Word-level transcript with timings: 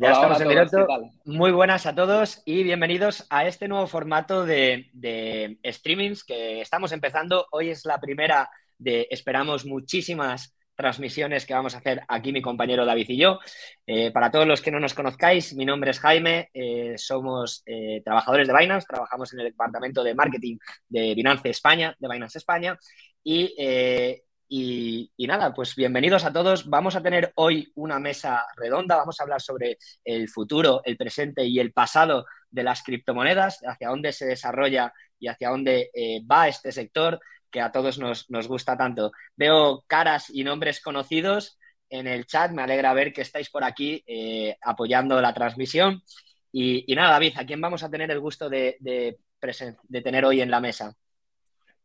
Ya 0.00 0.10
Hola, 0.10 0.12
estamos 0.12 0.40
en 0.42 0.48
directo. 0.48 0.86
Muy 1.24 1.50
buenas 1.50 1.84
a 1.86 1.92
todos 1.92 2.40
y 2.44 2.62
bienvenidos 2.62 3.26
a 3.30 3.48
este 3.48 3.66
nuevo 3.66 3.88
formato 3.88 4.46
de, 4.46 4.90
de 4.92 5.58
streamings 5.64 6.22
que 6.22 6.60
estamos 6.60 6.92
empezando. 6.92 7.48
Hoy 7.50 7.70
es 7.70 7.84
la 7.84 7.98
primera 7.98 8.48
de, 8.78 9.08
esperamos, 9.10 9.66
muchísimas 9.66 10.54
transmisiones 10.76 11.44
que 11.44 11.54
vamos 11.54 11.74
a 11.74 11.78
hacer 11.78 12.02
aquí 12.06 12.30
mi 12.30 12.40
compañero 12.40 12.86
David 12.86 13.06
y 13.08 13.16
yo. 13.16 13.40
Eh, 13.84 14.12
para 14.12 14.30
todos 14.30 14.46
los 14.46 14.62
que 14.62 14.70
no 14.70 14.78
nos 14.78 14.94
conozcáis, 14.94 15.56
mi 15.56 15.64
nombre 15.64 15.90
es 15.90 15.98
Jaime, 15.98 16.48
eh, 16.54 16.94
somos 16.96 17.64
eh, 17.66 18.00
trabajadores 18.04 18.46
de 18.46 18.56
Binance, 18.56 18.86
trabajamos 18.88 19.32
en 19.32 19.40
el 19.40 19.46
departamento 19.46 20.04
de 20.04 20.14
marketing 20.14 20.58
de 20.88 21.16
Binance 21.16 21.50
España, 21.50 21.96
de 21.98 22.08
Binance 22.08 22.38
España, 22.38 22.78
y, 23.24 23.52
y, 24.48 25.26
nada, 25.26 25.52
pues 25.52 25.74
bienvenidos 25.76 26.24
a 26.24 26.32
todos. 26.32 26.68
Vamos 26.68 26.96
a 26.96 27.02
tener 27.02 27.32
hoy 27.34 27.70
una 27.74 27.98
mesa 27.98 28.46
redonda, 28.56 28.96
vamos 28.96 29.20
a 29.20 29.24
hablar 29.24 29.42
sobre 29.42 29.78
el 30.04 30.28
futuro, 30.28 30.80
el 30.84 30.96
presente 30.96 31.44
y 31.44 31.60
el 31.60 31.72
pasado 31.72 32.24
de 32.50 32.62
las 32.62 32.82
criptomonedas, 32.82 33.60
hacia 33.66 33.90
dónde 33.90 34.12
se 34.12 34.24
desarrolla 34.26 34.92
y 35.18 35.28
hacia 35.28 35.50
dónde 35.50 35.90
eh, 35.92 36.22
va 36.24 36.48
este 36.48 36.72
sector 36.72 37.20
que 37.50 37.60
a 37.60 37.70
todos 37.70 37.98
nos, 37.98 38.30
nos 38.30 38.48
gusta 38.48 38.76
tanto. 38.76 39.12
Veo 39.36 39.84
caras 39.86 40.30
y 40.30 40.44
nombres 40.44 40.80
conocidos 40.80 41.58
en 41.90 42.06
el 42.06 42.26
chat, 42.26 42.50
me 42.52 42.62
alegra 42.62 42.94
ver 42.94 43.12
que 43.12 43.22
estáis 43.22 43.50
por 43.50 43.64
aquí 43.64 44.02
eh, 44.06 44.56
apoyando 44.62 45.20
la 45.20 45.34
transmisión. 45.34 46.02
Y, 46.52 46.86
nada, 46.94 47.12
David, 47.12 47.34
¿a 47.36 47.44
quién 47.44 47.60
vamos 47.60 47.82
a 47.82 47.90
tener 47.90 48.10
el 48.10 48.20
gusto 48.20 48.48
de, 48.48 48.76
de 48.80 50.02
tener 50.02 50.24
hoy 50.24 50.40
en 50.40 50.50
la 50.50 50.60
mesa? 50.60 50.96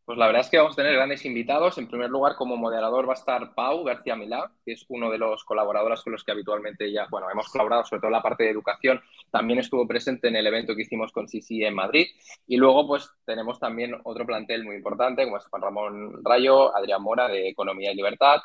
Pues 0.06 0.18
la 0.18 0.26
verdad 0.28 0.42
es 0.42 0.50
que 0.50 0.58
vamos 0.58 0.73
a 0.73 0.76
tener 0.76 0.94
grandes 0.96 1.23
invitados. 1.26 1.78
En 1.78 1.88
primer 1.88 2.09
lugar, 2.09 2.36
como 2.36 2.58
moderador 2.58 3.08
va 3.08 3.14
a 3.14 3.16
estar 3.16 3.54
Pau 3.56 3.86
García 3.86 4.18
Milá, 4.18 4.52
que 4.66 4.73
es 4.73 4.84
uno 4.90 5.09
de 5.09 5.18
los 5.18 5.46
colaboradores 5.46 6.02
con 6.02 6.12
los 6.12 6.26
que 6.26 6.34
habitualmente 6.34 6.92
ya, 6.92 7.08
bueno, 7.09 7.30
hemos 7.32 7.48
colaborado, 7.48 7.86
sobre 7.86 8.02
todo 8.02 8.08
en 8.09 8.14
la 8.14 8.22
parte 8.22 8.44
de 8.44 8.50
educación. 8.50 9.02
También 9.31 9.59
estuvo 9.59 9.88
presente 9.88 10.28
en 10.28 10.36
el 10.36 10.46
evento 10.46 10.76
que 10.76 10.81
hicimos 10.81 11.14
con 11.14 11.30
Sisi 11.30 11.64
en 11.64 11.74
Madrid. 11.76 12.08
Y 12.46 12.58
luego, 12.58 12.86
pues, 12.86 13.09
tenemos 13.26 13.59
también 13.59 13.96
otro 14.04 14.26
plantel 14.26 14.66
muy 14.66 14.76
importante, 14.76 15.24
como 15.24 15.38
es 15.38 15.46
Juan 15.46 15.62
Ramón 15.62 16.22
Rayo, 16.22 16.76
Adrián 16.76 17.02
Mora, 17.02 17.30
de 17.30 17.48
Economía 17.48 17.94
y 17.94 17.96
Libertad, 17.96 18.42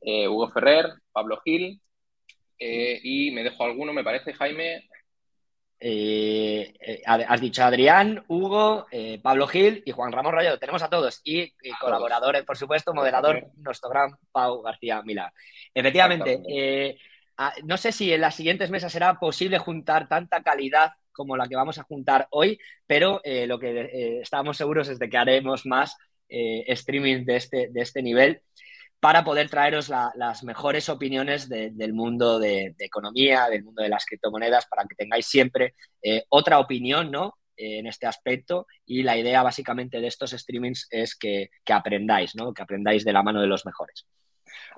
eh, 0.00 0.28
Hugo 0.28 0.48
Ferrer, 0.50 0.86
Pablo 1.10 1.40
Gil, 1.44 1.80
eh, 2.58 3.00
y 3.02 3.30
me 3.32 3.42
dejo 3.42 3.64
alguno, 3.64 3.92
me 3.92 4.04
parece, 4.04 4.34
Jaime, 4.34 4.88
eh, 5.80 6.74
eh, 6.80 7.02
has 7.06 7.40
dicho 7.40 7.64
Adrián, 7.64 8.22
Hugo, 8.28 8.86
eh, 8.90 9.18
Pablo 9.22 9.46
Gil 9.46 9.82
y 9.86 9.92
Juan 9.92 10.12
Ramón 10.12 10.34
Rayo. 10.34 10.58
Tenemos 10.58 10.82
a 10.82 10.90
todos. 10.90 11.20
Y, 11.24 11.40
y 11.62 11.70
colaboradores, 11.80 12.44
por 12.44 12.56
supuesto, 12.56 12.92
moderador, 12.92 13.48
nuestro 13.56 13.88
gran 13.88 14.16
Pau 14.30 14.62
García 14.62 15.02
Milá. 15.02 15.32
Efectivamente, 15.74 16.98
no 17.64 17.76
sé 17.78 17.92
si 17.92 18.12
en 18.12 18.20
las 18.20 18.34
siguientes 18.34 18.70
mesas 18.70 18.92
será 18.92 19.18
posible 19.18 19.58
juntar 19.58 20.08
tanta 20.08 20.42
calidad 20.42 20.92
como 21.12 21.36
la 21.36 21.48
que 21.48 21.56
vamos 21.56 21.78
a 21.78 21.82
juntar 21.82 22.28
hoy, 22.30 22.58
pero 22.86 23.20
eh, 23.24 23.46
lo 23.46 23.58
que 23.58 24.20
estamos 24.22 24.56
seguros 24.56 24.88
es 24.88 24.98
de 24.98 25.08
que 25.08 25.18
haremos 25.18 25.66
más 25.66 25.96
eh, 26.28 26.64
streaming 26.68 27.24
de 27.24 27.36
este, 27.36 27.68
de 27.70 27.80
este 27.80 28.02
nivel 28.02 28.42
para 29.00 29.24
poder 29.24 29.48
traeros 29.48 29.88
la, 29.88 30.12
las 30.14 30.44
mejores 30.44 30.88
opiniones 30.88 31.48
de, 31.48 31.70
del 31.70 31.94
mundo 31.94 32.38
de, 32.38 32.74
de, 32.76 32.84
economía, 32.84 33.48
del 33.48 33.64
mundo 33.64 33.82
de 33.82 33.88
las 33.88 34.04
criptomonedas, 34.04 34.66
para 34.66 34.84
que 34.84 34.94
tengáis 34.94 35.26
siempre 35.26 35.74
eh, 36.02 36.24
otra 36.28 36.58
opinión, 36.58 37.10
¿no? 37.10 37.38
Eh, 37.60 37.78
en 37.78 37.86
este 37.86 38.06
aspecto 38.06 38.66
y 38.86 39.02
la 39.02 39.18
idea 39.18 39.42
básicamente 39.42 40.00
de 40.00 40.06
estos 40.06 40.30
streamings 40.30 40.88
es 40.90 41.14
que, 41.14 41.50
que, 41.62 41.72
aprendáis, 41.74 42.34
¿no? 42.34 42.54
Que 42.54 42.62
aprendáis 42.62 43.04
de 43.04 43.12
la 43.12 43.22
mano 43.22 43.42
de 43.42 43.48
los 43.48 43.66
mejores. 43.66 44.06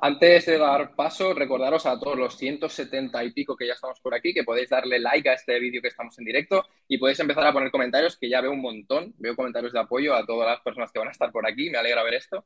Antes 0.01 0.47
de 0.47 0.59
dar 0.59 0.97
paso, 0.97 1.33
recordaros 1.33 1.87
a 1.87 1.99
todos 2.01 2.19
los 2.19 2.37
170 2.37 3.23
y 3.23 3.31
pico 3.31 3.57
que 3.57 3.69
ya 3.69 3.75
estamos 3.75 4.01
por 4.01 4.15
aquí, 4.15 4.35
que 4.35 4.43
podéis 4.43 4.69
darle 4.69 4.99
like 4.99 5.29
a 5.29 5.35
este 5.35 5.61
vídeo 5.61 5.81
que 5.81 5.89
estamos 5.89 6.19
en 6.19 6.25
directo 6.25 6.67
y 6.89 6.99
podéis 6.99 7.21
empezar 7.21 7.47
a 7.47 7.53
poner 7.53 7.71
comentarios, 7.71 8.17
que 8.17 8.29
ya 8.29 8.41
veo 8.41 8.51
un 8.51 8.61
montón, 8.61 9.15
veo 9.19 9.37
comentarios 9.37 9.73
de 9.73 9.79
apoyo 9.79 10.17
a 10.17 10.27
todas 10.27 10.49
las 10.49 10.61
personas 10.61 10.91
que 10.91 10.99
van 10.99 11.09
a 11.09 11.13
estar 11.13 11.31
por 11.31 11.47
aquí, 11.47 11.71
me 11.71 11.79
alegra 11.79 12.03
ver 12.03 12.15
esto. 12.15 12.45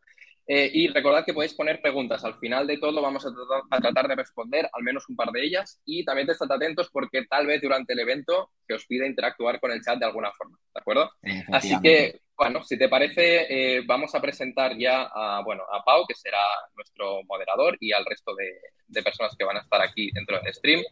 Eh, 0.49 0.71
y 0.73 0.89
recordad 0.89 1.25
que 1.25 1.35
podéis 1.35 1.55
poner 1.55 1.81
preguntas. 1.81 2.25
Al 2.25 2.39
final 2.39 2.67
de 2.67 2.79
todo 2.79 3.03
vamos 3.03 3.27
a 3.27 3.31
tratar, 3.31 3.63
a 3.69 3.81
tratar, 3.81 4.09
de 4.09 4.15
responder 4.15 4.69
al 4.73 4.83
menos 4.83 5.09
un 5.09 5.17
par 5.17 5.31
de 5.31 5.45
ellas 5.45 5.81
y 5.85 6.05
también 6.05 6.31
estad 6.31 6.51
atentos 6.53 6.89
porque 6.93 7.25
tal 7.27 7.47
vez 7.47 7.61
durante 7.61 7.95
el 7.95 7.99
evento 7.99 8.51
que 8.67 8.75
os 8.75 8.87
pida 8.87 9.07
interactuar 9.07 9.59
con 9.59 9.73
el 9.73 9.83
chat 9.83 9.99
de 9.99 10.07
alguna 10.07 10.31
forma, 10.33 10.57
¿de 10.73 10.81
acuerdo? 10.81 11.11
Así 11.53 11.75
que, 11.81 12.21
bueno, 12.37 12.63
si 12.63 12.79
te 12.79 12.89
parece, 12.89 13.47
eh, 13.49 13.83
vamos 13.87 14.15
a 14.15 14.21
presentar 14.21 14.77
ya 14.79 15.09
a, 15.13 15.43
bueno, 15.43 15.65
a 15.73 15.83
Pau, 15.85 16.07
que 16.07 16.15
será 16.15 16.39
nuestro 16.77 17.25
moderador, 17.25 17.77
y 17.81 17.93
al 17.93 18.05
resto 18.05 18.35
de, 18.37 18.61
de 18.87 19.03
personas 19.03 19.35
que 19.37 19.45
van 19.45 19.57
a 19.57 19.61
estar 19.61 19.81
aquí 19.83 20.11
dentro 20.13 20.41
del 20.41 20.55
stream. 20.55 20.83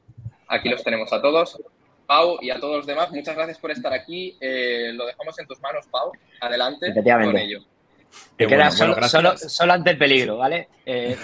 Aquí 0.48 0.68
los 0.68 0.82
tenemos 0.82 1.12
a 1.12 1.22
todos. 1.22 1.62
Pau 2.06 2.38
y 2.42 2.50
a 2.50 2.60
todos 2.60 2.78
los 2.78 2.86
demás, 2.86 3.10
muchas 3.12 3.36
gracias 3.36 3.58
por 3.58 3.70
estar 3.70 3.92
aquí. 3.92 4.36
Eh, 4.40 4.90
lo 4.94 5.06
dejamos 5.06 5.38
en 5.38 5.46
tus 5.46 5.60
manos, 5.60 5.86
Pau. 5.86 6.12
Adelante 6.40 6.92
con 6.92 7.38
ello. 7.38 7.60
Te 8.36 8.46
queda 8.46 8.68
bueno, 8.68 8.72
solo, 8.72 8.92
bueno, 8.92 9.08
solo, 9.08 9.36
solo, 9.36 9.72
ante 9.72 9.90
el 9.90 9.98
peligro, 9.98 10.38
¿vale? 10.38 10.68
Eh, 10.84 11.16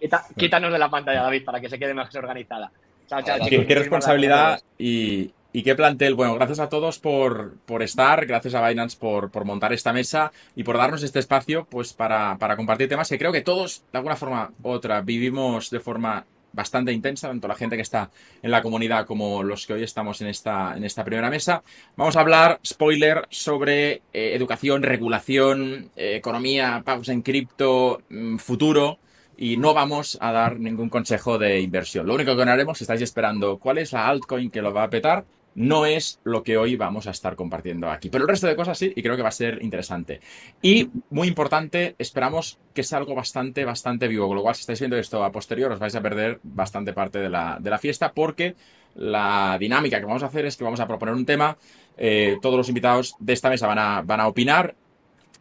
quita, 0.00 0.24
quítanos 0.36 0.72
de 0.72 0.78
la 0.78 0.90
pantalla, 0.90 1.22
David, 1.22 1.44
para 1.44 1.60
que 1.60 1.68
se 1.68 1.78
quede 1.78 1.94
más 1.94 2.14
organizada. 2.14 2.70
Chao, 3.08 3.22
chao, 3.22 3.36
chicos. 3.38 3.50
Qué, 3.50 3.66
qué 3.66 3.74
responsabilidad 3.74 4.60
y, 4.76 5.32
y, 5.52 5.62
qué 5.62 5.74
plantel. 5.74 6.14
Bueno, 6.14 6.34
gracias 6.34 6.58
a 6.58 6.68
todos 6.68 6.98
por, 6.98 7.56
por 7.64 7.82
estar, 7.82 8.26
gracias 8.26 8.54
a 8.54 8.68
Binance 8.68 8.98
por, 8.98 9.30
por, 9.30 9.44
montar 9.44 9.72
esta 9.72 9.92
mesa 9.92 10.32
y 10.54 10.64
por 10.64 10.76
darnos 10.76 11.02
este 11.02 11.20
espacio 11.20 11.64
pues, 11.64 11.92
para, 11.92 12.36
para 12.38 12.56
compartir 12.56 12.88
temas 12.88 13.08
que 13.08 13.18
creo 13.18 13.32
que 13.32 13.40
todos, 13.40 13.84
de 13.92 13.98
alguna 13.98 14.16
forma 14.16 14.50
u 14.62 14.68
otra, 14.70 15.00
vivimos 15.00 15.70
de 15.70 15.80
forma 15.80 16.26
bastante 16.58 16.92
intensa, 16.92 17.28
tanto 17.28 17.46
la 17.46 17.54
gente 17.54 17.76
que 17.76 17.82
está 17.82 18.10
en 18.42 18.50
la 18.50 18.62
comunidad 18.62 19.06
como 19.06 19.44
los 19.44 19.64
que 19.64 19.74
hoy 19.74 19.84
estamos 19.84 20.20
en 20.20 20.26
esta, 20.26 20.76
en 20.76 20.82
esta 20.82 21.04
primera 21.04 21.30
mesa. 21.30 21.62
Vamos 21.96 22.16
a 22.16 22.20
hablar, 22.20 22.58
spoiler, 22.66 23.26
sobre 23.30 24.02
eh, 24.12 24.34
educación, 24.34 24.82
regulación, 24.82 25.90
eh, 25.94 26.16
economía, 26.16 26.82
pagos 26.84 27.08
en 27.10 27.22
cripto, 27.22 28.02
mmm, 28.10 28.38
futuro. 28.38 28.98
Y 29.40 29.56
no 29.56 29.72
vamos 29.72 30.18
a 30.20 30.32
dar 30.32 30.58
ningún 30.58 30.88
consejo 30.88 31.38
de 31.38 31.60
inversión. 31.60 32.08
Lo 32.08 32.14
único 32.14 32.34
que 32.34 32.42
haremos, 32.42 32.76
si 32.76 32.82
estáis 32.82 33.02
esperando 33.02 33.56
cuál 33.58 33.78
es 33.78 33.92
la 33.92 34.08
altcoin 34.08 34.50
que 34.50 34.60
lo 34.60 34.74
va 34.74 34.82
a 34.82 34.90
petar, 34.90 35.24
no 35.58 35.86
es 35.86 36.20
lo 36.22 36.44
que 36.44 36.56
hoy 36.56 36.76
vamos 36.76 37.08
a 37.08 37.10
estar 37.10 37.34
compartiendo 37.34 37.90
aquí. 37.90 38.10
Pero 38.10 38.22
el 38.22 38.28
resto 38.28 38.46
de 38.46 38.54
cosas 38.54 38.78
sí, 38.78 38.92
y 38.94 39.02
creo 39.02 39.16
que 39.16 39.22
va 39.22 39.30
a 39.30 39.32
ser 39.32 39.58
interesante. 39.60 40.20
Y 40.62 40.88
muy 41.10 41.26
importante, 41.26 41.96
esperamos 41.98 42.60
que 42.72 42.84
sea 42.84 42.98
algo 42.98 43.16
bastante, 43.16 43.64
bastante 43.64 44.06
vivo. 44.06 44.28
Con 44.28 44.36
lo 44.36 44.42
cual, 44.42 44.54
si 44.54 44.60
estáis 44.60 44.78
viendo 44.78 44.96
esto 44.96 45.24
a 45.24 45.32
posterior, 45.32 45.72
os 45.72 45.80
vais 45.80 45.96
a 45.96 46.00
perder 46.00 46.38
bastante 46.44 46.92
parte 46.92 47.18
de 47.18 47.28
la, 47.28 47.58
de 47.60 47.70
la 47.70 47.78
fiesta, 47.78 48.12
porque 48.12 48.54
la 48.94 49.56
dinámica 49.58 49.98
que 49.98 50.06
vamos 50.06 50.22
a 50.22 50.26
hacer 50.26 50.46
es 50.46 50.56
que 50.56 50.62
vamos 50.62 50.78
a 50.78 50.86
proponer 50.86 51.16
un 51.16 51.26
tema. 51.26 51.58
Eh, 51.96 52.36
todos 52.40 52.56
los 52.56 52.68
invitados 52.68 53.16
de 53.18 53.32
esta 53.32 53.50
mesa 53.50 53.66
van 53.66 53.80
a, 53.80 54.02
van 54.02 54.20
a 54.20 54.28
opinar. 54.28 54.76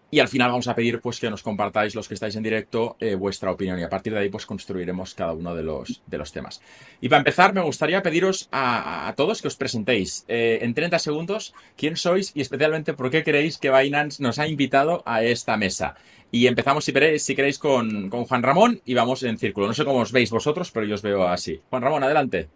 Y 0.09 0.19
al 0.19 0.29
final 0.29 0.49
vamos 0.49 0.67
a 0.69 0.75
pedir 0.75 1.01
pues 1.01 1.19
que 1.19 1.29
nos 1.29 1.43
compartáis 1.43 1.93
los 1.93 2.07
que 2.07 2.13
estáis 2.13 2.35
en 2.37 2.43
directo 2.43 2.95
eh, 2.99 3.15
vuestra 3.15 3.51
opinión 3.51 3.77
y 3.77 3.83
a 3.83 3.89
partir 3.89 4.13
de 4.13 4.19
ahí 4.19 4.29
pues 4.29 4.45
construiremos 4.45 5.13
cada 5.13 5.33
uno 5.33 5.53
de 5.53 5.63
los, 5.63 6.01
de 6.05 6.17
los 6.17 6.31
temas. 6.31 6.61
Y 7.01 7.09
para 7.09 7.19
empezar 7.19 7.53
me 7.53 7.61
gustaría 7.61 8.01
pediros 8.01 8.47
a, 8.51 9.13
todos 9.17 9.41
que 9.41 9.49
os 9.49 9.57
presentéis 9.57 10.23
eh, 10.29 10.59
en 10.61 10.73
30 10.73 10.99
segundos 10.99 11.53
quién 11.75 11.97
sois 11.97 12.31
y 12.35 12.41
especialmente 12.41 12.93
por 12.93 13.11
qué 13.11 13.23
creéis 13.23 13.57
que 13.57 13.69
Binance 13.69 14.23
nos 14.23 14.39
ha 14.39 14.47
invitado 14.47 15.03
a 15.05 15.23
esta 15.23 15.57
mesa. 15.57 15.95
Y 16.31 16.47
empezamos 16.47 16.85
si 16.85 16.93
queréis, 16.93 17.23
si 17.23 17.35
queréis 17.35 17.59
con, 17.59 18.09
con 18.09 18.25
Juan 18.25 18.43
Ramón 18.43 18.81
y 18.85 18.93
vamos 18.93 19.23
en 19.23 19.37
círculo. 19.37 19.67
No 19.67 19.73
sé 19.73 19.83
cómo 19.83 19.99
os 19.99 20.11
veis 20.11 20.29
vosotros, 20.29 20.71
pero 20.71 20.85
yo 20.85 20.95
os 20.95 21.01
veo 21.01 21.27
así. 21.27 21.61
Juan 21.69 21.81
Ramón, 21.81 22.03
adelante. 22.03 22.49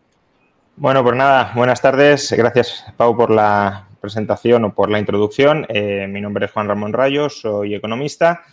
Bueno, 0.75 1.03
pues 1.03 1.15
nada, 1.15 1.51
buenas 1.55 1.81
tardes. 1.81 2.31
Gracias, 2.31 2.85
Pau, 2.97 3.15
por 3.15 3.29
la 3.29 3.87
presentación 4.01 4.65
o 4.65 4.73
por 4.73 4.89
la 4.89 4.99
introducción. 4.99 5.65
Eh, 5.69 6.07
mi 6.09 6.19
nombre 6.19 6.45
es 6.45 6.51
Juan 6.51 6.67
Ramón 6.67 6.91
Rayo, 6.93 7.29
soy 7.29 7.75
economista 7.75 8.43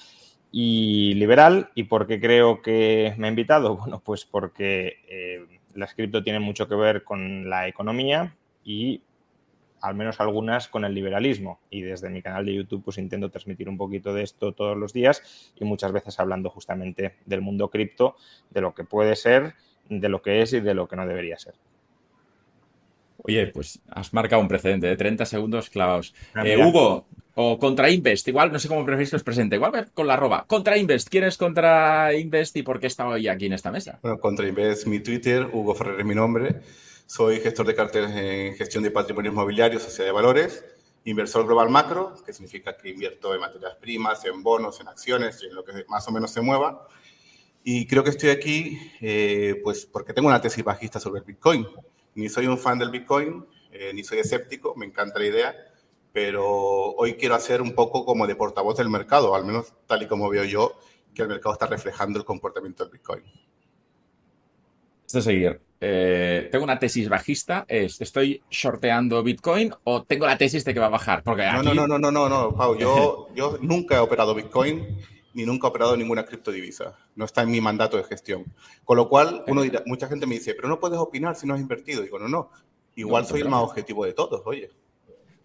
y 0.52 1.14
liberal. 1.14 1.70
¿Y 1.74 1.84
por 1.84 2.06
qué 2.06 2.20
creo 2.20 2.62
que 2.62 3.14
me 3.16 3.26
ha 3.26 3.30
invitado? 3.30 3.76
Bueno, 3.80 4.00
pues 4.04 4.24
porque 4.24 4.98
eh, 5.08 5.46
las 5.74 5.94
cripto 5.94 6.22
tienen 6.22 6.42
mucho 6.42 6.68
que 6.68 6.74
ver 6.74 7.02
con 7.02 7.48
la 7.48 7.66
economía 7.66 8.36
y 8.62 9.02
al 9.80 9.94
menos 9.94 10.20
algunas 10.20 10.68
con 10.68 10.84
el 10.84 10.94
liberalismo. 10.94 11.60
Y 11.70 11.82
desde 11.82 12.10
mi 12.10 12.22
canal 12.22 12.44
de 12.44 12.54
YouTube 12.54 12.84
pues 12.84 12.98
intento 12.98 13.30
transmitir 13.30 13.68
un 13.68 13.78
poquito 13.78 14.12
de 14.12 14.22
esto 14.22 14.52
todos 14.52 14.76
los 14.76 14.92
días 14.92 15.52
y 15.58 15.64
muchas 15.64 15.92
veces 15.92 16.20
hablando 16.20 16.50
justamente 16.50 17.16
del 17.24 17.40
mundo 17.40 17.68
cripto, 17.70 18.16
de 18.50 18.60
lo 18.60 18.74
que 18.74 18.84
puede 18.84 19.16
ser 19.16 19.54
de 19.88 20.08
lo 20.08 20.22
que 20.22 20.42
es 20.42 20.52
y 20.52 20.60
de 20.60 20.74
lo 20.74 20.86
que 20.86 20.96
no 20.96 21.06
debería 21.06 21.38
ser. 21.38 21.54
Oye, 23.18 23.48
pues 23.48 23.80
has 23.90 24.12
marcado 24.12 24.40
un 24.40 24.48
precedente 24.48 24.86
de 24.86 24.96
30 24.96 25.26
segundos 25.26 25.70
clavados. 25.70 26.14
Ah, 26.34 26.46
eh, 26.46 26.56
Hugo, 26.56 27.06
o 27.34 27.58
contra 27.58 27.90
Invest, 27.90 28.26
igual 28.28 28.52
no 28.52 28.58
sé 28.58 28.68
cómo 28.68 28.84
preferís 28.84 29.10
que 29.10 29.16
os 29.16 29.22
presente, 29.22 29.56
igual 29.56 29.90
con 29.94 30.06
la 30.06 30.14
arroba. 30.14 30.44
Contra 30.46 30.76
Invest, 30.76 31.08
¿quién 31.08 31.24
es 31.24 31.36
contra 31.36 32.12
Invest 32.14 32.56
y 32.56 32.62
por 32.62 32.80
qué 32.80 32.88
está 32.88 33.06
hoy 33.08 33.28
aquí 33.28 33.46
en 33.46 33.52
esta 33.52 33.70
mesa? 33.70 33.98
Bueno, 34.02 34.18
contra 34.18 34.48
Invest, 34.48 34.86
mi 34.86 35.00
Twitter, 35.00 35.48
Hugo 35.52 35.74
Ferrer 35.74 36.00
es 36.00 36.06
mi 36.06 36.14
nombre. 36.14 36.60
Soy 37.06 37.40
gestor 37.40 37.66
de 37.66 37.74
carteles 37.74 38.10
en 38.10 38.54
gestión 38.54 38.82
de 38.82 38.90
patrimonio 38.90 39.30
inmobiliario, 39.30 39.78
sociedad 39.78 40.08
de 40.08 40.12
valores, 40.12 40.64
inversor 41.04 41.46
global 41.46 41.70
macro, 41.70 42.14
que 42.24 42.32
significa 42.32 42.76
que 42.76 42.90
invierto 42.90 43.34
en 43.34 43.40
materias 43.40 43.76
primas, 43.80 44.24
en 44.24 44.42
bonos, 44.42 44.80
en 44.80 44.88
acciones, 44.88 45.42
en 45.42 45.54
lo 45.54 45.64
que 45.64 45.84
más 45.88 46.06
o 46.08 46.12
menos 46.12 46.30
se 46.30 46.40
mueva. 46.40 46.86
Y 47.64 47.86
creo 47.86 48.04
que 48.04 48.10
estoy 48.10 48.30
aquí 48.30 48.78
eh, 49.00 49.60
pues 49.62 49.86
porque 49.86 50.12
tengo 50.12 50.28
una 50.28 50.40
tesis 50.40 50.64
bajista 50.64 51.00
sobre 51.00 51.20
el 51.20 51.24
Bitcoin 51.24 51.66
ni 52.18 52.28
soy 52.28 52.48
un 52.48 52.58
fan 52.58 52.80
del 52.80 52.90
Bitcoin, 52.90 53.46
eh, 53.70 53.92
ni 53.94 54.02
soy 54.02 54.18
escéptico, 54.18 54.74
me 54.74 54.86
encanta 54.86 55.20
la 55.20 55.26
idea, 55.26 55.54
pero 56.12 56.44
hoy 56.44 57.14
quiero 57.14 57.36
hacer 57.36 57.62
un 57.62 57.74
poco 57.76 58.04
como 58.04 58.26
de 58.26 58.34
portavoz 58.34 58.76
del 58.76 58.90
mercado, 58.90 59.36
al 59.36 59.44
menos 59.44 59.72
tal 59.86 60.02
y 60.02 60.08
como 60.08 60.28
veo 60.28 60.42
yo 60.42 60.76
que 61.14 61.22
el 61.22 61.28
mercado 61.28 61.52
está 61.52 61.66
reflejando 61.66 62.18
el 62.18 62.24
comportamiento 62.24 62.82
del 62.82 62.92
Bitcoin. 62.92 63.22
Esto 65.06 65.22
seguir. 65.22 65.60
Eh, 65.80 66.48
tengo 66.50 66.64
una 66.64 66.80
tesis 66.80 67.08
bajista, 67.08 67.64
es 67.68 68.00
¿estoy 68.00 68.42
shorteando 68.50 69.22
Bitcoin 69.22 69.72
o 69.84 70.02
tengo 70.02 70.26
la 70.26 70.36
tesis 70.36 70.64
de 70.64 70.74
que 70.74 70.80
va 70.80 70.86
a 70.86 70.90
bajar? 70.90 71.22
Porque 71.22 71.46
no, 71.46 71.62
no, 71.62 71.86
no, 71.86 71.98
no, 71.98 72.10
no, 72.10 72.28
no, 72.28 72.56
Pau, 72.56 72.76
yo, 72.76 73.28
yo 73.32 73.58
nunca 73.60 73.94
he 73.94 74.00
operado 74.00 74.34
Bitcoin 74.34 74.98
ni 75.38 75.46
nunca 75.46 75.68
he 75.68 75.70
operado 75.70 75.96
ninguna 75.96 76.24
criptodivisa. 76.24 76.98
No 77.14 77.24
está 77.24 77.42
en 77.42 77.52
mi 77.52 77.60
mandato 77.60 77.96
de 77.96 78.02
gestión. 78.02 78.44
Con 78.84 78.96
lo 78.96 79.08
cual, 79.08 79.44
uno 79.46 79.62
dirá, 79.62 79.84
mucha 79.86 80.08
gente 80.08 80.26
me 80.26 80.34
dice, 80.34 80.52
pero 80.52 80.66
no 80.66 80.80
puedes 80.80 80.98
opinar 80.98 81.36
si 81.36 81.46
no 81.46 81.54
has 81.54 81.60
invertido. 81.60 82.02
Digo, 82.02 82.18
no, 82.18 82.26
no. 82.28 82.50
Igual 82.96 83.24
soy 83.24 83.42
el 83.42 83.48
más 83.48 83.62
objetivo 83.62 84.04
de 84.04 84.14
todos, 84.14 84.42
oye. 84.46 84.68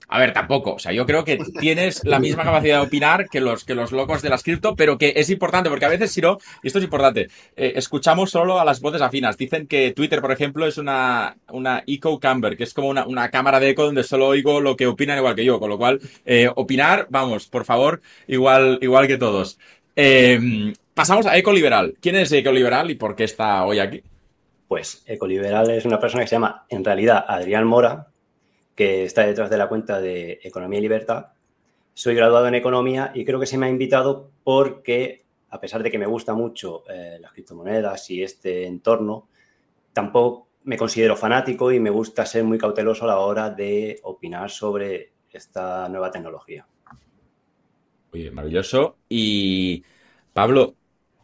A 0.07 0.19
ver, 0.19 0.33
tampoco. 0.33 0.73
O 0.73 0.79
sea, 0.79 0.91
yo 0.91 1.05
creo 1.05 1.23
que 1.23 1.37
tienes 1.59 2.03
la 2.03 2.19
misma 2.19 2.43
capacidad 2.43 2.79
de 2.79 2.87
opinar 2.87 3.29
que 3.29 3.39
los, 3.39 3.63
que 3.63 3.73
los 3.75 3.91
locos 3.91 4.21
de 4.21 4.29
las 4.29 4.43
cripto, 4.43 4.75
pero 4.75 4.97
que 4.97 5.13
es 5.15 5.29
importante, 5.29 5.69
porque 5.69 5.85
a 5.85 5.89
veces, 5.89 6.11
si 6.11 6.21
no, 6.21 6.37
y 6.61 6.67
esto 6.67 6.79
es 6.79 6.85
importante, 6.85 7.29
eh, 7.55 7.73
escuchamos 7.75 8.29
solo 8.31 8.59
a 8.59 8.65
las 8.65 8.81
voces 8.81 9.01
afinas. 9.01 9.37
Dicen 9.37 9.67
que 9.67 9.91
Twitter, 9.91 10.21
por 10.21 10.31
ejemplo, 10.31 10.67
es 10.67 10.77
una, 10.77 11.37
una 11.49 11.83
echo 11.87 12.19
camber, 12.19 12.57
que 12.57 12.63
es 12.63 12.73
como 12.73 12.89
una, 12.89 13.07
una 13.07 13.29
cámara 13.29 13.59
de 13.59 13.69
eco 13.69 13.85
donde 13.85 14.03
solo 14.03 14.27
oigo 14.27 14.59
lo 14.59 14.75
que 14.75 14.87
opinan 14.87 15.17
igual 15.17 15.35
que 15.35 15.45
yo. 15.45 15.59
Con 15.59 15.69
lo 15.69 15.77
cual, 15.77 16.01
eh, 16.25 16.49
opinar, 16.53 17.07
vamos, 17.09 17.47
por 17.47 17.65
favor, 17.65 18.01
igual, 18.27 18.79
igual 18.81 19.07
que 19.07 19.17
todos. 19.17 19.57
Eh, 19.95 20.73
pasamos 20.93 21.25
a 21.25 21.37
Ecoliberal. 21.37 21.95
¿Quién 21.99 22.15
es 22.15 22.31
Ecoliberal 22.31 22.91
y 22.91 22.95
por 22.95 23.15
qué 23.15 23.25
está 23.25 23.65
hoy 23.65 23.79
aquí? 23.79 24.01
Pues 24.67 25.03
Ecoliberal 25.05 25.69
es 25.69 25.85
una 25.85 25.99
persona 25.99 26.23
que 26.23 26.29
se 26.29 26.35
llama, 26.35 26.65
en 26.69 26.83
realidad, 26.83 27.25
Adrián 27.27 27.65
Mora, 27.65 28.07
que 28.75 29.03
está 29.05 29.25
detrás 29.25 29.49
de 29.49 29.57
la 29.57 29.69
cuenta 29.69 30.01
de 30.01 30.39
Economía 30.43 30.79
y 30.79 30.81
Libertad. 30.81 31.27
Soy 31.93 32.15
graduado 32.15 32.47
en 32.47 32.55
Economía 32.55 33.11
y 33.13 33.23
creo 33.23 33.39
que 33.39 33.45
se 33.45 33.57
me 33.57 33.67
ha 33.67 33.69
invitado 33.69 34.31
porque, 34.43 35.25
a 35.49 35.59
pesar 35.59 35.83
de 35.83 35.91
que 35.91 35.99
me 35.99 36.07
gusta 36.07 36.33
mucho 36.33 36.83
eh, 36.89 37.17
las 37.19 37.31
criptomonedas 37.33 38.09
y 38.09 38.23
este 38.23 38.65
entorno, 38.65 39.29
tampoco 39.93 40.47
me 40.63 40.77
considero 40.77 41.15
fanático 41.15 41.71
y 41.71 41.79
me 41.79 41.89
gusta 41.89 42.25
ser 42.25 42.43
muy 42.43 42.57
cauteloso 42.57 43.03
a 43.05 43.09
la 43.09 43.19
hora 43.19 43.49
de 43.51 43.99
opinar 44.03 44.49
sobre 44.49 45.13
esta 45.31 45.87
nueva 45.89 46.09
tecnología. 46.09 46.65
Oye, 48.13 48.29
maravilloso. 48.29 48.97
Y 49.09 49.83
Pablo, 50.33 50.75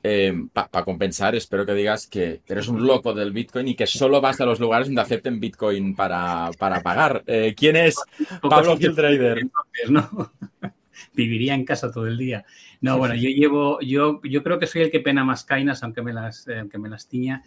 eh, 0.01 0.33
para 0.51 0.83
compensar, 0.83 1.36
espero 1.36 1.65
que 1.65 1.74
digas 1.74 2.07
que 2.07 2.41
eres 2.47 2.68
un 2.68 2.86
loco 2.86 3.13
del 3.13 3.31
Bitcoin 3.31 3.68
y 3.68 3.75
que 3.75 3.86
solo 3.86 4.19
vas 4.21 4.41
a 4.41 4.45
los 4.45 4.59
lugares 4.59 4.88
donde 4.88 5.01
acepten 5.01 5.39
Bitcoin 5.39 5.95
para, 5.95 6.50
pagar. 6.57 7.24
Eh, 7.27 7.53
¿Quién 7.56 7.75
es 7.75 7.95
Pablo 8.41 8.77
Trader? 8.77 9.45
¿no? 9.89 10.31
Viviría 11.13 11.53
en 11.53 11.63
casa 11.63 11.91
todo 11.91 12.07
el 12.07 12.18
día. 12.18 12.44
No, 12.81 12.97
bueno, 12.97 13.13
yo 13.13 13.30
llevo, 13.30 13.80
yo, 13.81 14.19
yo 14.24 14.41
creo 14.41 14.57
que 14.57 14.68
soy 14.68 14.81
el 14.81 14.91
que 14.91 15.00
pena 15.00 15.24
más 15.24 15.44
cainas, 15.44 15.83
aunque 15.83 16.01
me 16.01 16.12
las, 16.12 16.47
eh, 16.47 16.59
aunque 16.59 16.80
me 16.80 16.89
las 16.89 17.07
tiña. 17.07 17.44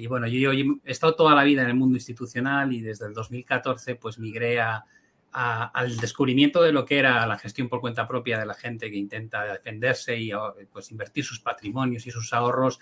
y 0.00 0.06
bueno, 0.06 0.26
yo, 0.28 0.52
yo, 0.52 0.78
he 0.84 0.92
estado 0.92 1.14
toda 1.14 1.34
la 1.34 1.44
vida 1.44 1.62
en 1.62 1.68
el 1.68 1.74
mundo 1.74 1.96
institucional 1.96 2.72
y 2.72 2.80
desde 2.80 3.06
el 3.06 3.12
2014 3.12 3.96
pues 3.96 4.18
migré 4.18 4.60
a, 4.60 4.84
al 5.32 5.96
descubrimiento 5.96 6.62
de 6.62 6.72
lo 6.72 6.84
que 6.84 6.98
era 6.98 7.26
la 7.26 7.38
gestión 7.38 7.68
por 7.68 7.80
cuenta 7.80 8.06
propia 8.06 8.38
de 8.38 8.46
la 8.46 8.54
gente 8.54 8.90
que 8.90 8.96
intenta 8.96 9.44
defenderse 9.44 10.18
y 10.18 10.30
pues, 10.70 10.90
invertir 10.90 11.24
sus 11.24 11.40
patrimonios 11.40 12.06
y 12.06 12.10
sus 12.10 12.32
ahorros 12.32 12.78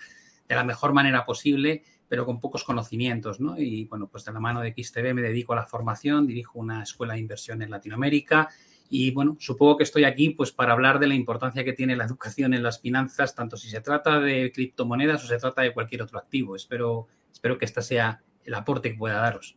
de 0.47 0.55
la 0.55 0.63
mejor 0.63 0.91
manera 0.91 1.25
posible, 1.25 1.83
pero 2.09 2.25
con 2.25 2.41
pocos 2.41 2.63
conocimientos. 2.65 3.39
¿no? 3.39 3.57
Y 3.57 3.85
bueno, 3.85 4.07
pues 4.07 4.25
de 4.25 4.33
la 4.33 4.39
mano 4.39 4.61
de 4.61 4.73
XTB 4.77 5.13
me 5.13 5.21
dedico 5.21 5.53
a 5.53 5.55
la 5.55 5.65
formación, 5.65 6.27
dirijo 6.27 6.59
una 6.59 6.83
escuela 6.83 7.13
de 7.13 7.21
inversión 7.21 7.61
en 7.61 7.71
Latinoamérica 7.71 8.49
y 8.93 9.11
bueno, 9.11 9.37
supongo 9.39 9.77
que 9.77 9.83
estoy 9.83 10.03
aquí 10.03 10.31
pues 10.31 10.51
para 10.51 10.73
hablar 10.73 10.99
de 10.99 11.07
la 11.07 11.15
importancia 11.15 11.63
que 11.63 11.71
tiene 11.71 11.95
la 11.95 12.03
educación 12.03 12.53
en 12.53 12.61
las 12.61 12.81
finanzas, 12.81 13.33
tanto 13.33 13.55
si 13.55 13.69
se 13.69 13.79
trata 13.79 14.19
de 14.19 14.51
criptomonedas 14.51 15.23
o 15.23 15.27
se 15.27 15.37
trata 15.37 15.61
de 15.61 15.73
cualquier 15.73 16.01
otro 16.01 16.19
activo. 16.19 16.57
Espero, 16.57 17.07
espero 17.31 17.57
que 17.57 17.63
este 17.63 17.81
sea 17.81 18.21
el 18.43 18.53
aporte 18.53 18.91
que 18.91 18.97
pueda 18.97 19.15
daros. 19.21 19.55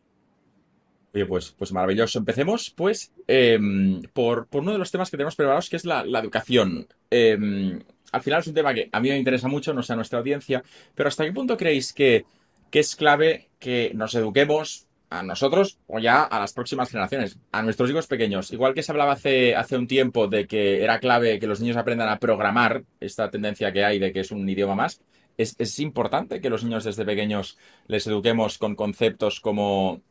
Oye, 1.15 1.25
pues, 1.25 1.55
pues 1.57 1.71
maravilloso. 1.71 2.19
Empecemos, 2.19 2.73
pues, 2.75 3.13
em, 3.25 4.01
por, 4.11 4.49
uno 4.51 4.73
de 4.73 4.77
los 4.77 4.91
temas 4.91 5.09
que 5.09 5.15
tenemos 5.15 5.37
preparados, 5.37 5.69
que 5.69 5.77
es 5.77 5.85
la, 5.85 6.01
educación. 6.01 6.87
Em, 7.09 7.79
al 8.11 8.21
final 8.21 8.41
es 8.41 8.47
un 8.47 8.53
tema 8.53 8.73
que 8.73 8.89
a 8.91 8.99
mí 8.99 9.07
me 9.07 9.17
interesa 9.17 9.47
mucho, 9.47 9.73
no 9.73 9.81
sé 9.81 9.93
a 9.93 9.95
nuestra 9.95 10.19
audiencia, 10.19 10.61
pero 10.93 11.07
¿hasta 11.07 11.23
qué 11.23 11.31
punto 11.31 11.55
creéis 11.55 11.93
que, 11.93 12.25
es 12.73 12.97
clave 12.97 13.47
que 13.57 13.93
nos 13.95 14.13
eduquemos 14.15 14.87
a 15.09 15.23
nosotros 15.23 15.79
o 15.87 15.99
ya 15.99 16.23
a 16.23 16.41
las 16.41 16.51
próximas 16.51 16.89
generaciones, 16.89 17.39
a 17.53 17.61
nuestros 17.61 17.89
hijos 17.89 18.07
pequeños? 18.07 18.51
Igual 18.51 18.73
que 18.73 18.83
se 18.83 18.91
hablaba 18.91 19.13
hace, 19.13 19.55
hace 19.55 19.77
un 19.77 19.87
tiempo 19.87 20.27
de 20.27 20.45
que 20.45 20.83
era 20.83 20.99
clave 20.99 21.39
que 21.39 21.47
los 21.47 21.61
niños 21.61 21.77
aprendan 21.77 22.09
a 22.09 22.19
programar, 22.19 22.83
esta 22.99 23.31
tendencia 23.31 23.71
que 23.71 23.85
hay 23.85 23.99
de 23.99 24.11
que 24.11 24.19
es 24.19 24.31
un 24.31 24.49
idioma 24.49 24.75
más, 24.75 24.99
es, 25.37 25.55
es 25.57 25.79
importante 25.79 26.41
que 26.41 26.49
los 26.49 26.65
niños 26.65 26.83
desde 26.83 27.05
pequeños 27.05 27.57
les 27.87 28.05
eduquemos 28.05 28.57
con 28.57 28.75
conceptos 28.75 29.39
como 29.39 30.01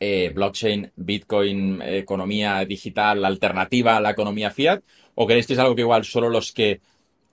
eh, 0.00 0.30
blockchain, 0.34 0.92
Bitcoin, 0.96 1.82
economía 1.82 2.64
digital 2.64 3.24
alternativa 3.24 3.96
a 3.96 4.00
la 4.00 4.10
economía 4.10 4.50
fiat? 4.50 4.82
¿O 5.14 5.26
creéis 5.26 5.46
que 5.46 5.54
es 5.54 5.58
algo 5.58 5.74
que 5.74 5.82
igual 5.82 6.04
solo 6.04 6.30
los 6.30 6.52
que 6.52 6.80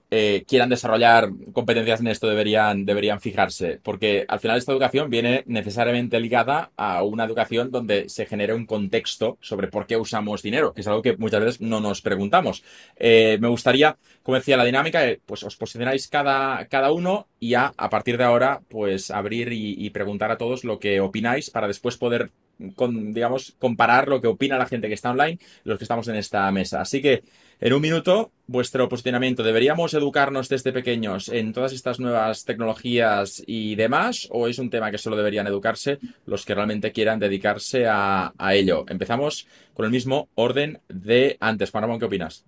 eh, 0.08 0.44
quieran 0.46 0.68
desarrollar 0.68 1.28
competencias 1.52 2.00
en 2.00 2.06
esto 2.08 2.28
deberían, 2.28 2.84
deberían 2.84 3.20
fijarse? 3.20 3.78
Porque 3.82 4.24
al 4.26 4.40
final 4.40 4.58
esta 4.58 4.72
educación 4.72 5.10
viene 5.10 5.44
necesariamente 5.46 6.18
ligada 6.18 6.72
a 6.76 7.02
una 7.04 7.24
educación 7.24 7.70
donde 7.70 8.08
se 8.08 8.26
genere 8.26 8.54
un 8.54 8.66
contexto 8.66 9.38
sobre 9.40 9.68
por 9.68 9.86
qué 9.86 9.96
usamos 9.96 10.42
dinero, 10.42 10.72
que 10.74 10.80
es 10.80 10.88
algo 10.88 11.02
que 11.02 11.16
muchas 11.16 11.40
veces 11.40 11.60
no 11.60 11.80
nos 11.80 12.02
preguntamos. 12.02 12.64
Eh, 12.96 13.38
me 13.40 13.48
gustaría, 13.48 13.96
como 14.22 14.36
decía 14.36 14.56
la 14.56 14.64
dinámica, 14.64 15.04
pues 15.24 15.44
os 15.44 15.56
posicionáis 15.56 16.08
cada, 16.08 16.66
cada 16.66 16.90
uno 16.90 17.28
y 17.38 17.50
ya 17.50 17.72
a 17.76 17.90
partir 17.90 18.18
de 18.18 18.24
ahora, 18.24 18.62
pues 18.68 19.10
abrir 19.10 19.52
y 19.52 19.90
preguntar 19.90 20.30
a 20.32 20.38
todos 20.38 20.64
lo 20.64 20.80
que 20.80 21.00
opináis 21.00 21.50
para 21.50 21.68
después 21.68 21.96
poder 21.96 22.32
con, 22.74 23.12
digamos, 23.12 23.54
comparar 23.58 24.08
lo 24.08 24.20
que 24.20 24.28
opina 24.28 24.58
la 24.58 24.66
gente 24.66 24.88
que 24.88 24.94
está 24.94 25.10
online 25.10 25.38
los 25.64 25.78
que 25.78 25.84
estamos 25.84 26.08
en 26.08 26.16
esta 26.16 26.50
mesa. 26.52 26.80
Así 26.80 27.02
que, 27.02 27.22
en 27.60 27.72
un 27.72 27.80
minuto, 27.80 28.32
vuestro 28.46 28.88
posicionamiento. 28.88 29.42
¿Deberíamos 29.42 29.94
educarnos 29.94 30.48
desde 30.48 30.72
pequeños 30.72 31.28
en 31.28 31.52
todas 31.52 31.72
estas 31.72 32.00
nuevas 32.00 32.44
tecnologías 32.44 33.42
y 33.46 33.74
demás? 33.74 34.28
¿O 34.30 34.48
es 34.48 34.58
un 34.58 34.70
tema 34.70 34.90
que 34.90 34.98
solo 34.98 35.16
deberían 35.16 35.46
educarse 35.46 35.98
los 36.26 36.44
que 36.44 36.54
realmente 36.54 36.92
quieran 36.92 37.18
dedicarse 37.18 37.86
a, 37.86 38.32
a 38.36 38.54
ello? 38.54 38.84
Empezamos 38.88 39.46
con 39.74 39.86
el 39.86 39.92
mismo 39.92 40.28
orden 40.34 40.80
de 40.88 41.36
antes. 41.40 41.70
Juan 41.70 41.82
Ramón, 41.82 41.98
¿qué 41.98 42.06
opinas? 42.06 42.44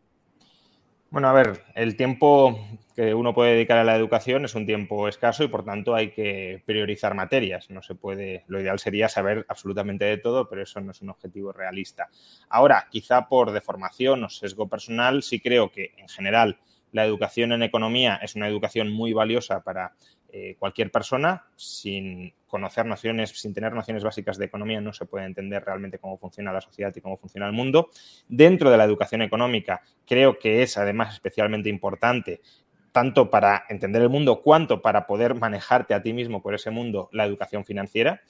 Bueno, 1.10 1.28
a 1.28 1.32
ver, 1.32 1.64
el 1.74 1.96
tiempo 1.96 2.58
que 2.94 3.14
uno 3.14 3.32
puede 3.32 3.54
dedicar 3.54 3.78
a 3.78 3.84
la 3.84 3.96
educación 3.96 4.44
es 4.44 4.54
un 4.54 4.66
tiempo 4.66 5.08
escaso 5.08 5.42
y 5.42 5.48
por 5.48 5.64
tanto 5.64 5.94
hay 5.94 6.10
que 6.10 6.62
priorizar 6.66 7.14
materias. 7.14 7.70
No 7.70 7.80
se 7.80 7.94
puede, 7.94 8.44
lo 8.46 8.60
ideal 8.60 8.78
sería 8.78 9.08
saber 9.08 9.46
absolutamente 9.48 10.04
de 10.04 10.18
todo, 10.18 10.50
pero 10.50 10.62
eso 10.62 10.82
no 10.82 10.90
es 10.90 11.00
un 11.00 11.08
objetivo 11.08 11.50
realista. 11.52 12.10
Ahora, 12.50 12.88
quizá 12.90 13.26
por 13.26 13.52
deformación 13.52 14.22
o 14.24 14.28
sesgo 14.28 14.68
personal, 14.68 15.22
sí 15.22 15.40
creo 15.40 15.72
que 15.72 15.92
en 15.96 16.08
general 16.08 16.58
la 16.92 17.06
educación 17.06 17.52
en 17.52 17.62
economía 17.62 18.16
es 18.22 18.34
una 18.34 18.48
educación 18.48 18.92
muy 18.92 19.14
valiosa 19.14 19.62
para 19.62 19.94
eh, 20.30 20.56
cualquier 20.58 20.90
persona 20.90 21.46
sin 21.56 22.34
conocer 22.46 22.84
nociones, 22.86 23.30
sin 23.30 23.54
tener 23.54 23.72
nociones 23.72 24.04
básicas 24.04 24.36
de 24.38 24.44
economía, 24.44 24.80
no 24.80 24.92
se 24.92 25.06
puede 25.06 25.24
entender 25.24 25.64
realmente 25.64 25.98
cómo 25.98 26.18
funciona 26.18 26.52
la 26.52 26.60
sociedad 26.60 26.92
y 26.94 27.00
cómo 27.00 27.16
funciona 27.16 27.46
el 27.46 27.52
mundo. 27.52 27.90
Dentro 28.28 28.70
de 28.70 28.76
la 28.76 28.84
educación 28.84 29.22
económica, 29.22 29.82
creo 30.06 30.38
que 30.38 30.62
es 30.62 30.76
además 30.76 31.14
especialmente 31.14 31.68
importante 31.68 32.40
tanto 32.92 33.30
para 33.30 33.64
entender 33.68 34.02
el 34.02 34.08
mundo 34.08 34.42
cuanto 34.42 34.82
para 34.82 35.06
poder 35.06 35.34
manejarte 35.34 35.94
a 35.94 36.02
ti 36.02 36.12
mismo 36.12 36.42
por 36.42 36.54
ese 36.54 36.70
mundo, 36.70 37.08
la 37.12 37.24
educación 37.24 37.64
financiera. 37.64 38.22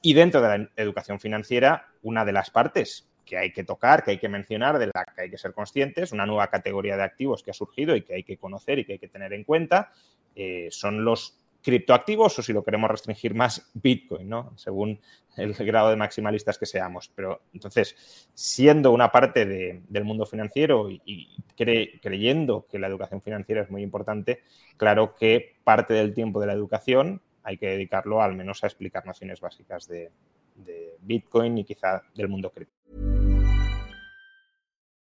Y 0.00 0.14
dentro 0.14 0.40
de 0.40 0.48
la 0.48 0.70
educación 0.76 1.20
financiera, 1.20 1.88
una 2.02 2.24
de 2.24 2.32
las 2.32 2.50
partes 2.50 3.08
que 3.24 3.36
hay 3.36 3.52
que 3.52 3.64
tocar, 3.64 4.04
que 4.04 4.12
hay 4.12 4.18
que 4.18 4.28
mencionar, 4.28 4.78
de 4.78 4.86
la 4.86 5.04
que 5.04 5.22
hay 5.22 5.30
que 5.30 5.36
ser 5.36 5.52
conscientes, 5.52 6.12
una 6.12 6.26
nueva 6.26 6.46
categoría 6.46 6.96
de 6.96 7.02
activos 7.02 7.42
que 7.42 7.50
ha 7.50 7.54
surgido 7.54 7.96
y 7.96 8.02
que 8.02 8.14
hay 8.14 8.22
que 8.22 8.38
conocer 8.38 8.78
y 8.78 8.84
que 8.84 8.94
hay 8.94 8.98
que 8.98 9.08
tener 9.08 9.32
en 9.32 9.44
cuenta, 9.44 9.92
eh, 10.36 10.68
son 10.70 11.04
los 11.04 11.38
criptoactivos 11.66 12.38
o 12.38 12.42
si 12.42 12.52
lo 12.52 12.62
queremos 12.62 12.88
restringir 12.88 13.34
más 13.34 13.68
Bitcoin, 13.74 14.28
¿no? 14.28 14.52
Según 14.56 15.00
el 15.36 15.52
grado 15.52 15.90
de 15.90 15.96
maximalistas 15.96 16.58
que 16.58 16.66
seamos. 16.66 17.10
Pero 17.12 17.42
entonces, 17.52 18.28
siendo 18.34 18.92
una 18.92 19.10
parte 19.10 19.44
del 19.44 20.04
mundo 20.04 20.26
financiero 20.26 20.88
y, 20.88 21.28
creyendo 21.56 22.68
que 22.70 22.78
la 22.78 22.86
educación 22.86 23.20
financiera 23.20 23.62
es 23.62 23.70
muy 23.70 23.82
importante, 23.82 24.42
claro 24.76 25.16
que 25.16 25.56
parte 25.64 25.94
del 25.94 26.14
tiempo 26.14 26.40
de 26.40 26.46
la 26.46 26.52
educación 26.52 27.20
hay 27.42 27.58
que 27.58 27.66
dedicarlo 27.66 28.22
al 28.22 28.36
menos 28.36 28.62
a 28.62 28.68
explicar 28.68 29.04
nociones 29.04 29.40
básicas 29.40 29.88
de, 29.88 30.12
de 30.54 30.96
Bitcoin 31.00 31.58
y 31.58 31.64
quizá 31.64 32.02
del 32.14 32.28
mundo 32.28 32.50
cripto. 32.50 32.76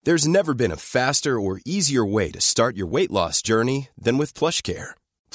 There's 0.03 0.27
never 0.27 0.55
been 0.55 0.71
a 0.71 0.77
faster 0.77 1.39
or 1.39 1.59
easier 1.65 2.03
way 2.03 2.31
to 2.31 2.39
start 2.39 2.75
your 2.75 2.87
weight 2.87 3.11
loss 3.11 3.41
journey 3.41 3.89
than 3.95 4.17
with 4.17 4.33
PlushCare. 4.33 4.95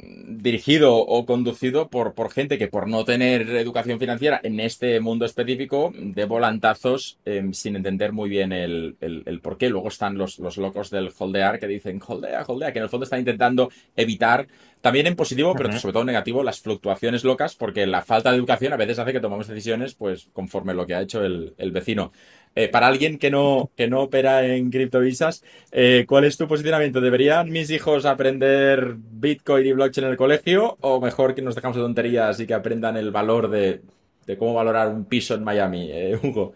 dirigido 0.00 0.96
o 0.96 1.26
conducido 1.26 1.88
por, 1.88 2.14
por 2.14 2.30
gente 2.30 2.58
que 2.58 2.68
por 2.68 2.88
no 2.88 3.04
tener 3.04 3.48
educación 3.56 3.98
financiera 3.98 4.40
en 4.42 4.60
este 4.60 5.00
mundo 5.00 5.24
específico 5.24 5.92
de 5.94 6.24
volantazos 6.24 7.18
em, 7.24 7.52
sin 7.52 7.76
entender 7.76 8.12
muy 8.12 8.28
bien 8.28 8.52
el, 8.52 8.96
el, 9.00 9.40
por 9.40 9.58
qué. 9.58 9.68
Luego 9.68 9.88
están 9.88 10.16
los, 10.16 10.38
los 10.38 10.56
locos 10.56 10.90
del 10.90 11.10
holdear 11.16 11.58
que 11.58 11.66
dicen 11.66 12.00
holdea, 12.06 12.44
holdea, 12.46 12.72
que 12.72 12.78
en 12.78 12.84
el 12.84 12.90
fondo 12.90 13.04
están 13.04 13.20
intentando 13.20 13.70
evitar, 13.96 14.46
también 14.80 15.06
en 15.06 15.16
positivo, 15.16 15.54
pero 15.56 15.72
sobre 15.78 15.92
todo 15.92 16.02
en 16.02 16.08
negativo, 16.08 16.42
las 16.42 16.60
fluctuaciones 16.60 17.24
locas, 17.24 17.56
porque 17.56 17.86
la 17.86 18.02
falta 18.02 18.30
de 18.30 18.36
educación 18.36 18.72
a 18.72 18.76
veces 18.76 18.98
hace 18.98 19.12
que 19.12 19.20
tomemos 19.20 19.48
decisiones 19.48 19.94
pues 19.94 20.28
conforme 20.32 20.74
lo 20.74 20.86
que 20.86 20.94
ha 20.94 21.00
hecho 21.00 21.24
el, 21.24 21.54
el 21.58 21.72
vecino. 21.72 22.12
Eh, 22.54 22.68
para 22.68 22.88
alguien 22.88 23.18
que 23.18 23.30
no, 23.30 23.70
que 23.76 23.88
no 23.88 24.02
opera 24.02 24.44
en 24.44 24.70
criptovisas, 24.70 25.44
eh, 25.70 26.04
¿cuál 26.08 26.24
es 26.24 26.36
tu 26.36 26.48
posicionamiento? 26.48 27.00
¿Deberían 27.00 27.50
mis 27.50 27.70
hijos 27.70 28.04
aprender 28.04 28.96
Bitcoin 28.96 29.66
y 29.66 29.72
blockchain 29.72 30.06
en 30.06 30.10
el 30.10 30.16
colegio 30.16 30.76
o 30.80 31.00
mejor 31.00 31.36
que 31.36 31.42
nos 31.42 31.54
dejamos 31.54 31.76
de 31.76 31.84
tonterías 31.84 32.40
y 32.40 32.46
que 32.46 32.54
aprendan 32.54 32.96
el 32.96 33.12
valor 33.12 33.48
de, 33.48 33.82
cómo 34.38 34.54
valorar 34.54 34.88
un 34.88 35.04
piso 35.04 35.34
en 35.34 35.44
Miami, 35.44 35.88
eh, 35.92 36.18
Hugo? 36.20 36.54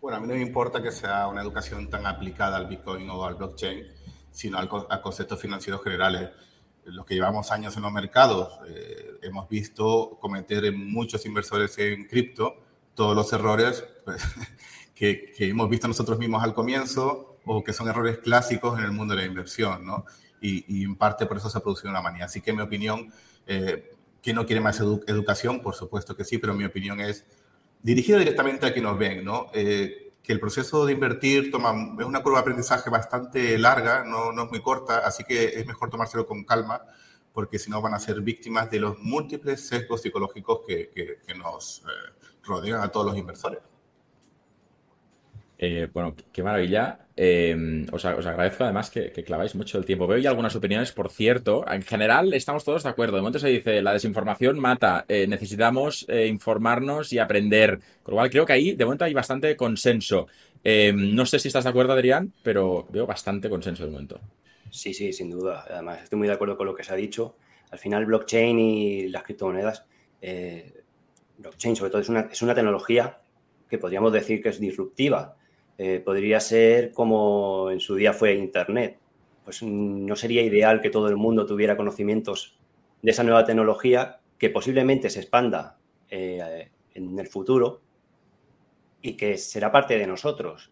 Bueno, 0.00 0.16
a 0.16 0.20
mí 0.20 0.26
no 0.26 0.34
me 0.34 0.42
importa 0.42 0.82
que 0.82 0.90
sea 0.90 1.28
una 1.28 1.42
educación 1.42 1.88
tan 1.88 2.06
aplicada 2.06 2.56
al 2.56 2.66
Bitcoin 2.66 3.08
o 3.10 3.24
al 3.24 3.34
blockchain, 3.34 3.86
sino 4.32 4.58
al, 4.58 4.68
a 4.88 5.00
conceptos 5.00 5.40
financieros 5.40 5.80
generales. 5.84 6.30
Los 6.84 7.04
que 7.06 7.14
llevamos 7.14 7.50
años 7.50 7.76
en 7.76 7.82
los 7.82 7.92
mercados, 7.92 8.58
hemos 9.22 9.48
visto 9.48 10.18
cometer 10.20 10.72
muchos 10.72 11.24
inversores 11.26 11.78
en 11.78 12.06
cripto 12.06 12.56
todos 12.94 13.16
los 13.16 13.32
errores 13.32 13.82
pues, 14.04 14.22
que, 14.94 15.32
hemos 15.38 15.70
visto 15.70 15.88
nosotros 15.88 16.18
mismos 16.18 16.42
al 16.42 16.52
comienzo 16.52 17.38
o 17.46 17.64
que 17.64 17.72
son 17.72 17.88
errores 17.88 18.18
clásicos 18.18 18.78
en 18.78 18.84
el 18.84 18.92
mundo 18.92 19.14
de 19.14 19.22
la 19.22 19.26
inversión, 19.26 19.86
¿no? 19.86 20.04
Y, 20.42 20.84
en 20.84 20.96
parte 20.96 21.26
por 21.26 21.38
eso 21.38 21.48
se 21.48 21.56
ha 21.56 21.62
producido 21.62 21.90
una 21.90 22.02
manía. 22.02 22.26
Así 22.26 22.42
que 22.42 22.52
mi 22.52 22.60
opinión, 22.60 23.12
eh, 23.46 23.94
que 24.22 24.34
no 24.34 24.44
quiere 24.44 24.60
más 24.60 24.80
educación? 24.80 25.60
Por 25.60 25.74
supuesto 25.74 26.14
que 26.14 26.24
sí, 26.24 26.36
pero 26.36 26.54
mi 26.54 26.64
opinión 26.64 27.00
es 27.00 27.24
dirigida 27.82 28.18
directamente 28.18 28.66
a 28.66 28.72
quienes 28.72 28.90
nos 28.90 28.98
ven, 28.98 29.24
¿no? 29.24 29.46
Eh, 29.54 30.09
que 30.22 30.32
el 30.32 30.40
proceso 30.40 30.84
de 30.86 30.92
invertir 30.92 31.50
toma, 31.50 31.96
es 31.98 32.04
una 32.04 32.22
curva 32.22 32.38
de 32.38 32.42
aprendizaje 32.42 32.90
bastante 32.90 33.58
larga, 33.58 34.04
no, 34.04 34.32
no, 34.32 34.44
es 34.44 34.50
muy 34.50 34.60
corta, 34.60 34.98
así 34.98 35.24
que 35.24 35.44
es 35.44 35.66
mejor 35.66 35.90
tomárselo 35.90 36.26
con 36.26 36.44
calma, 36.44 36.82
porque 37.32 37.58
si 37.58 37.70
no 37.70 37.80
van 37.80 37.94
a 37.94 37.98
ser 37.98 38.20
víctimas 38.20 38.70
de 38.70 38.80
los 38.80 38.98
múltiples 38.98 39.66
sesgos 39.66 40.02
psicológicos 40.02 40.60
que, 40.66 40.90
que, 41.26 41.34
nos 41.34 41.80
eh, 41.80 42.26
rodean 42.42 42.82
a 42.82 42.88
todos 42.88 43.06
los 43.06 43.16
inversores. 43.16 43.60
Eh, 45.62 45.88
bueno, 45.92 46.16
qué 46.32 46.42
maravilla. 46.42 47.00
Eh, 47.14 47.84
os, 47.92 48.02
agradezco 48.06 48.64
además 48.64 48.88
que, 48.88 49.12
claváis 49.12 49.54
mucho 49.54 49.76
el 49.76 49.84
tiempo. 49.84 50.06
Veo 50.06 50.16
ya 50.16 50.30
algunas 50.30 50.56
opiniones, 50.56 50.90
por 50.90 51.10
cierto. 51.10 51.70
En 51.70 51.82
general 51.82 52.32
estamos 52.32 52.64
todos 52.64 52.82
de 52.82 52.88
acuerdo. 52.88 53.16
De 53.16 53.20
momento 53.20 53.38
se 53.38 53.48
dice, 53.48 53.82
la 53.82 53.92
desinformación 53.92 54.58
mata. 54.58 55.04
Eh, 55.06 55.26
necesitamos 55.28 56.06
informarnos 56.08 57.12
y 57.12 57.18
aprender. 57.18 57.78
Con 58.02 58.12
lo 58.12 58.16
cual 58.16 58.30
creo 58.30 58.46
que 58.46 58.54
ahí 58.54 58.72
de 58.72 58.86
momento 58.86 59.04
hay 59.04 59.12
bastante 59.12 59.54
consenso. 59.54 60.28
no 60.64 61.26
sé 61.26 61.38
si 61.38 61.48
estás 61.48 61.64
de 61.64 61.70
acuerdo, 61.70 61.92
Adrián, 61.92 62.32
pero 62.42 62.86
veo 62.90 63.06
bastante 63.06 63.50
consenso 63.50 63.84
de 63.84 63.90
momento. 63.90 64.18
Sí, 64.70 64.94
sí, 64.94 65.12
sin 65.12 65.28
duda. 65.28 65.66
Además, 65.68 66.04
estoy 66.04 66.18
muy 66.18 66.28
de 66.28 66.34
acuerdo 66.34 66.56
con 66.56 66.68
lo 66.68 66.74
que 66.74 66.84
se 66.84 66.94
ha 66.94 66.96
dicho. 66.96 67.36
Al 67.70 67.78
final, 67.78 68.06
blockchain 68.06 68.58
y 68.58 69.08
las 69.08 69.24
criptomonedas, 69.24 69.84
blockchain 71.36 71.76
sobre 71.76 71.90
todo 71.90 72.00
es 72.00 72.08
una, 72.08 72.20
es 72.32 72.40
una 72.40 72.54
tecnología 72.54 73.18
que 73.68 73.76
podríamos 73.76 74.10
decir 74.10 74.42
que 74.42 74.48
es 74.48 74.58
disruptiva 74.58 75.36
eh, 75.82 75.98
podría 75.98 76.40
ser 76.40 76.92
como 76.92 77.70
en 77.70 77.80
su 77.80 77.94
día 77.94 78.12
fue 78.12 78.34
Internet. 78.34 78.98
Pues 79.42 79.62
no 79.62 80.14
sería 80.14 80.42
ideal 80.42 80.82
que 80.82 80.90
todo 80.90 81.08
el 81.08 81.16
mundo 81.16 81.46
tuviera 81.46 81.78
conocimientos 81.78 82.58
de 83.00 83.12
esa 83.12 83.24
nueva 83.24 83.46
tecnología 83.46 84.20
que 84.36 84.50
posiblemente 84.50 85.08
se 85.08 85.20
expanda 85.20 85.78
eh, 86.10 86.68
en 86.92 87.18
el 87.18 87.26
futuro 87.28 87.80
y 89.00 89.14
que 89.14 89.38
será 89.38 89.72
parte 89.72 89.96
de 89.96 90.06
nosotros. 90.06 90.70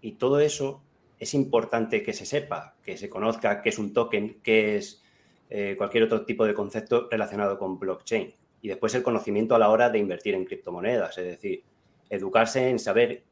Y 0.00 0.14
todo 0.14 0.40
eso 0.40 0.82
es 1.20 1.34
importante 1.34 2.02
que 2.02 2.12
se 2.12 2.26
sepa, 2.26 2.74
que 2.82 2.96
se 2.96 3.08
conozca 3.08 3.62
qué 3.62 3.68
es 3.68 3.78
un 3.78 3.92
token, 3.92 4.40
qué 4.42 4.74
es 4.74 5.04
eh, 5.50 5.76
cualquier 5.78 6.02
otro 6.02 6.24
tipo 6.24 6.44
de 6.44 6.54
concepto 6.54 7.06
relacionado 7.08 7.60
con 7.60 7.78
blockchain. 7.78 8.34
Y 8.60 8.66
después 8.66 8.92
el 8.96 9.04
conocimiento 9.04 9.54
a 9.54 9.60
la 9.60 9.68
hora 9.68 9.88
de 9.88 10.00
invertir 10.00 10.34
en 10.34 10.44
criptomonedas, 10.44 11.16
es 11.16 11.26
decir, 11.26 11.62
educarse 12.10 12.68
en 12.68 12.80
saber 12.80 13.22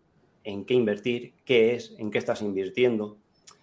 en 0.47 0.65
qué 0.65 0.75
invertir, 0.75 1.35
qué 1.45 1.75
es, 1.75 1.95
en 1.99 2.11
qué 2.11 2.19
estás 2.19 2.41
invirtiendo. 2.41 3.19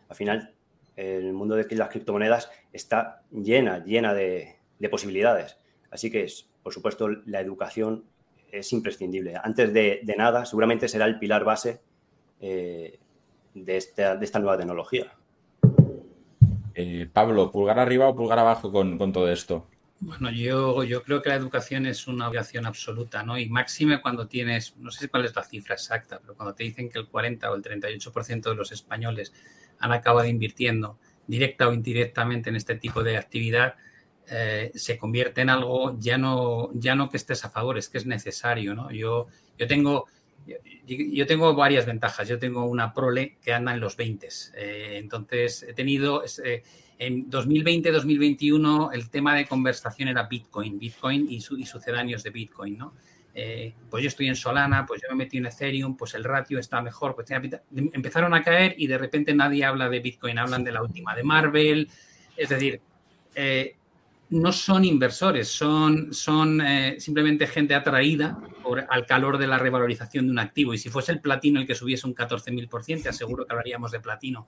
Al 0.09 0.15
final, 0.17 0.53
el 0.97 1.31
mundo 1.31 1.55
de 1.55 1.65
las 1.75 1.89
criptomonedas 1.89 2.51
está 2.73 3.23
llena, 3.31 3.83
llena 3.83 4.13
de, 4.13 4.57
posibilidades. 4.91 5.57
Así 5.89 6.11
que, 6.11 6.27
por 6.61 6.73
supuesto, 6.73 7.07
la 7.25 7.39
educación 7.39 8.03
es 8.51 8.73
imprescindible. 8.73 9.35
Antes 9.41 9.73
de, 9.73 10.01
nada, 10.17 10.45
seguramente 10.45 10.89
será 10.89 11.05
el 11.05 11.19
pilar 11.19 11.45
base 11.45 11.79
eh, 12.41 12.99
de, 13.53 13.77
esta, 13.77 14.39
nueva 14.39 14.57
tecnología. 14.57 15.13
Eh, 16.75 17.07
Pablo, 17.13 17.49
¿pulgar 17.49 17.79
arriba 17.79 18.09
o 18.09 18.15
pulgar 18.15 18.39
abajo 18.39 18.73
con 18.73 19.13
todo 19.13 19.31
esto? 19.31 19.67
Bueno, 20.05 20.31
yo, 20.31 20.83
yo 20.83 21.01
creo 21.01 21.21
que 21.21 21.29
la 21.29 21.35
educación 21.35 21.85
es 21.85 22.07
una 22.07 22.27
obligación 22.27 22.65
absoluta, 22.65 23.23
¿no? 23.23 23.39
Y 23.39 23.47
máxime 23.47 24.01
cuando 24.01 24.27
tienes, 24.27 24.75
no 24.75 24.91
sé 24.91 25.07
cuál 25.07 25.23
es 25.23 25.33
la 25.33 25.43
cifra 25.43 25.75
exacta, 25.75 26.19
pero 26.19 26.35
cuando 26.35 26.53
te 26.53 26.65
dicen 26.65 26.89
que 26.89 26.99
el 26.99 27.07
40 27.07 27.49
o 27.49 27.55
el 27.55 27.61
38% 27.61 28.49
de 28.49 28.55
los 28.55 28.73
españoles 28.73 29.31
han 29.79 29.93
acabado 29.93 30.27
invirtiendo 30.27 30.99
directa 31.25 31.69
o 31.69 31.73
indirectamente 31.73 32.49
en 32.49 32.57
este 32.57 32.75
tipo 32.75 33.01
de 33.01 33.15
actividad, 33.15 33.75
eh, 34.29 34.71
se 34.75 34.97
convierte 34.97 35.39
en 35.39 35.49
algo 35.49 35.97
ya 35.97 36.17
no, 36.17 36.71
ya 36.73 36.95
no 36.95 37.09
que 37.09 37.15
estés 37.15 37.45
a 37.45 37.49
favor, 37.49 37.77
es 37.77 37.87
que 37.87 37.97
es 37.97 38.05
necesario, 38.05 38.75
¿no? 38.75 38.91
Yo, 38.91 39.27
yo 39.57 39.67
tengo... 39.67 40.07
Yo, 40.85 41.25
tengo 41.25 41.55
varias 41.55 41.85
ventajas. 41.85 42.27
Yo 42.27 42.37
tengo 42.37 42.65
una 42.65 42.93
prole 42.93 43.37
que 43.41 43.53
anda 43.53 43.73
en 43.73 43.79
los 43.79 43.95
20. 43.95 44.27
Eh, 44.57 44.97
entonces, 45.01 45.63
he 45.63 45.73
tenido, 45.73 46.21
eh, 46.43 46.63
En 47.05 47.29
2020-2021 47.29 48.91
el 48.93 49.09
tema 49.09 49.35
de 49.35 49.45
conversación 49.45 50.07
era 50.07 50.23
Bitcoin, 50.23 50.79
Bitcoin 50.79 51.27
y, 51.29 51.37
y 51.37 51.65
sucedáneos 51.65 52.23
de 52.23 52.29
Bitcoin, 52.29 52.77
¿no? 52.77 52.93
Eh, 53.35 53.73
pues 53.89 54.03
yo 54.03 54.07
estoy 54.07 54.27
en 54.27 54.35
Solana, 54.35 54.85
pues 54.85 55.01
yo 55.01 55.07
me 55.09 55.23
metí 55.23 55.37
en 55.37 55.47
Ethereum, 55.47 55.97
pues 55.97 56.13
el 56.13 56.23
ratio 56.23 56.59
está 56.59 56.81
mejor. 56.81 57.15
Pues 57.15 57.27
empezaron 57.31 58.33
a 58.33 58.43
caer 58.43 58.75
y 58.77 58.87
de 58.87 58.97
repente 58.97 59.33
nadie 59.33 59.65
habla 59.65 59.89
de 59.89 59.99
Bitcoin, 59.99 60.37
hablan 60.37 60.63
de 60.63 60.71
la 60.71 60.81
última 60.81 61.15
de 61.15 61.23
Marvel. 61.23 61.89
Es 62.37 62.49
decir, 62.49 62.79
eh, 63.35 63.75
no 64.29 64.51
son 64.51 64.85
inversores, 64.85 65.47
son, 65.47 66.61
eh, 66.61 66.95
simplemente 66.99 67.47
gente 67.47 67.75
atraída 67.75 68.39
al 68.89 69.05
calor 69.05 69.37
de 69.37 69.47
la 69.47 69.57
revalorización 69.57 70.27
de 70.27 70.31
un 70.31 70.39
activo. 70.39 70.73
Y 70.73 70.77
si 70.77 70.89
fuese 70.89 71.11
el 71.11 71.19
platino 71.19 71.59
el 71.59 71.67
que 71.67 71.75
subiese 71.75 72.07
un 72.07 72.15
14.000%, 72.15 73.03
te 73.03 73.09
aseguro 73.09 73.45
que 73.45 73.51
hablaríamos 73.51 73.91
de 73.91 73.99
platino. 73.99 74.47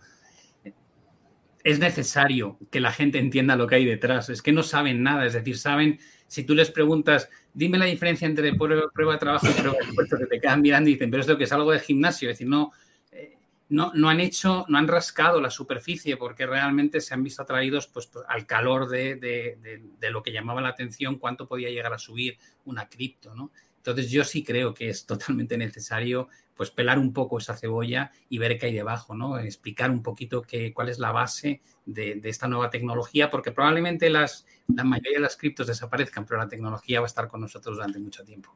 Es 1.65 1.79
necesario 1.79 2.59
que 2.69 2.79
la 2.79 2.91
gente 2.91 3.17
entienda 3.17 3.55
lo 3.55 3.65
que 3.65 3.73
hay 3.73 3.85
detrás. 3.85 4.29
Es 4.29 4.43
que 4.43 4.51
no 4.51 4.61
saben 4.61 5.01
nada, 5.01 5.25
es 5.25 5.33
decir, 5.33 5.57
saben 5.57 5.99
si 6.27 6.43
tú 6.43 6.53
les 6.53 6.69
preguntas, 6.69 7.27
dime 7.55 7.79
la 7.79 7.85
diferencia 7.85 8.27
entre 8.27 8.53
prueba, 8.53 8.83
de 9.13 9.17
trabajo 9.17 9.47
y 9.47 9.59
prueba 9.59 9.77
de 9.79 10.17
que 10.17 10.25
te 10.27 10.41
quedan 10.41 10.61
mirando 10.61 10.91
y 10.91 10.93
dicen, 10.93 11.09
pero 11.09 11.21
es 11.21 11.27
lo 11.27 11.39
que 11.39 11.45
es 11.45 11.51
algo 11.51 11.71
de 11.71 11.79
gimnasio, 11.79 12.29
es 12.29 12.35
decir, 12.37 12.47
no, 12.47 12.71
eh, 13.11 13.33
no, 13.69 13.91
no, 13.95 14.09
han 14.09 14.19
hecho, 14.19 14.65
no 14.67 14.77
han 14.77 14.87
rascado 14.87 15.41
la 15.41 15.49
superficie 15.49 16.17
porque 16.17 16.45
realmente 16.45 17.01
se 17.01 17.15
han 17.15 17.23
visto 17.23 17.41
atraídos 17.41 17.87
pues, 17.87 18.11
al 18.27 18.45
calor 18.45 18.87
de, 18.87 19.15
de, 19.15 20.09
lo 20.11 20.21
que 20.21 20.31
llamaba 20.31 20.61
la 20.61 20.69
atención, 20.69 21.17
cuánto 21.17 21.47
podía 21.47 21.71
llegar 21.71 21.93
a 21.93 21.97
subir 21.97 22.37
una 22.65 22.87
cripto, 22.87 23.33
¿no? 23.33 23.49
Entonces 23.85 24.09
yo 24.09 24.23
sí 24.23 24.43
creo 24.43 24.73
que 24.73 24.89
es 24.89 25.05
totalmente 25.05 25.57
necesario 25.57 26.27
pues 26.55 26.71
pelar 26.71 26.97
un 26.97 27.13
poco 27.13 27.37
esa 27.37 27.55
cebolla 27.55 28.11
y 28.29 28.39
ver 28.39 28.57
qué 28.57 28.67
hay 28.67 28.73
debajo, 28.73 29.13
¿no? 29.13 29.37
Explicar 29.37 29.91
un 29.91 30.01
poquito 30.01 30.41
qué, 30.41 30.73
cuál 30.73 30.89
es 30.89 30.97
la 30.97 31.11
base 31.11 31.61
de, 31.85 32.19
esta 32.23 32.47
nueva 32.47 32.71
tecnología, 32.71 33.29
porque 33.29 33.51
probablemente 33.51 34.09
las, 34.09 34.47
la 34.73 34.83
mayoría 34.83 35.17
de 35.17 35.19
las 35.19 35.37
criptos 35.37 35.67
desaparezcan, 35.67 36.25
pero 36.25 36.39
la 36.39 36.47
tecnología 36.47 36.99
va 36.99 37.05
a 37.05 37.07
estar 37.07 37.27
con 37.27 37.41
nosotros 37.41 37.75
durante 37.75 37.99
mucho 37.99 38.23
tiempo. 38.23 38.55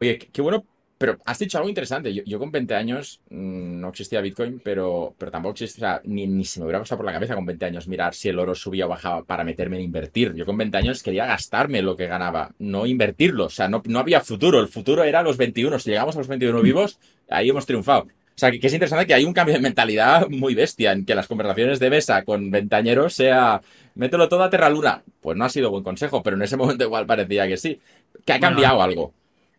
Oye, 0.00 0.18
qué 0.18 0.42
bueno 0.42 0.64
pero 1.02 1.18
has 1.24 1.36
dicho 1.36 1.58
algo 1.58 1.68
interesante. 1.68 2.14
Yo, 2.14 2.38
con 2.38 2.52
20 2.52 2.76
años 2.76 3.20
mm, 3.28 3.80
no 3.80 3.88
existía 3.88 4.20
Bitcoin, 4.20 4.60
pero, 4.62 5.16
pero 5.18 5.32
tampoco 5.32 5.54
existía, 5.54 6.00
ni, 6.04 6.28
ni 6.28 6.44
se 6.44 6.60
me 6.60 6.66
hubiera 6.66 6.78
pasado 6.78 6.98
por 6.98 7.06
la 7.06 7.12
cabeza 7.12 7.34
con 7.34 7.44
20 7.44 7.64
años 7.64 7.88
mirar 7.88 8.14
si 8.14 8.28
el 8.28 8.38
oro 8.38 8.54
subía 8.54 8.86
o 8.86 8.88
bajaba 8.88 9.24
para 9.24 9.42
meterme 9.42 9.78
en 9.78 9.82
invertir. 9.82 10.32
Yo 10.36 10.46
con 10.46 10.56
20 10.56 10.76
años 10.78 11.02
quería 11.02 11.26
gastarme 11.26 11.82
lo 11.82 11.96
que 11.96 12.06
ganaba, 12.06 12.54
no 12.60 12.86
invertirlo. 12.86 13.46
O 13.46 13.50
sea, 13.50 13.66
no, 13.66 13.82
no 13.84 13.98
había 13.98 14.20
futuro. 14.20 14.60
El 14.60 14.68
futuro 14.68 15.02
era 15.02 15.24
los 15.24 15.36
21. 15.36 15.76
Si 15.80 15.90
llegamos 15.90 16.14
a 16.14 16.20
los 16.20 16.28
21 16.28 16.62
vivos, 16.62 17.00
ahí 17.28 17.50
hemos 17.50 17.66
triunfado. 17.66 18.02
O 18.02 18.36
sea, 18.36 18.52
que, 18.52 18.60
que, 18.60 18.68
es 18.68 18.72
interesante 18.72 19.04
que 19.04 19.14
hay 19.14 19.24
un 19.24 19.34
cambio 19.34 19.56
de 19.56 19.60
mentalidad 19.60 20.28
muy 20.28 20.54
bestia 20.54 20.92
en 20.92 21.04
que 21.04 21.16
las 21.16 21.26
conversaciones 21.26 21.80
de 21.80 21.90
mesa 21.90 22.22
con 22.22 22.52
ventañeros 22.52 23.14
sea 23.14 23.60
mételo 23.96 24.28
todo 24.28 24.44
a 24.44 24.50
Terra 24.50 24.70
Luna. 24.70 25.02
Pues 25.20 25.36
no 25.36 25.44
ha 25.44 25.48
sido 25.48 25.68
buen 25.72 25.82
consejo, 25.82 26.22
pero 26.22 26.36
en 26.36 26.42
ese 26.42 26.56
momento 26.56 26.84
igual 26.84 27.06
parecía 27.06 27.48
que 27.48 27.56
sí. 27.56 27.80
Que 28.24 28.34
ha 28.34 28.38
cambiado 28.38 28.80
algo 28.80 29.12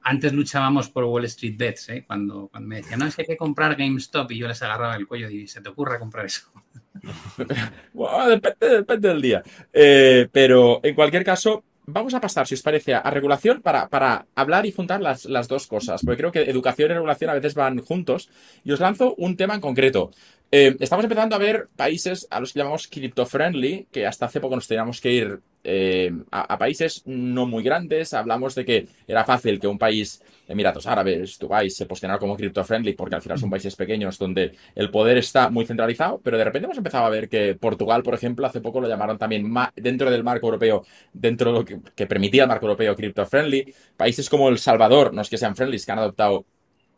antes 0.03 0.33
luchábamos 0.33 0.89
por 0.89 1.05
Wall 1.05 1.25
Street 1.25 1.55
Bets, 1.57 1.89
¿eh? 1.89 2.03
cuando, 2.05 2.47
cuando, 2.49 2.67
me 2.67 2.77
decían, 2.77 2.99
no, 2.99 3.07
es 3.07 3.15
que 3.15 3.23
hay 3.23 3.27
que 3.27 3.37
comprar 3.37 3.75
GameStop 3.75 4.31
y 4.31 4.37
yo 4.37 4.47
les 4.47 4.61
agarraba 4.61 4.95
el 4.95 5.07
cuello 5.07 5.29
y 5.29 5.47
se 5.47 5.61
te 5.61 5.69
ocurre 5.69 5.99
comprar 5.99 6.25
eso. 6.25 6.51
depende, 8.29 9.07
del 9.09 9.21
día. 9.21 9.43
Eh, 9.71 10.27
pero 10.31 10.81
en 10.83 10.95
cualquier 10.95 11.23
caso, 11.23 11.63
vamos 11.85 12.13
a 12.13 12.21
pasar, 12.21 12.47
si 12.47 12.55
os 12.55 12.61
parece, 12.61 12.93
a 12.93 13.09
regulación 13.09 13.61
para, 13.61 13.87
para 13.89 14.25
hablar 14.35 14.65
y 14.65 14.71
juntar 14.71 15.01
las, 15.01 15.25
las, 15.25 15.47
dos 15.47 15.67
cosas, 15.67 16.01
porque 16.03 16.17
creo 16.17 16.31
que 16.31 16.49
educación 16.49 16.91
y 16.91 16.93
regulación 16.93 17.29
a 17.29 17.35
veces 17.35 17.55
van 17.55 17.79
juntos. 17.79 18.29
Y 18.63 18.71
os 18.71 18.79
lanzo 18.79 19.15
un 19.17 19.37
tema 19.37 19.55
en 19.55 19.61
concreto. 19.61 20.11
Eh, 20.51 20.75
estamos 20.79 21.03
empezando 21.03 21.35
a 21.35 21.39
ver 21.39 21.69
países 21.75 22.27
a 22.29 22.39
los 22.39 22.53
que 22.53 22.59
llamamos 22.59 22.87
crypto-friendly, 22.87 23.87
que 23.91 24.05
hasta 24.05 24.25
hace 24.25 24.39
poco 24.39 24.55
nos 24.55 24.67
teníamos 24.67 25.01
que 25.01 25.11
ir 25.11 25.39
eh, 25.63 26.11
a, 26.31 26.57
países 26.57 27.03
no 27.05 27.45
muy 27.45 27.63
grandes. 27.63 28.13
Hablamos 28.13 28.55
de 28.55 28.65
que 28.65 28.87
era 29.07 29.23
fácil 29.23 29.59
que 29.59 29.67
un 29.67 29.77
país, 29.77 30.21
Emiratos 30.47 30.85
Árabes, 30.87 31.39
Dubái, 31.39 31.69
se 31.69 31.85
posicionara 31.85 32.19
como 32.19 32.35
crypto-friendly, 32.35 32.93
porque 32.93 33.15
al 33.15 33.21
final 33.21 33.39
son 33.39 33.49
países 33.49 33.75
pequeños 33.75 34.17
donde 34.17 34.53
el 34.75 34.91
poder 34.91 35.17
está 35.17 35.49
muy 35.49 35.65
centralizado, 35.65 36.19
pero 36.23 36.37
de 36.37 36.43
repente 36.43 36.65
hemos 36.65 36.77
empezado 36.77 37.05
a 37.05 37.09
ver 37.09 37.29
que 37.29 37.55
Portugal, 37.55 38.03
por 38.03 38.13
ejemplo, 38.13 38.45
hace 38.45 38.61
poco 38.61 38.81
lo 38.81 38.87
llamaron 38.87 39.17
también 39.17 39.51
dentro 39.75 40.11
del 40.11 40.23
marco 40.23 40.47
europeo, 40.47 40.85
dentro 41.13 41.51
de 41.51 41.59
lo 41.59 41.65
que, 41.65 41.79
que 41.95 42.07
permitía 42.07 42.43
el 42.43 42.49
marco 42.49 42.65
europeo 42.65 42.95
crypto-friendly. 42.95 43.73
Países 43.95 44.29
como 44.29 44.49
El 44.49 44.59
Salvador, 44.59 45.13
no 45.13 45.21
es 45.21 45.29
que 45.29 45.37
sean 45.37 45.55
friendly, 45.55 45.79
que 45.79 45.91
han 45.91 45.99
adoptado 45.99 46.45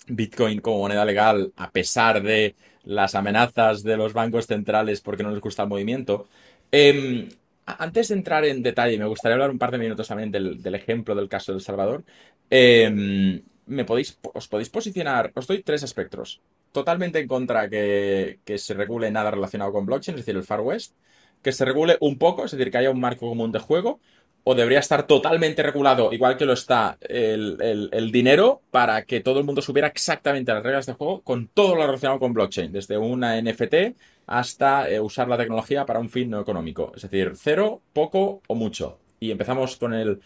Bitcoin 0.07 0.61
como 0.61 0.79
moneda 0.79 1.05
legal 1.05 1.53
a 1.55 1.71
pesar 1.71 2.21
de 2.21 2.55
las 2.83 3.15
amenazas 3.15 3.83
de 3.83 3.97
los 3.97 4.13
bancos 4.13 4.45
centrales 4.45 5.01
porque 5.01 5.23
no 5.23 5.31
les 5.31 5.41
gusta 5.41 5.63
el 5.63 5.69
movimiento. 5.69 6.27
Em, 6.71 7.29
antes 7.65 8.09
de 8.09 8.15
entrar 8.15 8.45
en 8.45 8.63
detalle, 8.63 8.97
me 8.97 9.05
gustaría 9.05 9.35
hablar 9.35 9.51
un 9.51 9.59
par 9.59 9.71
de 9.71 9.77
minutos 9.77 10.07
también 10.07 10.31
del, 10.31 10.75
ejemplo 10.75 11.15
del 11.15 11.29
caso 11.29 11.51
de 11.51 11.57
El 11.57 11.63
Salvador. 11.63 12.03
Em, 12.49 13.41
¿me 13.65 13.85
podéis, 13.85 14.19
¿Os 14.33 14.47
podéis 14.47 14.69
posicionar? 14.69 15.31
Os 15.35 15.47
doy 15.47 15.63
tres 15.63 15.83
aspectos. 15.83 16.41
Totalmente 16.71 17.19
en 17.19 17.27
contra 17.27 17.69
que, 17.69 18.39
que 18.45 18.57
se 18.57 18.73
regule 18.73 19.09
nada 19.11 19.31
relacionado 19.31 19.71
con 19.71 19.85
blockchain, 19.85 20.15
es 20.15 20.25
decir, 20.25 20.35
el 20.35 20.43
Far 20.43 20.61
West. 20.61 20.93
Que 21.41 21.51
se 21.51 21.65
regule 21.65 21.97
un 22.01 22.17
poco, 22.17 22.45
es 22.45 22.51
decir, 22.51 22.71
que 22.71 22.77
haya 22.77 22.91
un 22.91 22.99
marco 22.99 23.27
común 23.29 23.51
de 23.51 23.59
juego 23.59 23.99
o 24.47 24.53
debería 24.53 24.79
estar 24.79 25.07
totalmente 25.07 25.63
regulado, 25.63 26.13
igual 26.13 26.37
que 26.37 26.45
lo 26.45 26.53
está 26.53 26.99
el, 27.01 28.11
dinero, 28.11 28.61
para 28.69 29.03
que 29.03 29.19
todo 29.19 29.39
el 29.39 29.45
mundo 29.45 29.63
supiera 29.63 29.87
exactamente 29.87 30.53
las 30.53 30.61
reglas 30.61 30.85
de 30.85 30.93
juego 30.93 31.21
con 31.21 31.47
todo 31.47 31.75
lo 31.75 31.85
relacionado 31.87 32.19
con 32.19 32.31
blockchain, 32.31 32.71
desde 32.71 32.95
una 32.95 33.41
NFT 33.41 33.97
hasta 34.27 34.89
eh, 34.89 34.99
usar 34.99 35.27
la 35.27 35.37
tecnología 35.37 35.85
para 35.85 35.99
un 35.99 36.09
fin 36.09 36.29
no 36.29 36.39
económico. 36.39 36.91
Es 36.95 37.03
decir, 37.03 37.33
cero, 37.35 37.81
poco 37.93 38.41
o 38.47 38.55
mucho. 38.55 38.99
Y 39.19 39.31
empezamos 39.31 39.75
con 39.77 39.93
el, 39.93 40.21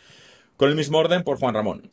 con 0.58 0.70
el 0.70 0.76
mismo 0.76 0.98
orden 0.98 1.24
por 1.24 1.40
Juan 1.40 1.54
Ramón. 1.54 1.90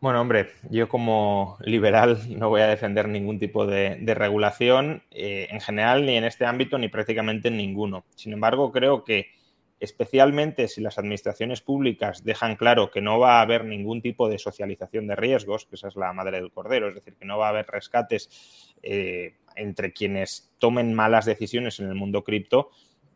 Bueno, 0.00 0.20
hombre, 0.20 0.50
yo 0.68 0.88
como 0.88 1.58
liberal 1.60 2.18
no 2.28 2.48
voy 2.48 2.60
a 2.60 2.66
defender 2.66 3.08
ningún 3.08 3.38
tipo 3.38 3.66
de, 3.66 4.00
regulación 4.16 5.04
eh, 5.12 5.46
en 5.48 5.60
general, 5.60 6.04
ni 6.04 6.16
en 6.16 6.24
este 6.24 6.44
ámbito, 6.44 6.76
ni 6.76 6.88
prácticamente 6.88 7.48
en 7.48 7.56
ninguno. 7.56 8.04
Sin 8.16 8.32
embargo, 8.32 8.72
creo 8.72 9.04
que 9.04 9.30
especialmente 9.78 10.66
si 10.66 10.80
las 10.80 10.98
administraciones 10.98 11.60
públicas 11.60 12.24
dejan 12.24 12.56
claro 12.56 12.90
que 12.90 13.00
no 13.00 13.18
va 13.20 13.38
a 13.38 13.42
haber 13.42 13.64
ningún 13.64 14.02
tipo 14.02 14.28
de 14.28 14.38
socialización 14.38 15.06
de 15.06 15.14
riesgos, 15.14 15.66
que 15.66 15.76
esa 15.76 15.86
es 15.86 15.94
la 15.94 16.12
madre 16.12 16.40
del 16.40 16.50
cordero, 16.50 16.88
es 16.88 16.96
decir, 16.96 17.14
que 17.14 17.24
no 17.24 17.38
va 17.38 17.46
a 17.46 17.50
haber 17.50 17.66
rescates 17.66 18.74
eh, 18.82 19.34
entre 19.56 19.92
quienes 19.92 20.50
tomen 20.58 20.94
malas 20.94 21.24
decisiones 21.24 21.80
en 21.80 21.88
el 21.88 21.94
mundo 21.94 22.24
cripto, 22.24 22.70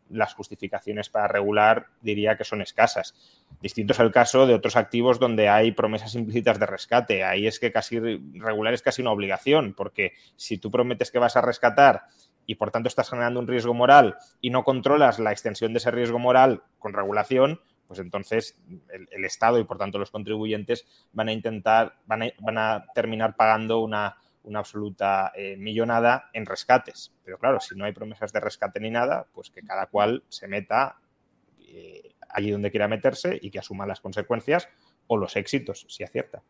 las 0.09 0.33
justificaciones 0.33 1.09
para 1.09 1.27
regular 1.27 1.87
diría 2.01 2.37
que 2.37 2.43
son 2.43 2.61
escasas. 2.61 3.15
Distinto 3.61 3.93
es 3.93 3.99
el 3.99 4.11
caso 4.11 4.47
de 4.47 4.53
otros 4.53 4.75
activos 4.75 5.19
donde 5.19 5.49
hay 5.49 5.71
promesas 5.71 6.15
implícitas 6.15 6.59
de 6.59 6.65
rescate. 6.65 7.23
Ahí 7.23 7.47
es 7.47 7.59
que 7.59 7.71
casi 7.71 7.99
regular 7.99 8.73
es 8.73 8.81
casi 8.81 9.01
una 9.01 9.11
obligación, 9.11 9.73
porque 9.73 10.13
si 10.35 10.57
tú 10.57 10.71
prometes 10.71 11.11
que 11.11 11.19
vas 11.19 11.35
a 11.35 11.41
rescatar 11.41 12.03
y 12.45 12.55
por 12.55 12.71
tanto 12.71 12.87
estás 12.87 13.09
generando 13.09 13.39
un 13.39 13.47
riesgo 13.47 13.73
moral 13.73 14.17
y 14.39 14.49
no 14.49 14.63
controlas 14.63 15.19
la 15.19 15.31
extensión 15.31 15.73
de 15.73 15.79
ese 15.79 15.91
riesgo 15.91 16.19
moral 16.19 16.63
con 16.79 16.93
regulación, 16.93 17.59
pues 17.87 17.99
entonces 17.99 18.57
el, 19.11 19.25
Estado 19.25 19.59
y 19.59 19.63
por 19.63 19.77
tanto 19.77 19.97
los 19.97 20.11
contribuyentes 20.11 20.85
van 21.13 21.29
a 21.29 21.33
intentar, 21.33 21.95
van 22.05 22.23
a, 22.23 22.27
van 22.39 22.57
a 22.57 22.85
terminar 22.93 23.35
pagando 23.35 23.79
una, 23.79 24.17
una 24.47 24.59
absoluta 24.59 25.31
eh, 25.35 25.55
millonada 25.57 26.29
en 26.33 26.45
rescates. 26.45 27.13
Pero 27.23 27.37
claro, 27.37 27.59
si 27.59 27.75
no 27.75 27.85
hay 27.85 27.91
promesas 27.91 28.31
de 28.31 28.39
rescate 28.39 28.79
ni 28.79 28.89
nada, 28.89 29.27
pues 29.33 29.49
que 29.49 29.61
cada 29.61 29.87
cual 29.87 30.23
se 30.29 30.47
meta 30.47 30.97
eh, 31.59 32.13
allí 32.29 32.51
donde 32.51 32.71
quiera 32.71 32.87
meterse 32.87 33.37
y 33.41 33.51
que 33.51 33.59
asuma 33.59 33.85
las 33.85 33.99
consecuencias 33.99 34.69
o 35.07 35.17
los 35.17 35.35
éxitos, 35.35 35.85
si 35.89 36.03
acierta. 36.03 36.41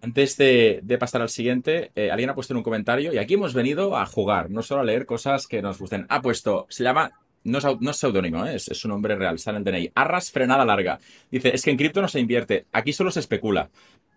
Antes 0.00 0.36
de, 0.36 0.96
pasar 0.98 1.22
al 1.22 1.28
siguiente, 1.28 1.90
eh, 1.94 2.10
alguien 2.10 2.30
ha 2.30 2.34
puesto 2.34 2.52
en 2.52 2.58
un 2.58 2.62
comentario 2.62 3.12
y 3.12 3.18
aquí 3.18 3.34
hemos 3.34 3.52
venido 3.52 3.96
a 3.96 4.06
jugar, 4.06 4.50
no 4.50 4.62
solo 4.62 4.82
a 4.82 4.84
leer 4.84 5.06
cosas 5.06 5.46
que 5.46 5.60
nos 5.60 5.78
gusten. 5.78 6.06
Ha 6.08 6.22
puesto, 6.22 6.66
se 6.68 6.84
llama, 6.84 7.12
no 7.44 7.58
es, 7.58 7.64
no 7.80 7.92
seudónimo, 7.92 8.46
¿eh? 8.46 8.54
es, 8.54 8.68
es, 8.68 8.84
un 8.84 8.92
nombre 8.92 9.16
real, 9.16 9.38
sale 9.38 9.58
en. 9.58 9.92
Arras 9.94 10.30
frenada 10.30 10.64
larga. 10.64 10.98
Dice, 11.30 11.54
es 11.54 11.64
que 11.64 11.70
en 11.70 11.76
cripto 11.76 12.00
no 12.00 12.08
se 12.08 12.20
invierte, 12.20 12.66
aquí 12.72 12.92
solo 12.92 13.10
se 13.10 13.20
especula. 13.20 13.70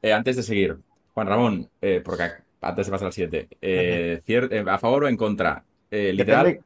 Antes 0.04 0.36
de 0.36 0.44
seguir, 0.44 0.78
Juan 1.14 1.28
Ramón, 1.28 1.70
porque 2.04 2.24
antes 2.62 2.86
de 2.86 2.92
pasar 2.92 3.08
al 3.08 3.14
siguiente, 3.14 3.48
¿a 4.68 4.78
favor 4.78 5.04
o 5.04 5.08
en 5.08 5.18
contra? 5.18 5.64
literal 5.90 6.62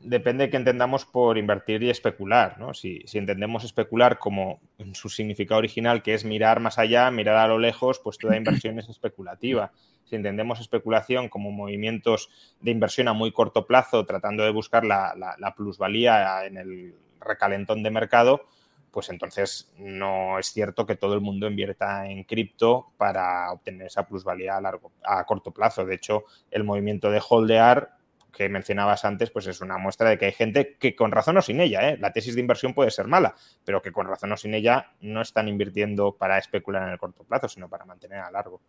depende 0.00 0.44
de 0.44 0.50
qué 0.50 0.56
entendamos 0.56 1.04
por 1.04 1.38
invertir 1.38 1.82
y 1.82 1.90
especular. 1.90 2.58
¿no? 2.58 2.74
Si, 2.74 3.04
entendemos 3.12 3.64
especular 3.64 4.18
como 4.18 4.60
en 4.78 4.94
su 4.94 5.08
significado 5.08 5.58
original, 5.58 6.02
que 6.02 6.14
es 6.14 6.24
mirar 6.24 6.60
más 6.60 6.78
allá, 6.78 7.10
mirar 7.10 7.36
a 7.36 7.48
lo 7.48 7.58
lejos, 7.58 8.00
pues 8.00 8.18
toda 8.18 8.36
inversión 8.36 8.78
es 8.78 8.88
especulativa. 8.88 9.72
Si 10.04 10.16
entendemos 10.16 10.60
especulación 10.60 11.28
como 11.28 11.52
movimientos 11.52 12.30
de 12.60 12.70
inversión 12.70 13.08
a 13.08 13.12
muy 13.12 13.32
corto 13.32 13.66
plazo, 13.66 14.04
tratando 14.06 14.42
de 14.42 14.50
buscar 14.50 14.84
la, 14.84 15.54
plusvalía 15.56 16.46
en 16.46 16.56
el 16.56 16.94
recalentón 17.20 17.82
de 17.82 17.90
mercado, 17.90 18.46
pues 18.90 19.08
entonces 19.08 19.72
no 19.78 20.38
es 20.38 20.46
cierto 20.52 20.86
que 20.86 20.96
todo 20.96 21.14
el 21.14 21.20
mundo 21.20 21.46
invierta 21.46 22.06
en 22.06 22.24
cripto 22.24 22.92
para 22.96 23.52
obtener 23.52 23.86
esa 23.86 24.06
plusvalía 24.06 24.56
a, 24.56 24.60
largo, 24.60 24.92
a 25.04 25.24
corto 25.24 25.52
plazo. 25.52 25.84
De 25.84 25.94
hecho, 25.94 26.24
el 26.50 26.64
movimiento 26.64 27.10
de 27.10 27.22
holdear 27.26 28.00
que 28.30 28.48
mencionabas 28.48 29.04
antes, 29.04 29.30
pues 29.30 29.46
es 29.46 29.60
una 29.60 29.78
muestra 29.78 30.08
de 30.08 30.18
que 30.18 30.26
hay 30.26 30.32
gente 30.32 30.76
que 30.78 30.94
con 30.94 31.12
razón 31.12 31.36
o 31.36 31.42
sin 31.42 31.60
ella, 31.60 31.90
¿eh? 31.90 31.98
la 31.98 32.12
tesis 32.12 32.34
de 32.34 32.40
inversión 32.40 32.74
puede 32.74 32.90
ser 32.90 33.06
mala, 33.06 33.34
pero 33.64 33.82
que 33.82 33.92
con 33.92 34.06
razón 34.06 34.32
o 34.32 34.36
sin 34.36 34.54
ella 34.54 34.92
no 35.00 35.20
están 35.20 35.48
invirtiendo 35.48 36.16
para 36.16 36.38
especular 36.38 36.84
en 36.84 36.90
el 36.90 36.98
corto 36.98 37.24
plazo, 37.24 37.48
sino 37.48 37.68
para 37.68 37.84
mantener 37.84 38.20
a 38.20 38.30
largo. 38.30 38.60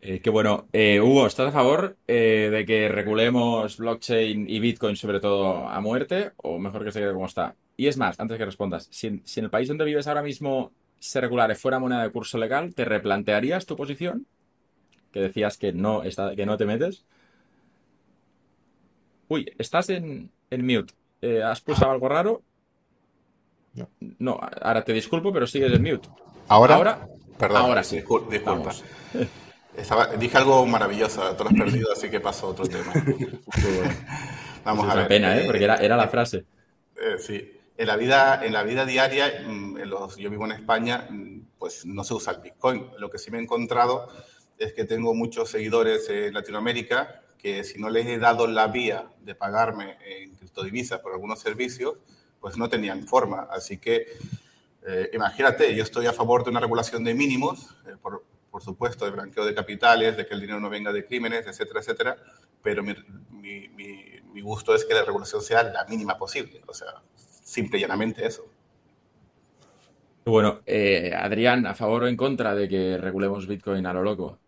Eh, 0.00 0.20
qué 0.20 0.30
bueno. 0.30 0.68
Eh, 0.72 1.00
Hugo, 1.00 1.26
¿estás 1.26 1.48
a 1.48 1.52
favor 1.52 1.96
eh, 2.06 2.50
de 2.52 2.64
que 2.64 2.88
regulemos 2.88 3.78
blockchain 3.78 4.48
y 4.48 4.60
Bitcoin 4.60 4.96
sobre 4.96 5.18
todo 5.18 5.68
a 5.68 5.80
muerte 5.80 6.32
o 6.36 6.58
mejor 6.58 6.84
que 6.84 6.92
se 6.92 7.00
quede 7.00 7.12
como 7.12 7.26
está? 7.26 7.56
Y 7.78 7.86
es 7.86 7.96
más, 7.96 8.18
antes 8.18 8.36
que 8.36 8.44
respondas, 8.44 8.88
si 8.90 9.06
en, 9.06 9.22
el 9.36 9.50
país 9.50 9.68
donde 9.68 9.84
vives 9.84 10.08
ahora 10.08 10.20
mismo 10.20 10.72
se 10.98 11.20
regulare 11.20 11.54
fuera 11.54 11.78
moneda 11.78 12.02
de 12.02 12.10
curso 12.10 12.36
legal, 12.36 12.74
¿te 12.74 12.84
replantearías 12.84 13.66
tu 13.66 13.76
posición? 13.76 14.26
Que 15.12 15.20
decías 15.20 15.56
que 15.56 15.72
no, 15.72 16.02
está, 16.02 16.34
que 16.34 16.44
no 16.44 16.56
te 16.56 16.66
metes. 16.66 17.04
Uy, 19.28 19.54
estás 19.58 19.90
en, 19.90 20.32
mute. 20.50 20.92
¿Has 21.44 21.60
pulsado 21.60 21.92
algo 21.92 22.08
raro? 22.08 22.42
No. 23.74 23.88
No, 24.18 24.40
ahora 24.60 24.82
te 24.82 24.92
disculpo, 24.92 25.32
pero 25.32 25.46
sigues 25.46 25.72
en 25.72 25.82
mute. 25.84 26.08
¿Ahora? 26.48 26.74
¿Ahora? 26.74 27.08
Perdón. 27.38 27.58
Ahora 27.58 27.84
sí. 27.84 28.02
Disculpa. 28.28 28.72
dije 30.18 30.36
algo 30.36 30.66
maravilloso, 30.66 31.22
te 31.36 31.44
lo 31.44 31.50
has 31.50 31.56
perdido, 31.56 31.92
así 31.92 32.10
que 32.10 32.18
pasó 32.18 32.48
a 32.48 32.50
otro 32.50 32.66
tema. 32.68 32.92
Vamos 34.64 34.84
a 34.86 34.94
ver. 34.94 34.98
Una 34.98 35.08
pena, 35.08 35.38
¿eh? 35.38 35.44
Porque 35.46 35.62
era, 35.62 35.76
era 35.76 35.96
la 35.96 36.08
frase. 36.08 36.38
Eh, 36.96 37.18
sí. 37.20 37.52
En 37.78 37.86
la 37.86 37.96
vida, 37.96 38.44
en 38.44 38.52
la 38.52 38.62
vida 38.64 38.84
diaria, 38.84 39.44
mm, 39.46 39.78
en 39.78 39.88
los, 39.88 40.16
yo 40.16 40.28
vivo 40.28 40.44
en 40.44 40.52
España, 40.52 41.06
mm, 41.08 41.42
pues 41.58 41.86
no 41.86 42.04
se 42.04 42.12
usa 42.12 42.34
el 42.34 42.40
Bitcoin. 42.40 42.90
Lo 42.98 43.08
que 43.08 43.18
sí 43.18 43.30
me 43.30 43.38
he 43.38 43.42
encontrado 43.42 44.08
es 44.58 44.74
que 44.74 44.84
tengo 44.84 45.14
muchos 45.14 45.48
seguidores 45.48 46.08
en 46.10 46.34
Latinoamérica 46.34 47.22
que 47.38 47.62
si 47.64 47.80
no 47.80 47.88
les 47.88 48.06
he 48.06 48.18
dado 48.18 48.46
la 48.48 48.66
vía 48.66 49.08
de 49.20 49.34
pagarme 49.34 49.96
en 50.04 50.34
criptodivisas 50.34 51.00
por 51.00 51.12
algunos 51.12 51.38
servicios, 51.38 51.94
pues 52.40 52.58
no 52.58 52.68
tenían 52.68 53.06
forma. 53.06 53.46
Así 53.50 53.78
que 53.78 54.08
eh, 54.86 55.10
imagínate, 55.12 55.74
yo 55.74 55.82
estoy 55.82 56.06
a 56.06 56.12
favor 56.12 56.44
de 56.44 56.50
una 56.50 56.60
regulación 56.60 57.04
de 57.04 57.14
mínimos, 57.14 57.76
eh, 57.86 57.96
por, 58.00 58.24
por 58.50 58.62
supuesto, 58.62 59.04
de 59.04 59.10
blanqueo 59.10 59.44
de 59.44 59.54
capitales, 59.54 60.16
de 60.16 60.26
que 60.26 60.34
el 60.34 60.40
dinero 60.40 60.60
no 60.60 60.70
venga 60.70 60.92
de 60.92 61.04
crímenes, 61.04 61.46
etcétera, 61.46 61.80
etcétera, 61.80 62.16
pero 62.62 62.82
mi, 62.82 62.94
mi, 63.30 63.68
mi, 63.68 64.40
gusto 64.40 64.74
es 64.74 64.84
que 64.84 64.94
la 64.94 65.04
regulación 65.04 65.42
sea 65.42 65.62
la 65.62 65.84
mínima 65.84 66.16
posible, 66.16 66.62
o 66.66 66.72
sea, 66.72 67.02
simple 67.48 67.78
y 67.78 67.82
llanamente 67.82 68.26
eso. 68.26 68.44
Bueno, 70.24 70.60
eh, 70.66 71.12
Adrián, 71.16 71.66
¿a 71.66 71.74
favor 71.74 72.02
o 72.02 72.08
en 72.08 72.16
contra 72.16 72.54
de 72.54 72.68
que 72.68 72.98
regulemos 72.98 73.46
Bitcoin 73.46 73.86
a 73.86 73.94
lo 73.94 74.02
loco? 74.02 74.38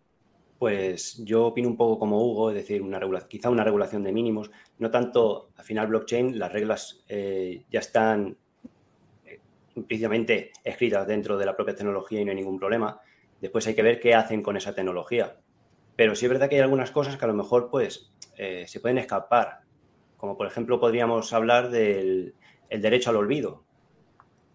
Pues 0.59 1.17
yo 1.25 1.47
opino 1.47 1.67
un 1.67 1.75
poco 1.75 1.97
como 1.97 2.23
Hugo, 2.23 2.51
es 2.51 2.55
decir, 2.55 2.83
una 2.83 2.99
quizá 3.27 3.49
una 3.49 3.63
regulación 3.63 4.03
de 4.03 4.11
mínimos, 4.11 4.51
no 4.77 4.91
tanto 4.91 5.49
al 5.57 5.65
final 5.65 5.87
blockchain, 5.87 6.37
las 6.37 6.53
reglas 6.53 7.03
eh, 7.09 7.63
ya 7.71 7.79
están 7.79 8.37
eh, 9.25 9.39
implícitamente 9.75 10.51
escritas 10.63 11.07
dentro 11.07 11.35
de 11.35 11.47
la 11.47 11.55
propia 11.55 11.75
tecnología 11.75 12.21
y 12.21 12.25
no 12.25 12.29
hay 12.29 12.37
ningún 12.37 12.59
problema, 12.59 13.01
Después 13.41 13.65
hay 13.65 13.73
que 13.73 13.81
ver 13.81 13.99
qué 13.99 14.13
hacen 14.13 14.43
con 14.43 14.55
esa 14.55 14.75
tecnología. 14.75 15.35
Pero 15.95 16.15
sí 16.15 16.25
es 16.25 16.31
verdad 16.31 16.47
que 16.47 16.55
hay 16.55 16.61
algunas 16.61 16.91
cosas 16.91 17.17
que 17.17 17.25
a 17.25 17.27
lo 17.27 17.33
mejor 17.33 17.69
pues, 17.71 18.13
eh, 18.37 18.65
se 18.67 18.79
pueden 18.79 18.99
escapar. 18.99 19.61
Como 20.15 20.37
por 20.37 20.45
ejemplo 20.45 20.79
podríamos 20.79 21.33
hablar 21.33 21.71
del 21.71 22.35
derecho 22.79 23.09
al 23.09 23.17
olvido. 23.17 23.63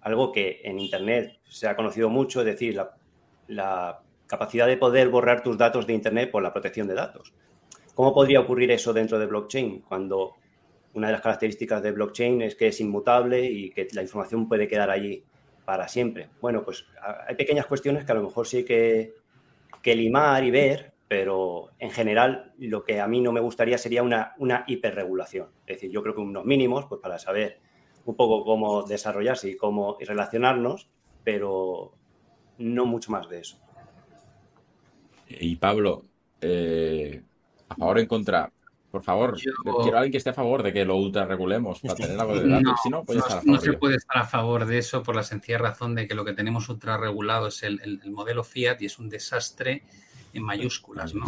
Algo 0.00 0.33
que 0.33 0.61
en 0.64 0.79
Internet 0.79 1.40
se 1.44 1.68
ha 1.68 1.76
conocido 1.76 2.09
mucho, 2.09 2.40
es 2.40 2.46
decir, 2.46 2.81
la, 3.48 4.00
capacidad 4.26 4.66
de 4.66 4.76
poder 4.76 5.09
borrar 5.09 5.42
tus 5.42 5.57
datos 5.57 5.87
de 5.87 5.92
Internet 5.92 6.31
por 6.31 6.42
la 6.42 6.52
protección 6.52 6.88
de 6.88 6.94
datos. 6.94 7.33
¿Cómo 7.94 8.12
podría 8.12 8.40
ocurrir 8.40 8.70
eso 8.70 8.92
dentro 8.92 9.18
de 9.18 9.26
blockchain? 9.26 9.83
Cuando 9.83 10.35
una 10.94 11.09
de 11.09 11.12
las 11.12 11.22
características 11.22 11.83
de 11.83 11.92
blockchain 11.92 12.42
es 12.42 12.55
que 12.57 12.68
es 12.68 12.81
inmutable 12.81 13.44
y 13.44 13.70
que 13.70 13.87
la 13.92 14.02
información 14.02 14.48
puede 14.48 14.66
quedar 14.66 14.90
allí 14.90 15.22
para 15.64 15.88
siempre. 15.88 16.31
Bueno, 16.40 16.64
pues 16.64 16.87
hay 17.26 17.35
pequeñas 17.35 17.66
cuestiones 17.66 18.05
que 18.05 18.12
a 18.12 18.14
lo 18.14 18.22
mejor 18.22 18.46
sí 18.46 18.59
hay 18.59 18.64
que, 18.64 19.12
limar 19.94 20.42
y 20.42 20.50
ver, 20.50 20.94
pero 21.07 21.70
en 21.79 21.90
general 21.90 22.52
lo 22.59 22.83
que 22.83 23.00
a 23.00 23.07
mí 23.07 23.20
no 23.20 23.31
me 23.31 23.40
gustaría 23.40 23.79
sería 23.79 24.02
una, 24.02 24.35
una 24.38 24.64
hiperregulación. 24.66 25.48
Es 25.66 25.76
decir, 25.76 25.90
yo 25.90 26.02
creo 26.02 26.14
que 26.14 26.20
unos 26.22 26.44
mínimos, 26.44 26.87
pues 26.87 27.00
para 27.00 27.18
saber 27.20 27.61
un 28.07 28.16
poco 28.16 28.45
cómo 28.45 28.83
desarrollarse 28.85 29.51
y 29.51 29.57
cómo 29.57 29.99
relacionarnos, 30.01 30.88
pero 31.25 31.92
no 32.59 32.87
mucho 32.87 33.12
más 33.12 33.29
de 33.29 33.40
eso. 33.40 33.59
Y 35.29 35.57
Pablo, 35.57 36.05
eh, 36.40 37.23
a 37.69 37.75
favor 37.75 37.97
o 37.97 38.01
en 38.01 38.07
contra, 38.07 38.53
por 38.90 39.03
favor, 39.03 39.37
quiero 39.83 39.97
a 39.97 40.01
alguien 40.01 40.12
que 40.12 40.19
esté 40.19 40.31
a 40.31 40.35
favor 40.35 40.62
de 40.62 40.73
que 40.73 40.85
lo 40.85 40.97
ultra 40.97 41.27
regulemos 41.27 41.81
para 41.81 41.95
tener 41.97 42.19
algo 42.19 42.38
de 42.38 42.49
datos. 42.49 42.62
No, 42.62 42.77
si 42.83 42.88
no, 42.88 43.05
no 43.45 43.61
se 43.61 43.73
puede 43.75 43.97
estar 43.97 44.19
a 44.19 44.25
favor 44.25 44.66
de 44.66 44.79
eso 44.79 45.03
por 45.03 45.16
la 45.16 45.25
sencilla 45.25 45.59
razón 45.59 45.95
de 45.95 46.07
que 46.07 46.14
lo 46.14 46.25
que 46.25 46.33
tenemos 46.33 46.69
ultra 46.69 46.97
regulado 46.97 47.49
es 47.49 47.62
el, 47.62 48.01
modelo 48.07 48.45
Fiat 48.45 48.81
y 48.81 48.87
es 48.87 48.99
un 48.99 49.09
desastre 49.09 49.83
en 50.37 50.44
mayúsculas, 50.44 51.14
¿no? 51.14 51.27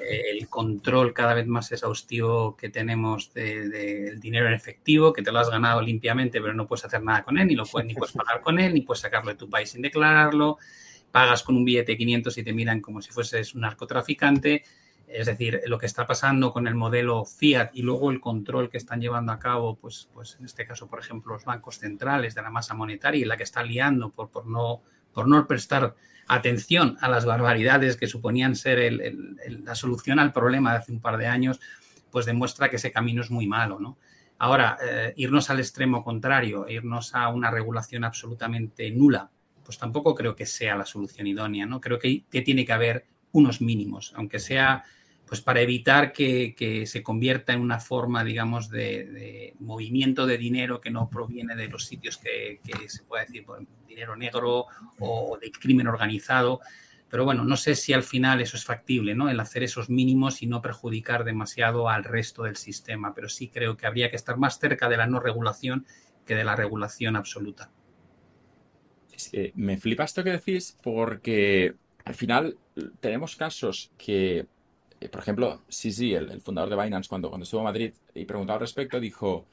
Eh, 0.00 0.30
el 0.30 0.48
control 0.48 1.12
cada 1.12 1.34
vez 1.34 1.46
más 1.46 1.70
exhaustivo 1.72 2.56
que 2.56 2.68
tenemos 2.68 3.32
del 3.32 4.20
dinero 4.20 4.48
en 4.48 4.54
efectivo, 4.54 5.12
que 5.12 5.22
te 5.22 5.32
lo 5.32 5.38
has 5.38 5.50
ganado 5.50 5.82
limpiamente, 5.82 6.40
pero 6.40 6.54
no 6.54 6.66
puedes 6.66 6.84
hacer 6.84 7.02
nada 7.02 7.24
con 7.24 7.38
él, 7.38 7.46
ni 7.48 7.54
lo 7.54 7.66
puedes, 7.66 7.86
ni 7.86 7.94
puedes 7.94 8.14
pagar 8.14 8.40
con 8.40 8.58
él, 8.58 8.74
ni 8.74 8.80
puedes 8.82 9.00
sacarlo 9.00 9.30
de 9.30 9.36
tu 9.36 9.48
país 9.48 9.70
sin 9.70 9.82
declararlo, 9.82 10.58
pagas 11.10 11.42
con 11.42 11.56
un 11.56 11.64
billete 11.64 11.92
de 11.92 11.98
500 11.98 12.38
y 12.38 12.42
te 12.42 12.52
miran 12.52 12.80
como 12.80 13.02
si 13.02 13.10
fueses 13.10 13.54
un 13.54 13.62
narcotraficante. 13.62 14.64
Es 15.06 15.26
decir, 15.26 15.62
lo 15.66 15.78
que 15.78 15.86
está 15.86 16.06
pasando 16.06 16.52
con 16.52 16.68
el 16.68 16.74
modelo 16.74 17.24
Fiat 17.24 17.70
y 17.72 17.80
luego 17.80 18.10
el 18.10 18.20
control 18.20 18.68
que 18.68 18.76
están 18.76 19.00
llevando 19.00 19.32
a 19.32 19.38
cabo, 19.38 19.76
pues, 19.76 20.08
pues 20.12 20.36
en 20.38 20.44
este 20.44 20.66
caso, 20.66 20.86
por 20.86 21.00
ejemplo, 21.00 21.32
los 21.32 21.46
bancos 21.46 21.78
centrales 21.78 22.34
de 22.34 22.42
la 22.42 22.50
masa 22.50 22.74
monetaria 22.74 23.22
y 23.22 23.24
la 23.24 23.38
que 23.38 23.42
está 23.42 23.62
liando 23.62 24.10
por, 24.10 24.28
por, 24.28 24.46
no, 24.46 24.82
por 25.18 25.26
no 25.26 25.48
prestar 25.48 25.96
atención 26.28 26.96
a 27.00 27.08
las 27.08 27.24
barbaridades 27.24 27.96
que 27.96 28.06
suponían 28.06 28.54
ser 28.54 29.02
la 29.64 29.74
solución 29.74 30.20
al 30.20 30.32
problema 30.32 30.70
de 30.70 30.78
hace 30.78 30.92
un 30.92 31.00
par 31.00 31.16
de 31.16 31.26
años, 31.26 31.58
pues 32.12 32.24
demuestra 32.24 32.70
que 32.70 32.76
ese 32.76 32.92
camino 32.92 33.22
es 33.22 33.28
muy 33.28 33.48
malo, 33.48 33.80
¿no? 33.80 33.98
Ahora, 34.38 34.78
eh, 34.80 35.14
irnos 35.16 35.50
al 35.50 35.58
extremo 35.58 36.04
contrario, 36.04 36.68
irnos 36.68 37.16
a 37.16 37.30
una 37.30 37.50
regulación 37.50 38.04
absolutamente 38.04 38.92
nula, 38.92 39.28
pues 39.64 39.76
tampoco 39.76 40.14
creo 40.14 40.36
que 40.36 40.46
sea 40.46 40.76
la 40.76 40.86
solución 40.86 41.26
idónea, 41.26 41.66
¿no? 41.66 41.80
Creo 41.80 41.98
que, 41.98 42.22
que 42.30 42.42
tiene 42.42 42.64
que 42.64 42.72
haber 42.72 43.06
unos 43.32 43.60
mínimos, 43.60 44.12
aunque 44.14 44.38
sea 44.38 44.84
pues 45.28 45.42
para 45.42 45.60
evitar 45.60 46.12
que, 46.12 46.84
se 46.86 47.02
convierta 47.02 47.52
en 47.52 47.60
una 47.60 47.78
forma, 47.78 48.24
digamos, 48.24 48.70
de, 48.70 49.54
movimiento 49.60 50.26
de 50.26 50.38
dinero 50.38 50.80
que 50.80 50.90
no 50.90 51.10
proviene 51.10 51.54
de 51.54 51.68
los 51.68 51.84
sitios 51.84 52.16
que, 52.16 52.60
se 52.86 53.02
puede 53.02 53.26
decir 53.26 53.44
por 53.44 53.64
dinero 53.86 54.16
negro 54.16 54.66
o 54.98 55.38
de 55.40 55.50
crimen 55.52 55.86
organizado. 55.86 56.60
Pero 57.10 57.24
bueno, 57.24 57.44
no 57.44 57.56
sé 57.56 57.74
si 57.74 57.92
al 57.92 58.02
final 58.02 58.40
eso 58.40 58.56
es 58.56 58.64
factible, 58.64 59.14
¿no? 59.14 59.28
El 59.28 59.40
hacer 59.40 59.62
esos 59.62 59.90
mínimos 59.90 60.42
y 60.42 60.46
no 60.46 60.62
perjudicar 60.62 61.24
demasiado 61.24 61.88
al 61.88 62.04
resto 62.04 62.44
del 62.44 62.56
sistema. 62.56 63.14
Pero 63.14 63.28
sí 63.28 63.48
creo 63.48 63.76
que 63.76 63.86
habría 63.86 64.10
que 64.10 64.16
estar 64.16 64.36
más 64.38 64.58
cerca 64.58 64.88
de 64.88 64.96
la 64.96 65.06
no 65.06 65.20
regulación 65.20 65.86
que 66.26 66.34
de 66.34 66.44
la 66.44 66.56
regulación 66.56 67.16
absoluta. 67.16 67.70
me 69.54 69.76
flipa 69.76 70.04
esto 70.04 70.22
que 70.24 70.32
decís 70.32 70.76
porque 70.82 71.74
al 72.04 72.14
final 72.14 72.58
tenemos 73.00 73.36
casos 73.36 73.90
que 73.98 74.38
eh, 74.40 74.46
por 75.06 75.20
ejemplo, 75.20 75.62
sí, 75.68 75.92
sí, 75.92 76.14
el, 76.14 76.40
fundador 76.40 76.70
de 76.70 76.82
Binance, 76.82 77.08
cuando, 77.08 77.28
cuando 77.28 77.44
estuvo 77.44 77.60
en 77.60 77.64
Madrid 77.64 77.92
y 78.14 78.24
preguntaba 78.24 78.56
al 78.56 78.60
respecto, 78.60 78.98
dijo, 78.98 79.46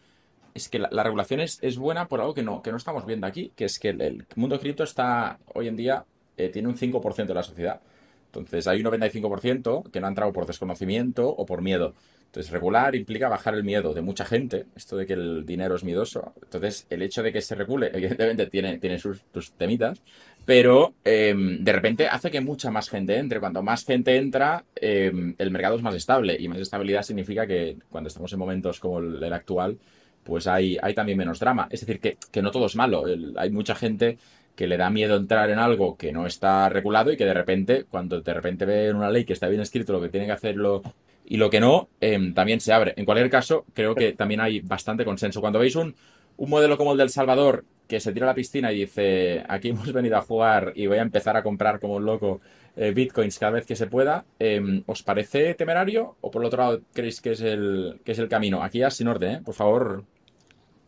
es 0.56 0.70
que 0.70 0.80
la, 0.80 1.04
regulación 1.04 1.42
es, 1.42 1.78
buena 1.78 2.08
por 2.08 2.22
algo 2.22 2.34
que 2.34 2.42
no, 2.42 2.62
que 2.62 2.72
no 2.72 2.78
estamos 2.78 3.06
viendo 3.06 3.28
aquí, 3.28 3.52
que 3.56 3.66
es 3.66 3.78
que 3.78 3.90
el, 3.90 4.26
mundo 4.36 4.60
cripto 4.60 4.84
está, 4.84 5.38
hoy 5.54 5.68
en 5.68 5.76
día, 5.76 6.06
eh, 6.38 6.50
tiene 6.50 6.70
un 6.70 6.78
5% 6.78 7.26
de 7.26 7.34
la 7.34 7.44
sociedad. 7.44 7.82
Entonces, 8.28 8.68
hay 8.68 8.82
un 8.82 8.92
95% 8.92 9.92
que 9.92 10.00
no 10.00 10.08
ha 10.08 10.10
entrado 10.10 10.34
por 10.34 10.46
desconocimiento 10.46 11.30
o 11.30 11.46
por 11.46 11.62
miedo. 11.62 11.94
Entonces, 12.36 12.52
regular 12.52 12.96
implica 12.96 13.30
bajar 13.30 13.54
el 13.54 13.64
miedo 13.64 13.94
de 13.94 14.02
mucha 14.02 14.26
gente, 14.26 14.66
esto 14.76 14.98
de 14.98 15.06
que 15.06 15.14
el 15.14 15.46
dinero 15.46 15.76
es 15.76 15.86
miedoso. 15.86 16.34
Entonces, 16.42 16.86
el 16.90 17.02
hecho 17.02 17.24
de 17.24 17.32
que 17.32 17.40
se 17.42 17.56
regule, 17.56 17.92
evidentemente, 17.94 18.48
tiene, 18.48 18.78
tiene 18.78 19.00
sus, 19.00 19.22
temitas, 19.58 20.02
pero 20.46 20.94
em, 21.04 21.64
de 21.64 21.74
repente 21.74 22.08
hace 22.08 22.30
que 22.30 22.40
mucha 22.40 22.70
más 22.70 22.90
gente 22.90 23.18
entre. 23.18 23.40
Cuanto 23.40 23.64
más 23.64 23.84
gente 23.84 24.16
entra, 24.16 24.64
em, 24.76 25.36
el 25.38 25.52
mercado 25.52 25.76
es 25.76 25.82
más 25.82 25.96
estable 25.96 26.38
y 26.40 26.48
más 26.48 26.60
estabilidad 26.60 27.02
significa 27.02 27.48
que 27.48 27.78
cuando 27.90 28.08
estamos 28.10 28.32
en 28.32 28.40
momentos 28.40 28.80
como 28.80 29.00
el, 29.00 29.34
actual, 29.34 29.78
pues 30.24 30.48
hay, 30.48 30.78
también 30.96 31.18
menos 31.18 31.40
drama. 31.40 31.68
Es 31.72 31.82
decir, 31.82 32.00
que, 32.00 32.42
no 32.42 32.52
todo 32.52 32.68
es 32.68 32.76
malo. 32.76 33.06
hay 33.38 33.50
mucha 33.50 33.76
gente 33.76 34.18
que 34.56 34.68
le 34.68 34.78
da 34.78 34.90
miedo 34.90 35.18
entrar 35.18 35.50
en 35.50 35.60
algo 35.60 35.98
que 35.98 36.12
no 36.14 36.26
está 36.28 36.70
regulado 36.70 37.12
y 37.12 37.18
que 37.18 37.26
de 37.26 37.34
repente, 37.34 37.86
cuando 37.90 38.22
de 38.22 38.34
repente 38.34 38.66
ve 38.66 38.94
una 38.94 39.10
ley 39.10 39.26
que 39.26 39.34
está 39.34 39.48
bien 39.48 39.62
escrito 39.62 39.94
lo 39.94 40.02
que 40.02 40.10
tiene 40.10 40.28
que 40.28 40.32
hacerlo 40.32 40.82
y 41.26 41.38
lo 41.38 41.50
que 41.50 41.60
no, 41.60 41.90
em, 42.00 42.34
también 42.34 42.60
se 42.62 42.72
abre. 42.72 42.94
En 42.98 43.06
cualquier 43.06 43.30
caso, 43.30 43.66
creo 43.74 43.96
que 43.96 44.14
también 44.14 44.42
hay 44.42 44.62
bastante 44.62 45.06
consenso. 45.06 45.42
Cuando 45.42 45.60
veis 45.60 45.76
un, 45.76 45.96
un 46.38 46.50
modelo 46.50 46.78
como 46.78 46.92
el 46.92 46.98
del 46.98 47.10
Salvador, 47.10 47.66
que 47.88 48.00
se 48.00 48.12
tira 48.14 48.26
a 48.26 48.30
la 48.30 48.36
piscina 48.36 48.72
y 48.72 48.82
dice, 48.82 49.44
aquí 49.48 49.70
hemos 49.70 49.92
venido 49.94 50.18
a 50.18 50.22
jugar 50.22 50.74
y 50.76 50.88
voy 50.88 50.98
a 50.98 51.02
empezar 51.02 51.38
a 51.38 51.44
comprar 51.44 51.80
como 51.80 51.96
un 51.96 52.06
loco 52.06 52.42
eh, 52.76 52.92
bitcoins 52.92 53.40
cada 53.40 53.54
vez 53.54 53.66
que 53.66 53.76
se 53.76 53.88
pueda. 53.88 54.26
Em, 54.40 54.84
¿Os 54.86 55.04
parece 55.04 55.54
temerario 55.54 56.18
o 56.22 56.32
por 56.32 56.42
el 56.42 56.48
otro 56.48 56.64
lado 56.64 56.82
creéis 56.94 57.22
que 57.22 57.32
es 57.32 57.42
el, 57.42 58.02
que 58.04 58.12
es 58.12 58.20
el 58.20 58.28
camino? 58.28 58.64
Aquí 58.64 58.80
ya 58.80 58.90
sin 58.90 59.08
orden, 59.08 59.32
¿eh? 59.32 59.42
por 59.44 59.54
favor. 59.54 60.04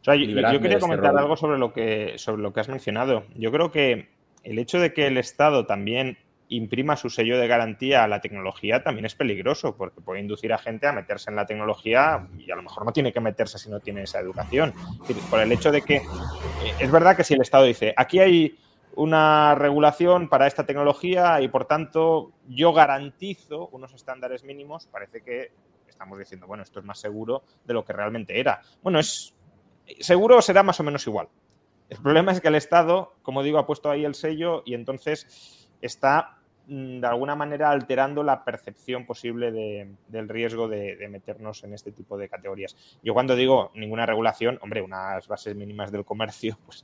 yo, 0.03 0.13
quería 0.13 0.51
este 0.51 0.79
comentar 0.79 1.17
algo 1.17 1.37
sobre 1.37 1.57
lo, 1.57 1.73
que, 1.73 2.13
sobre 2.17 2.41
lo 2.41 2.51
que 2.51 2.59
has 2.59 2.69
mencionado. 2.69 3.25
Yo 3.35 3.51
creo 3.51 3.71
que 3.71 4.09
el 4.43 4.59
hecho 4.59 4.79
de 4.79 4.93
que 4.93 5.07
el 5.07 5.17
Estado 5.17 5.65
también 5.65 6.17
imprima 6.49 6.95
su 6.95 7.09
sello 7.09 7.37
de 7.37 7.47
garantía 7.47 8.03
a 8.03 8.07
la 8.07 8.21
tecnología 8.21 8.83
también 8.83 9.05
es 9.05 9.15
peligroso, 9.15 9.75
porque 9.75 10.01
puede 10.01 10.21
inducir 10.21 10.53
a 10.53 10.57
gente 10.57 10.87
a 10.87 10.93
meterse 10.93 11.29
en 11.29 11.35
la 11.35 11.45
tecnología 11.45 12.27
y 12.37 12.49
a 12.51 12.55
lo 12.55 12.63
mejor 12.63 12.85
no 12.85 12.93
tiene 12.93 13.11
que 13.11 13.19
meterse 13.19 13.57
si 13.57 13.69
no 13.69 13.79
tiene 13.79 14.03
esa 14.03 14.19
educación. 14.19 14.73
Por 15.29 15.39
el 15.39 15.51
hecho 15.51 15.71
de 15.71 15.81
que 15.81 15.97
eh, 15.97 16.03
es 16.79 16.91
verdad 16.91 17.15
que 17.15 17.23
si 17.23 17.33
el 17.33 17.41
Estado 17.41 17.65
dice, 17.65 17.93
aquí 17.97 18.19
hay 18.19 18.57
una 18.95 19.55
regulación 19.55 20.27
para 20.29 20.47
esta 20.47 20.65
tecnología 20.65 21.39
y 21.41 21.47
por 21.49 21.65
tanto 21.65 22.31
yo 22.47 22.73
garantizo 22.73 23.67
unos 23.67 23.93
estándares 23.93 24.43
mínimos, 24.43 24.87
parece 24.87 25.21
que 25.21 25.51
estamos 25.87 26.17
diciendo, 26.17 26.47
bueno, 26.47 26.63
esto 26.63 26.79
es 26.79 26.85
más 26.85 26.99
seguro 26.99 27.43
de 27.65 27.73
lo 27.73 27.85
que 27.85 27.93
realmente 27.93 28.39
era. 28.39 28.61
Bueno, 28.81 28.99
es 28.99 29.35
seguro 29.99 30.41
será 30.41 30.63
más 30.63 30.79
o 30.79 30.83
menos 30.83 31.05
igual. 31.07 31.27
El 31.89 31.97
problema 31.99 32.31
es 32.31 32.41
que 32.41 32.49
el 32.49 32.55
Estado, 32.55 33.13
como 33.21 33.43
digo, 33.43 33.59
ha 33.59 33.65
puesto 33.65 33.89
ahí 33.89 34.03
el 34.03 34.15
sello 34.15 34.63
y 34.65 34.73
entonces 34.73 35.69
está 35.81 36.36
de 36.67 37.07
alguna 37.07 37.35
manera 37.35 37.71
alterando 37.71 38.23
la 38.23 38.43
percepción 38.43 39.05
posible 39.05 39.51
del 40.09 40.29
riesgo 40.29 40.67
de, 40.67 41.07
meternos 41.09 41.63
en 41.63 41.73
este 41.73 41.93
tipo 41.93 42.17
de 42.17 42.27
categorías. 42.27 42.75
Yo 43.01 43.13
cuando 43.13 43.37
digo 43.37 43.71
ninguna 43.73 44.05
regulación, 44.05 44.59
hombre, 44.61 44.81
unas 44.81 45.27
bases 45.29 45.55
mínimas 45.55 45.91
del 45.93 46.03
comercio, 46.03 46.57
pues 46.65 46.83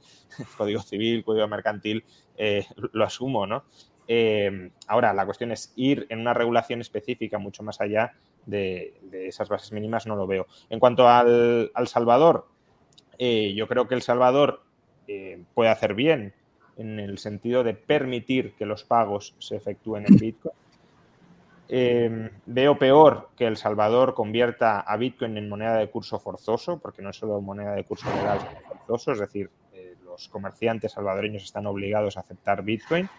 código 0.58 0.82
civil, 0.82 1.26
código 1.26 1.48
mercantil, 1.50 2.06
eh, 2.38 2.66
lo 2.94 3.04
asumo, 3.04 3.46
¿no? 3.46 3.66
Eh, 4.08 4.72
ahora, 4.88 5.14
la 5.14 5.26
cuestión 5.26 5.52
es 5.52 5.74
ir 5.76 6.06
en 6.10 6.20
una 6.20 6.34
regulación 6.34 6.80
específica 6.80 7.38
mucho 7.38 7.62
más 7.62 7.82
allá 7.82 8.14
de, 8.46 8.94
esas 9.12 9.50
bases 9.50 9.74
mínimas, 9.74 10.08
no 10.08 10.16
lo 10.16 10.28
veo. 10.28 10.48
En 10.70 10.80
cuanto 10.80 11.10
al, 11.10 11.72
Salvador, 11.86 12.48
eh, 13.18 13.54
yo 13.54 13.68
creo 13.68 13.88
que 13.88 13.96
El 13.96 14.02
Salvador 14.02 14.64
puede 15.54 15.70
hacer 15.70 15.94
bien 15.94 16.34
en 16.78 17.00
el 17.00 17.18
sentido 17.18 17.64
de 17.64 17.74
permitir 17.74 18.54
que 18.54 18.66
los 18.66 18.84
pagos 18.84 19.36
se 19.40 19.56
efectúen 19.56 20.06
en 20.08 20.18
Bitcoin. 20.18 20.56
Em, 21.70 22.30
veo 22.46 22.78
peor 22.78 23.30
que 23.36 23.48
El 23.48 23.58
Salvador 23.58 24.14
convierta 24.14 24.82
a 24.82 24.98
Bitcoin 24.98 25.38
en 25.38 25.50
moneda 25.50 25.78
de 25.78 25.90
curso 25.90 26.20
forzoso, 26.20 26.78
porque 26.78 27.02
no 27.02 27.10
es 27.10 27.16
solo 27.16 27.42
moneda 27.42 27.74
de 27.74 27.84
curso 27.84 28.14
legal, 28.16 28.40
sino 28.40 28.62
forzoso, 28.68 29.14
es 29.14 29.20
decir, 29.20 29.50
eh, 29.74 29.96
los 30.04 30.28
comerciantes 30.28 30.92
salvadoreños 30.92 31.44
están 31.44 31.66
obligados 31.66 32.18
a 32.18 32.20
aceptar 32.20 32.64
Bitcoin. 32.64 33.10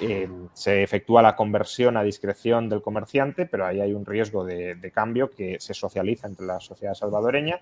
Em, 0.00 0.48
se 0.52 0.84
efectúa 0.84 1.20
la 1.20 1.34
conversión 1.34 1.96
a 1.96 2.02
discreción 2.04 2.68
del 2.68 2.80
comerciante, 2.80 3.46
pero 3.46 3.66
ahí 3.66 3.80
hay 3.80 3.92
un 3.92 4.06
riesgo 4.06 4.44
de 4.44 4.92
cambio 4.94 5.30
que 5.30 5.58
se 5.58 5.74
socializa 5.74 6.28
entre 6.28 6.46
la 6.46 6.60
sociedad 6.60 6.94
salvadoreña 6.94 7.60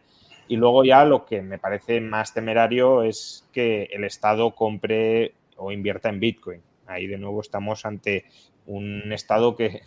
y 0.49 0.57
luego 0.57 0.83
ya 0.83 1.05
lo 1.05 1.27
que 1.27 1.43
me 1.43 1.59
parece 1.59 2.01
más 2.01 2.33
temerario 2.33 3.03
es 3.03 3.47
que 3.53 3.85
el 3.93 4.05
Estado 4.05 4.55
compre 4.55 5.35
o 5.57 5.71
invierta 5.71 6.09
en 6.09 6.21
Bitcoin. 6.21 6.63
Ahí 6.87 7.07
de 7.07 7.19
nuevo 7.19 7.43
estamos 7.43 7.85
ante 7.85 8.25
un 8.67 9.13
Estado 9.13 9.55
que 9.55 9.83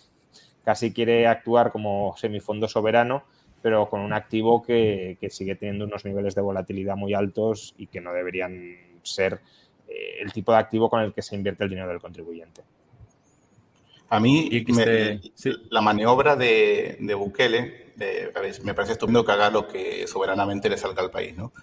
casi 0.64 0.94
quiere 0.94 1.28
actuar 1.28 1.72
como 1.72 2.16
semifondo 2.18 2.68
soberano, 2.68 3.24
pero 3.62 3.90
con 3.90 4.02
un 4.02 4.14
activo 4.14 4.62
que, 4.62 5.18
sigue 5.30 5.56
teniendo 5.56 5.86
unos 5.86 6.06
niveles 6.06 6.36
de 6.36 6.42
volatilidad 6.42 6.96
muy 6.96 7.14
altos 7.14 7.74
y 7.78 7.88
que 7.88 8.02
no 8.02 8.14
deberían 8.14 8.78
ser 9.02 9.42
eh, 9.88 10.18
el 10.22 10.32
tipo 10.32 10.52
de 10.52 10.60
activo 10.60 10.90
con 10.90 11.02
el 11.02 11.14
que 11.14 11.24
se 11.24 11.36
invierte 11.36 11.64
el 11.64 11.72
dinero 11.72 11.90
del 11.90 12.00
contribuyente. 12.00 12.62
A 14.12 14.20
mí 14.20 14.50
la 15.70 15.80
maniobra 15.80 16.36
de, 16.36 16.98
de 17.00 17.14
Bukele 17.14 17.94
me 18.62 18.74
parece 18.74 18.92
estupendo 18.92 19.24
que 19.24 19.32
haga 19.32 19.50
lo 19.50 19.70
que 19.70 20.06
soberanamente 20.06 20.70
le 20.70 20.78
salga 20.78 21.02
al 21.02 21.10
país, 21.10 21.38
¿no? 21.38 21.54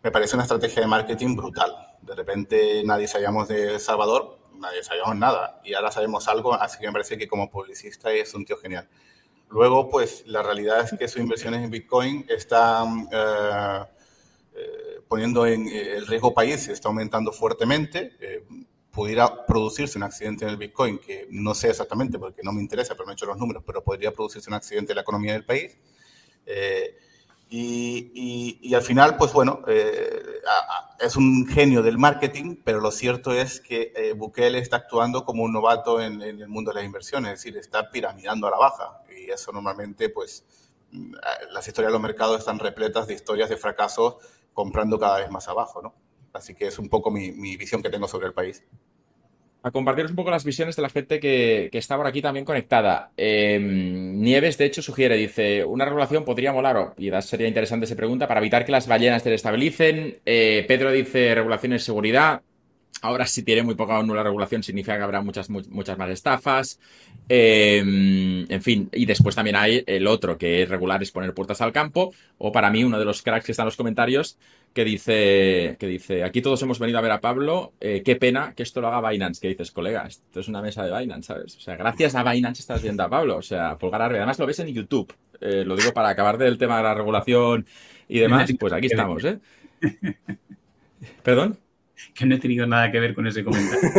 Me 0.00 0.12
parece 0.12 0.36
una 0.36 0.44
estrategia 0.44 0.82
de 0.82 0.86
marketing 0.86 1.34
brutal. 1.34 1.74
De 2.00 2.14
repente 2.14 2.84
nadie 2.84 3.08
sabíamos 3.08 3.48
de 3.48 3.80
Salvador, 3.80 4.38
nadie 4.56 4.84
sabíamos 4.84 5.16
nada, 5.16 5.60
y 5.64 5.74
ahora 5.74 5.90
sabemos 5.90 6.28
algo, 6.28 6.54
así 6.54 6.78
que 6.78 6.86
me 6.86 6.92
parece 6.92 7.18
que 7.18 7.26
como 7.26 7.50
publicista 7.50 8.12
es 8.12 8.32
un 8.34 8.44
tío 8.44 8.56
genial. 8.56 8.88
Luego, 9.50 9.88
pues 9.88 10.22
la 10.28 10.44
realidad 10.44 10.84
es 10.84 10.96
que 10.96 11.08
sus 11.08 11.20
inversiones 11.20 11.64
en 11.64 11.70
Bitcoin 11.70 12.24
están 12.28 13.08
eh, 13.10 13.84
eh, 14.54 15.00
poniendo 15.08 15.44
en 15.44 15.66
eh, 15.66 15.96
el 15.96 16.06
riesgo 16.06 16.32
país, 16.32 16.68
está 16.68 16.86
aumentando 16.86 17.32
fuertemente 17.32 18.16
pudiera 18.94 19.44
producirse 19.44 19.98
un 19.98 20.04
accidente 20.04 20.44
en 20.44 20.50
el 20.50 20.56
Bitcoin, 20.56 20.98
que 20.98 21.26
no 21.30 21.54
sé 21.54 21.70
exactamente 21.70 22.18
porque 22.18 22.42
no 22.42 22.52
me 22.52 22.60
interesa, 22.60 22.94
pero 22.94 23.06
me 23.06 23.12
he 23.12 23.14
hecho 23.14 23.26
los 23.26 23.36
números, 23.36 23.62
pero 23.66 23.82
podría 23.82 24.12
producirse 24.12 24.48
un 24.48 24.54
accidente 24.54 24.92
en 24.92 24.96
la 24.96 25.02
economía 25.02 25.32
del 25.32 25.44
país. 25.44 25.76
Eh, 26.46 26.96
y, 27.50 28.58
y, 28.62 28.74
al 28.74 28.82
final, 28.82 29.16
pues 29.16 29.32
bueno, 29.32 29.60
eh, 29.68 30.40
es 30.98 31.14
un 31.14 31.46
genio 31.46 31.82
del 31.82 31.98
marketing, 31.98 32.56
pero 32.64 32.80
lo 32.80 32.90
cierto 32.90 33.32
es 33.32 33.60
que 33.60 33.92
eh, 33.94 34.12
Bukele 34.12 34.58
está 34.58 34.78
actuando 34.78 35.24
como 35.24 35.44
un 35.44 35.52
novato 35.52 36.00
en, 36.00 36.20
en, 36.22 36.40
el 36.40 36.48
mundo 36.48 36.70
de 36.70 36.76
las 36.76 36.84
inversiones, 36.84 37.32
es 37.32 37.38
decir, 37.38 37.56
está 37.56 37.90
piramidando 37.90 38.48
a 38.48 38.50
la 38.50 38.56
baja. 38.56 39.02
Y 39.16 39.30
eso 39.30 39.52
normalmente, 39.52 40.08
pues, 40.08 40.44
mm, 40.90 41.14
las 41.52 41.68
historias 41.68 41.90
de 41.90 41.92
los 41.92 42.02
mercados 42.02 42.38
están 42.40 42.58
repletas 42.58 43.06
de 43.06 43.14
historias 43.14 43.48
de 43.48 43.56
fracasos 43.56 44.16
comprando 44.52 44.98
cada 44.98 45.18
vez 45.18 45.30
más 45.30 45.46
abajo, 45.46 45.82
¿no? 45.82 45.94
Así 46.34 46.54
que 46.54 46.66
es 46.66 46.78
un 46.78 46.88
poco 46.88 47.10
mi, 47.10 47.56
visión 47.56 47.82
que 47.82 47.88
tengo 47.88 48.08
sobre 48.08 48.26
el 48.26 48.34
país. 48.34 48.62
A 49.62 49.70
compartiros 49.70 50.10
un 50.10 50.16
poco 50.16 50.30
las 50.30 50.44
visiones 50.44 50.76
de 50.76 50.82
la 50.82 50.90
gente 50.90 51.18
que, 51.18 51.70
está 51.72 51.96
por 51.96 52.06
aquí 52.06 52.20
también 52.20 52.44
conectada. 52.44 53.12
Em, 53.16 54.20
Nieves, 54.20 54.58
de 54.58 54.66
hecho, 54.66 54.82
sugiere, 54.82 55.16
dice, 55.16 55.64
una 55.64 55.86
regulación 55.86 56.24
podría 56.24 56.52
molar, 56.52 56.92
y 56.98 57.10
sería 57.22 57.48
interesante 57.48 57.86
se 57.86 57.96
pregunta, 57.96 58.28
para 58.28 58.40
evitar 58.40 58.66
que 58.66 58.72
las 58.72 58.86
ballenas 58.86 59.22
se 59.22 59.32
estabilicen. 59.32 60.18
Eh, 60.26 60.66
Pedro 60.68 60.92
dice, 60.92 61.34
regulaciones 61.34 61.82
seguridad. 61.82 62.42
Ahora, 63.02 63.26
si 63.26 63.42
tiene 63.42 63.62
muy 63.62 63.74
poca 63.74 63.98
o 63.98 64.02
nula 64.02 64.22
regulación, 64.22 64.62
significa 64.62 64.96
que 64.96 65.02
habrá 65.02 65.20
muchas, 65.20 65.50
muchas 65.50 65.98
más 65.98 66.10
estafas. 66.10 66.80
Em, 67.28 68.50
en 68.50 68.62
fin, 68.62 68.88
y 68.92 69.04
después 69.04 69.34
también 69.34 69.56
hay 69.56 69.84
el 69.86 70.06
otro, 70.06 70.38
que 70.38 70.62
es 70.62 70.68
regular, 70.68 71.02
es 71.02 71.10
poner 71.10 71.34
puertas 71.34 71.60
al 71.60 71.72
campo. 71.72 72.14
O 72.38 72.50
para 72.50 72.70
mí, 72.70 72.82
uno 72.82 72.98
de 72.98 73.04
los 73.04 73.22
cracks 73.22 73.46
que 73.46 73.52
está 73.52 73.62
en 73.62 73.66
los 73.66 73.76
comentarios, 73.76 74.38
que 74.72 74.84
dice, 74.84 75.76
que 75.78 75.86
dice, 75.86 76.24
aquí 76.24 76.40
todos 76.40 76.62
hemos 76.62 76.78
venido 76.78 76.98
a 76.98 77.02
ver 77.02 77.10
a 77.10 77.20
Pablo, 77.20 77.74
eh, 77.80 78.02
qué 78.04 78.16
pena 78.16 78.54
que 78.54 78.62
esto 78.62 78.80
lo 78.80 78.88
haga 78.88 79.10
Binance. 79.10 79.40
Que 79.40 79.48
dices, 79.48 79.70
colega, 79.70 80.06
esto 80.06 80.40
es 80.40 80.48
una 80.48 80.62
mesa 80.62 80.84
de 80.84 80.98
Binance, 80.98 81.26
¿sabes? 81.26 81.56
O 81.56 81.60
sea, 81.60 81.76
gracias 81.76 82.14
a 82.14 82.22
Binance 82.22 82.62
estás 82.62 82.82
viendo 82.82 83.02
a 83.02 83.10
Pablo. 83.10 83.36
O 83.36 83.42
sea, 83.42 83.76
pulgar 83.76 84.02
arriba. 84.02 84.20
Además, 84.20 84.38
lo 84.38 84.46
ves 84.46 84.60
en 84.60 84.68
YouTube. 84.68 85.12
Eh, 85.40 85.64
lo 85.64 85.76
digo 85.76 85.92
para 85.92 86.08
acabar 86.08 86.38
del 86.38 86.56
tema 86.56 86.78
de 86.78 86.84
la 86.84 86.94
regulación 86.94 87.66
y 88.08 88.18
demás. 88.18 88.50
Pues 88.58 88.72
aquí 88.72 88.86
estamos, 88.86 89.24
¿eh? 89.24 89.38
¿Perdón? 91.22 91.58
que 92.14 92.26
no 92.26 92.34
he 92.34 92.38
tenido 92.38 92.66
nada 92.66 92.90
que 92.90 93.00
ver 93.00 93.14
con 93.14 93.26
ese 93.26 93.44
comentario. 93.44 93.90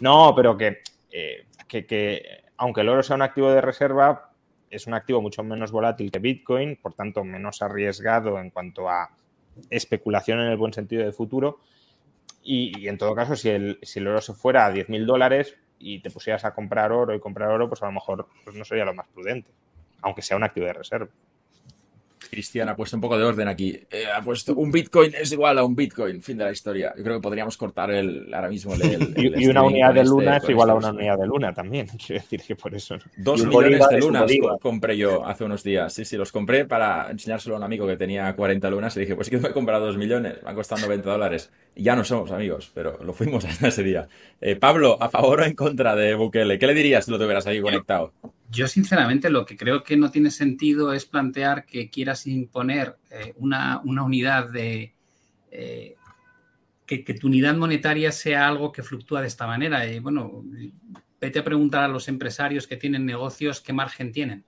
No, 0.00 0.32
pero 0.34 0.56
que, 0.56 0.78
eh, 1.12 1.46
que, 1.68 1.86
que 1.86 2.42
aunque 2.56 2.80
el 2.80 2.88
oro 2.88 3.04
sea 3.04 3.14
un 3.14 3.22
activo 3.22 3.52
de 3.52 3.60
reserva, 3.60 4.31
es 4.72 4.86
un 4.86 4.94
activo 4.94 5.20
mucho 5.20 5.44
menos 5.44 5.70
volátil 5.70 6.10
que 6.10 6.18
Bitcoin, 6.18 6.76
por 6.76 6.94
tanto 6.94 7.22
menos 7.22 7.60
arriesgado 7.60 8.40
en 8.40 8.50
cuanto 8.50 8.88
a 8.88 9.10
especulación 9.68 10.40
en 10.40 10.46
el 10.46 10.56
buen 10.56 10.72
sentido 10.72 11.04
de 11.04 11.12
futuro. 11.12 11.60
Y, 12.42 12.88
en 12.88 12.98
todo 12.98 13.14
caso, 13.14 13.36
si 13.36 13.50
el, 13.50 13.78
si 13.82 14.00
el 14.00 14.08
oro 14.08 14.20
se 14.20 14.32
fuera 14.32 14.66
a 14.66 14.72
10.000 14.72 15.04
dólares 15.04 15.56
y 15.78 16.00
te 16.00 16.10
pusieras 16.10 16.44
a 16.46 16.54
comprar 16.54 16.90
oro 16.90 17.14
y 17.14 17.20
comprar 17.20 17.50
oro, 17.50 17.68
pues 17.68 17.82
a 17.82 17.86
lo 17.86 17.92
mejor 17.92 18.26
pues 18.44 18.56
no 18.56 18.64
sería 18.64 18.84
lo 18.84 18.94
más 18.94 19.06
prudente, 19.08 19.50
aunque 20.00 20.22
sea 20.22 20.38
un 20.38 20.42
activo 20.42 20.66
de 20.66 20.72
reserva. 20.72 21.08
Cristian 22.30 22.68
ha 22.68 22.76
puesto 22.76 22.96
un 22.96 23.00
poco 23.00 23.18
de 23.18 23.24
orden 23.24 23.48
aquí. 23.48 23.78
Eh, 23.90 24.04
ha 24.14 24.22
puesto 24.22 24.54
un 24.54 24.70
Bitcoin 24.70 25.12
es 25.14 25.32
igual 25.32 25.58
a 25.58 25.64
un 25.64 25.74
Bitcoin, 25.74 26.22
fin 26.22 26.38
de 26.38 26.44
la 26.44 26.52
historia. 26.52 26.92
Yo 26.96 27.02
creo 27.02 27.16
que 27.16 27.22
podríamos 27.22 27.56
cortar 27.56 27.90
el 27.90 28.32
ahora 28.32 28.48
mismo 28.48 28.74
el, 28.74 29.14
y, 29.16 29.46
una 29.46 29.62
unidad 29.62 29.94
de 29.94 30.04
luna 30.04 30.36
es 30.36 30.48
igual 30.48 30.70
a 30.70 30.74
una 30.74 30.90
unidad 30.90 31.18
de 31.18 31.26
luna 31.26 31.52
también. 31.52 31.86
Quiero 32.06 32.22
decir 32.22 32.42
que 32.42 32.56
por 32.56 32.74
eso. 32.74 32.96
Dos 33.16 33.44
millones 33.44 33.88
de 33.88 33.98
lunas 33.98 34.30
compré 34.60 34.96
yo 34.96 35.26
hace 35.26 35.44
unos 35.44 35.62
días. 35.62 35.92
Sí, 35.92 36.04
sí, 36.04 36.16
los 36.16 36.32
compré 36.32 36.64
para 36.64 37.10
enseñárselo 37.10 37.56
a 37.56 37.58
un 37.58 37.64
amigo 37.64 37.86
que 37.86 37.96
tenía 37.96 38.34
40 38.34 38.70
lunas 38.70 38.96
y 38.96 39.00
dije, 39.00 39.14
pues 39.14 39.30
que 39.30 39.38
me 39.38 39.48
he 39.48 39.52
comprado 39.52 39.86
dos 39.86 39.96
millones, 39.96 40.42
van 40.42 40.54
costando 40.54 40.88
20 40.88 41.08
dólares. 41.08 41.50
Y 41.74 41.84
ya 41.84 41.96
no 41.96 42.04
somos 42.04 42.30
amigos, 42.30 42.70
pero 42.74 42.98
lo 43.02 43.12
fuimos 43.12 43.44
hasta 43.44 43.68
ese 43.68 43.82
día. 43.82 44.08
Eh, 44.40 44.56
Pablo, 44.56 44.98
¿a 45.00 45.08
favor 45.08 45.40
o 45.40 45.44
en 45.44 45.54
contra 45.54 45.94
de 45.94 46.14
Bukele? 46.14 46.58
¿Qué 46.58 46.66
le 46.66 46.74
dirías 46.74 47.04
si 47.04 47.10
lo 47.10 47.18
tuvieras 47.18 47.46
ahí 47.46 47.60
conectado? 47.60 48.12
Yo, 48.52 48.68
sinceramente, 48.68 49.30
lo 49.30 49.46
que 49.46 49.56
creo 49.56 49.82
que 49.82 49.96
no 49.96 50.10
tiene 50.10 50.30
sentido 50.30 50.92
es 50.92 51.06
plantear 51.06 51.64
que 51.64 51.88
quieras 51.88 52.26
imponer 52.26 52.98
eh, 53.10 53.32
una, 53.38 53.80
unidad 53.80 54.50
de. 54.50 54.94
Eh, 55.50 55.96
que, 56.84 56.98
tu 57.14 57.28
unidad 57.28 57.56
monetaria 57.56 58.12
sea 58.12 58.46
algo 58.46 58.70
que 58.70 58.82
fluctúa 58.82 59.22
de 59.22 59.28
esta 59.28 59.46
manera. 59.46 59.86
Y 59.86 60.00
bueno, 60.00 60.44
vete 61.18 61.38
a 61.38 61.44
preguntar 61.44 61.84
a 61.84 61.88
los 61.88 62.08
empresarios 62.08 62.66
que 62.66 62.76
tienen 62.76 63.06
negocios 63.06 63.62
qué 63.62 63.72
margen 63.72 64.12
tienen. 64.12 64.44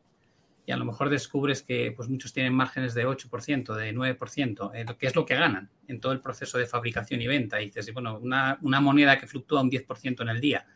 Y 0.66 0.72
a 0.72 0.76
lo 0.76 0.84
mejor 0.84 1.08
descubres 1.08 1.62
que 1.62 1.90
pues, 1.96 2.10
muchos 2.10 2.34
tienen 2.34 2.52
márgenes 2.52 2.92
de 2.92 3.06
8%, 3.06 3.74
de 3.74 3.94
9%, 3.94 4.70
eh, 4.74 4.84
que 4.98 5.06
es 5.06 5.16
lo 5.16 5.24
que 5.24 5.34
ganan 5.34 5.70
en 5.88 5.98
todo 5.98 6.12
el 6.12 6.20
proceso 6.20 6.58
de 6.58 6.66
fabricación 6.66 7.22
y 7.22 7.26
venta. 7.26 7.62
Y 7.62 7.66
dices, 7.66 7.90
bueno, 7.94 8.18
una, 8.18 8.58
una 8.60 8.82
moneda 8.82 9.18
que 9.18 9.26
fluctúa 9.26 9.62
un 9.62 9.70
10% 9.70 10.20
en 10.20 10.28
el 10.28 10.42
día, 10.42 10.66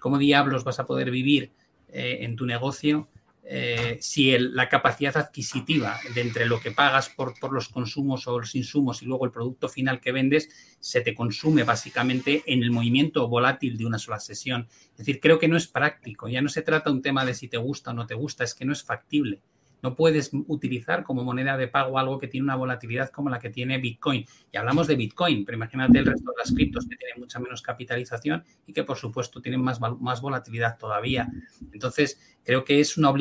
¿cómo 0.00 0.18
diablos 0.18 0.64
vas 0.64 0.80
a 0.80 0.86
poder 0.86 1.12
vivir? 1.12 1.52
Eh, 1.94 2.24
en 2.24 2.36
tu 2.36 2.46
negocio 2.46 3.10
eh, 3.44 3.98
si 4.00 4.38
la 4.38 4.68
capacidad 4.68 5.14
adquisitiva 5.16 5.98
de 6.14 6.20
entre 6.22 6.46
lo 6.46 6.60
que 6.60 6.70
pagas 6.70 7.08
por, 7.08 7.38
por, 7.38 7.52
los 7.52 7.68
consumos 7.68 8.26
o 8.26 8.38
los 8.38 8.54
insumos 8.54 9.02
y 9.02 9.06
luego 9.06 9.26
el 9.26 9.32
producto 9.32 9.68
final 9.68 10.00
que 10.00 10.12
vendes 10.12 10.48
se 10.80 11.00
te 11.02 11.14
consume 11.14 11.64
básicamente 11.64 12.44
en 12.46 12.62
el 12.62 12.70
movimiento 12.70 13.28
volátil 13.28 13.76
de 13.76 13.84
una 13.84 13.98
sola 13.98 14.20
sesión. 14.20 14.68
Es 14.92 14.98
decir, 14.98 15.20
creo 15.20 15.38
que 15.38 15.48
no 15.48 15.56
es 15.56 15.66
práctico, 15.66 16.28
ya 16.28 16.40
no 16.40 16.48
se 16.48 16.62
trata 16.62 16.90
un 16.90 17.02
tema 17.02 17.26
de 17.26 17.34
si 17.34 17.48
te 17.48 17.56
gusta 17.58 17.90
o 17.90 17.94
no 17.94 18.06
te 18.06 18.14
gusta, 18.14 18.44
es 18.44 18.54
que 18.54 18.64
no 18.64 18.72
es 18.72 18.84
factible. 18.84 19.42
No 19.82 19.96
puedes 19.96 20.30
utilizar 20.46 21.02
como 21.02 21.24
moneda 21.24 21.56
de 21.56 21.68
pago 21.68 21.98
algo 21.98 22.18
que 22.18 22.28
tiene 22.28 22.44
una 22.44 22.54
volatilidad 22.54 23.10
como 23.10 23.30
la 23.30 23.40
que 23.40 23.50
tiene 23.50 23.78
Bitcoin. 23.78 24.24
Y 24.52 24.56
hablamos 24.56 24.86
de 24.86 24.94
Bitcoin, 24.94 25.44
pero 25.44 25.56
imagínate 25.56 25.98
el 25.98 26.06
resto 26.06 26.30
de 26.30 26.36
las 26.38 26.52
criptos 26.52 26.86
que 26.88 26.96
tienen 26.96 27.18
mucha 27.18 27.40
menos 27.40 27.62
capitalización 27.62 28.44
y 28.66 28.72
que 28.72 28.84
por 28.84 28.96
supuesto 28.96 29.42
tienen 29.42 29.60
más, 29.60 29.80
volatilidad 30.20 30.78
todavía. 30.78 31.28
Entonces, 31.72 32.38
creo 32.44 32.64
que 32.64 32.80
es 32.80 32.96
una 32.96 33.12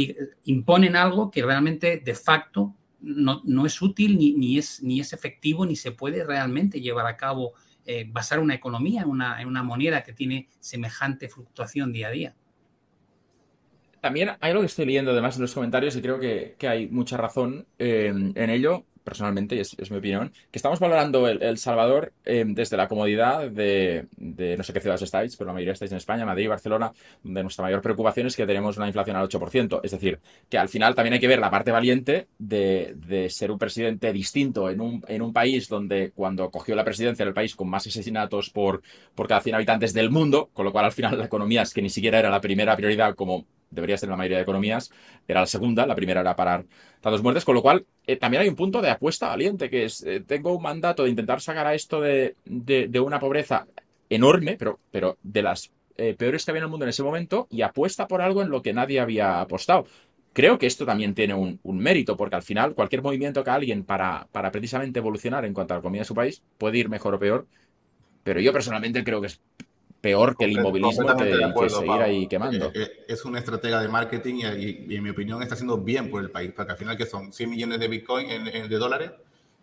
imponen 0.45 0.95
algo 0.95 1.31
que 1.31 1.43
realmente 1.43 1.97
de 1.97 2.13
facto 2.15 2.75
no, 3.01 3.65
es 3.65 3.81
útil 3.81 4.17
ni, 4.17 4.33
ni, 4.33 4.57
es, 4.59 4.83
ni 4.83 4.99
es 4.99 5.13
efectivo 5.13 5.65
ni 5.65 5.75
se 5.75 5.91
puede 5.91 6.23
realmente 6.23 6.79
llevar 6.79 7.07
a 7.07 7.17
cabo, 7.17 7.53
eh, 7.85 8.05
basar 8.07 8.39
una 8.39 8.53
economía 8.53 9.01
en 9.01 9.09
una, 9.09 9.41
en 9.41 9.47
una 9.47 9.63
moneda 9.63 10.03
que 10.03 10.13
tiene 10.13 10.49
semejante 10.59 11.27
fluctuación 11.27 11.91
día 11.91 12.09
a 12.09 12.11
día 12.11 12.35
también 14.01 14.31
hay 14.39 14.51
algo 14.51 14.61
que 14.61 14.67
estoy 14.67 14.85
leyendo 14.85 15.11
además 15.11 15.35
en 15.35 15.43
los 15.43 15.53
comentarios 15.53 15.95
y 15.95 16.01
creo 16.01 16.19
que, 16.19 16.55
hay 16.67 16.87
mucha 16.87 17.17
razón 17.17 17.67
eh, 17.77 18.07
en 18.07 18.49
ello, 18.49 18.85
personalmente, 19.03 19.55
y 19.55 19.59
es, 19.59 19.91
mi 19.91 19.97
opinión, 19.97 20.31
que 20.51 20.57
estamos 20.57 20.79
valorando 20.79 21.27
El, 21.27 21.57
Salvador 21.57 22.13
eh, 22.25 22.43
desde 22.47 22.77
la 22.77 22.87
comodidad 22.87 23.49
de, 23.49 24.07
no 24.17 24.63
sé 24.63 24.73
qué 24.73 24.79
ciudades 24.79 25.03
estáis, 25.03 25.35
pero 25.35 25.47
la 25.47 25.53
mayoría 25.53 25.73
estáis 25.73 25.91
en 25.91 25.97
España, 25.97 26.25
Madrid, 26.25 26.49
Barcelona, 26.49 26.91
donde 27.23 27.43
nuestra 27.43 27.63
mayor 27.63 27.81
preocupación 27.81 28.27
es 28.27 28.35
que 28.35 28.45
tenemos 28.45 28.77
una 28.77 28.87
inflación 28.87 29.15
al 29.15 29.27
8%. 29.27 29.81
Es 29.83 29.91
decir, 29.91 30.19
que 30.49 30.57
al 30.57 30.69
final 30.69 30.95
también 30.95 31.13
hay 31.13 31.19
que 31.19 31.27
ver 31.27 31.39
la 31.39 31.51
parte 31.51 31.71
valiente 31.71 32.27
de, 32.37 33.27
ser 33.29 33.51
un 33.51 33.59
presidente 33.59 34.11
distinto 34.13 34.69
en 34.69 34.81
un, 34.81 35.03
en 35.07 35.21
un 35.21 35.31
país 35.31 35.67
donde 35.67 36.11
cuando 36.11 36.49
cogió 36.49 36.75
la 36.75 36.83
presidencia 36.83 37.23
era 37.23 37.29
el 37.29 37.35
país 37.35 37.55
con 37.55 37.69
más 37.69 37.85
asesinatos 37.85 38.49
por, 38.49 38.81
por 39.15 39.27
cada 39.27 39.41
100 39.41 39.55
habitantes 39.55 39.93
del 39.93 40.09
mundo, 40.09 40.49
con 40.53 40.65
lo 40.65 40.71
cual 40.71 40.85
al 40.85 40.91
final 40.91 41.17
la 41.17 41.25
economía 41.25 41.61
es 41.61 41.73
que 41.73 41.81
ni 41.81 41.89
siquiera 41.89 42.19
era 42.19 42.29
la 42.29 42.41
primera 42.41 42.75
prioridad 42.75 43.15
como 43.15 43.45
debería 43.71 43.97
ser 43.97 44.09
la 44.09 44.15
mayoría 44.15 44.37
de 44.37 44.43
economías, 44.43 44.91
era 45.27 45.39
la 45.39 45.47
segunda, 45.47 45.85
la 45.87 45.95
primera 45.95 46.21
era 46.21 46.35
parar 46.35 46.65
tantas 46.99 47.23
muertes, 47.23 47.45
con 47.45 47.55
lo 47.55 47.61
cual 47.61 47.85
eh, 48.05 48.17
también 48.17 48.43
hay 48.43 48.49
un 48.49 48.55
punto 48.55 48.81
de 48.81 48.89
apuesta 48.89 49.27
valiente, 49.27 49.69
que 49.69 49.85
es, 49.85 50.03
eh, 50.03 50.21
tengo 50.25 50.55
un 50.55 50.61
mandato 50.61 51.03
de 51.03 51.09
intentar 51.09 51.41
sacar 51.41 51.65
a 51.65 51.73
esto 51.73 52.01
de, 52.01 52.35
una 53.03 53.19
pobreza 53.19 53.65
enorme, 54.09 54.57
pero, 54.59 54.79
pero 54.91 55.17
de 55.23 55.41
las 55.41 55.71
eh, 55.97 56.13
peores 56.17 56.45
que 56.45 56.51
había 56.51 56.59
en 56.59 56.65
el 56.65 56.69
mundo 56.69 56.85
en 56.85 56.89
ese 56.89 57.03
momento, 57.03 57.47
y 57.49 57.61
apuesta 57.61 58.07
por 58.07 58.21
algo 58.21 58.41
en 58.41 58.49
lo 58.49 58.61
que 58.61 58.73
nadie 58.73 58.99
había 58.99 59.41
apostado. 59.41 59.85
Creo 60.33 60.57
que 60.57 60.67
esto 60.67 60.85
también 60.85 61.13
tiene 61.13 61.33
un, 61.33 61.59
mérito, 61.63 62.15
porque 62.15 62.35
al 62.35 62.43
final 62.43 62.73
cualquier 62.73 63.01
movimiento 63.01 63.43
que 63.43 63.49
alguien 63.49 63.83
para, 63.83 64.27
para 64.31 64.51
precisamente 64.51 64.99
evolucionar 64.99 65.43
en 65.43 65.53
cuanto 65.53 65.73
a 65.73 65.77
la 65.77 65.83
comida 65.83 66.01
de 66.01 66.05
su 66.05 66.15
país 66.15 66.41
puede 66.57 66.77
ir 66.77 66.87
mejor 66.87 67.15
o 67.15 67.19
peor, 67.19 67.47
pero 68.23 68.39
yo 68.39 68.53
personalmente 68.53 69.03
creo 69.03 69.19
que 69.19 69.27
es 69.27 69.41
peor 70.01 70.35
que 70.35 70.45
el 70.45 70.53
inmovilismo 70.53 71.15
que, 71.15 71.53
que, 71.57 71.69
seguir 71.69 71.91
ahí 71.91 72.27
quemando. 72.27 72.67
Eh, 72.67 72.71
eh, 72.75 73.05
es 73.07 73.23
una 73.23 73.39
estratega 73.39 73.79
de 73.79 73.87
marketing 73.87 74.35
y, 74.57 74.95
en 74.95 75.03
mi 75.03 75.11
opinión 75.11 75.41
está 75.41 75.53
haciendo 75.53 75.77
bien 75.77 76.09
por 76.09 76.21
el 76.21 76.31
país, 76.31 76.51
porque 76.55 76.71
al 76.71 76.77
final 76.77 76.97
que 76.97 77.05
son 77.05 77.31
100 77.31 77.49
millones 77.49 77.79
de 77.79 77.87
Bitcoin 77.87 78.29
en, 78.29 78.67
de 78.67 78.77
dólares, 78.77 79.11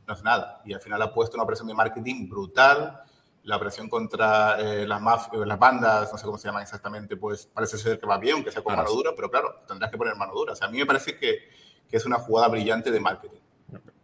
no 0.06 0.14
es 0.14 0.22
nada. 0.22 0.62
Y 0.64 0.72
al 0.72 0.80
final 0.80 1.02
ha 1.02 1.12
puesto 1.12 1.36
una 1.36 1.46
presión 1.46 1.66
de 1.66 1.74
marketing 1.74 2.28
brutal, 2.28 3.00
la 3.42 3.58
presión 3.58 3.88
contra 3.88 4.60
eh, 4.60 4.86
las, 4.86 5.02
las 5.32 5.58
bandas, 5.58 6.12
no 6.12 6.18
sé 6.18 6.24
cómo 6.24 6.38
se 6.38 6.48
llaman 6.48 6.62
exactamente, 6.62 7.16
pues 7.16 7.46
parece 7.46 7.76
ser 7.76 7.98
que 7.98 8.06
va 8.06 8.18
bien, 8.18 8.36
aunque 8.36 8.52
sea 8.52 8.62
con 8.62 8.76
mano 8.76 8.90
dura, 8.90 9.12
pero 9.16 9.30
claro, 9.30 9.62
tendrás 9.66 9.90
que 9.90 9.98
poner 9.98 10.14
mano 10.14 10.32
dura. 10.32 10.52
O 10.52 10.56
sea, 10.56 10.68
a 10.68 10.70
mí 10.70 10.78
me 10.78 10.86
parece 10.86 11.16
que, 11.16 11.48
que 11.88 11.96
es 11.96 12.06
una 12.06 12.18
jugada 12.18 12.48
brillante 12.48 12.92
de 12.92 13.00
marketing. 13.00 13.40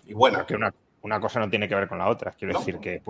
Y 0.06 0.14
buena. 0.14 0.44
Que 0.44 0.56
una, 0.56 0.74
una 1.04 1.20
cosa 1.20 1.38
no 1.38 1.48
tiene 1.50 1.68
que 1.68 1.74
ver 1.74 1.86
con 1.86 1.98
la 1.98 2.08
otra. 2.08 2.32
Quiero 2.32 2.58
decir 2.58 2.78
que 2.78 3.02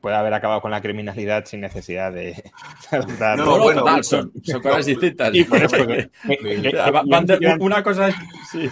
puede 0.00 0.16
haber 0.16 0.32
acabado 0.32 0.62
con 0.62 0.70
la 0.70 0.80
criminalidad 0.80 1.44
sin 1.44 1.60
necesidad 1.60 2.10
de... 2.10 2.42
no, 3.36 3.58
bueno, 3.60 3.84
son, 4.02 4.32
cosas 4.62 4.86
distintas. 4.86 5.30
una 7.60 7.82
cosa 7.82 8.08
Sí. 8.50 8.70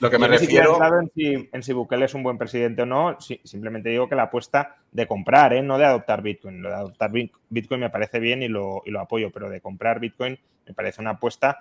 Lo 0.00 0.10
que 0.10 0.18
me 0.18 0.26
refiero... 0.26 0.80
En 1.00 1.12
si, 1.14 1.48
en 1.52 1.62
si 1.62 1.72
Bukele 1.72 2.06
es 2.06 2.14
un 2.14 2.24
buen 2.24 2.38
presidente 2.38 2.82
o 2.82 2.86
no, 2.86 3.16
simplemente 3.20 3.88
digo 3.88 4.08
que 4.08 4.16
la 4.16 4.24
apuesta 4.24 4.78
de 4.90 5.06
comprar, 5.06 5.52
¿eh? 5.52 5.62
no 5.62 5.78
de 5.78 5.84
adoptar 5.84 6.22
Bitcoin. 6.22 6.60
Lo 6.60 6.70
de 6.70 6.74
adoptar 6.74 7.12
Bitcoin 7.12 7.80
me 7.80 7.90
parece 7.90 8.18
bien 8.18 8.42
y 8.42 8.48
lo, 8.48 8.82
y 8.84 8.90
lo 8.90 9.00
apoyo, 9.00 9.30
pero 9.30 9.48
de 9.48 9.60
comprar 9.60 10.00
Bitcoin 10.00 10.36
me 10.66 10.74
parece 10.74 11.00
una 11.00 11.10
apuesta 11.10 11.58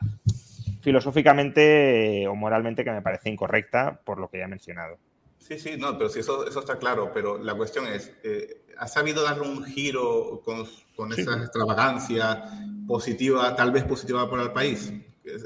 filosóficamente 0.82 2.28
o 2.28 2.36
moralmente 2.36 2.84
que 2.84 2.92
me 2.92 3.04
parece 3.04 3.30
incorrecta 3.30 4.00
por 4.04 4.18
lo 4.18 4.28
que 4.28 4.40
ya 4.40 4.46
he 4.46 4.48
mencionado. 4.48 4.98
Sí, 5.44 5.60
sí, 5.60 5.76
no, 5.78 5.98
pero 5.98 6.10
sí, 6.10 6.20
eso, 6.20 6.48
eso 6.48 6.62
está 6.62 6.78
claro, 6.78 7.12
pero 7.14 7.38
la 7.38 7.54
cuestión 7.54 7.86
es, 7.88 8.14
eh, 8.24 8.66
¿ha 8.78 8.88
sabido 8.88 9.24
darle 9.24 9.46
un 9.46 9.66
giro 9.66 10.42
con, 10.46 10.66
con 10.96 11.12
esa 11.12 11.34
extravagancia 11.38 12.46
positiva, 12.88 13.54
tal 13.54 13.74
vez 13.74 13.84
positiva 13.84 14.30
para 14.30 14.44
el 14.44 14.54
país? 14.54 14.94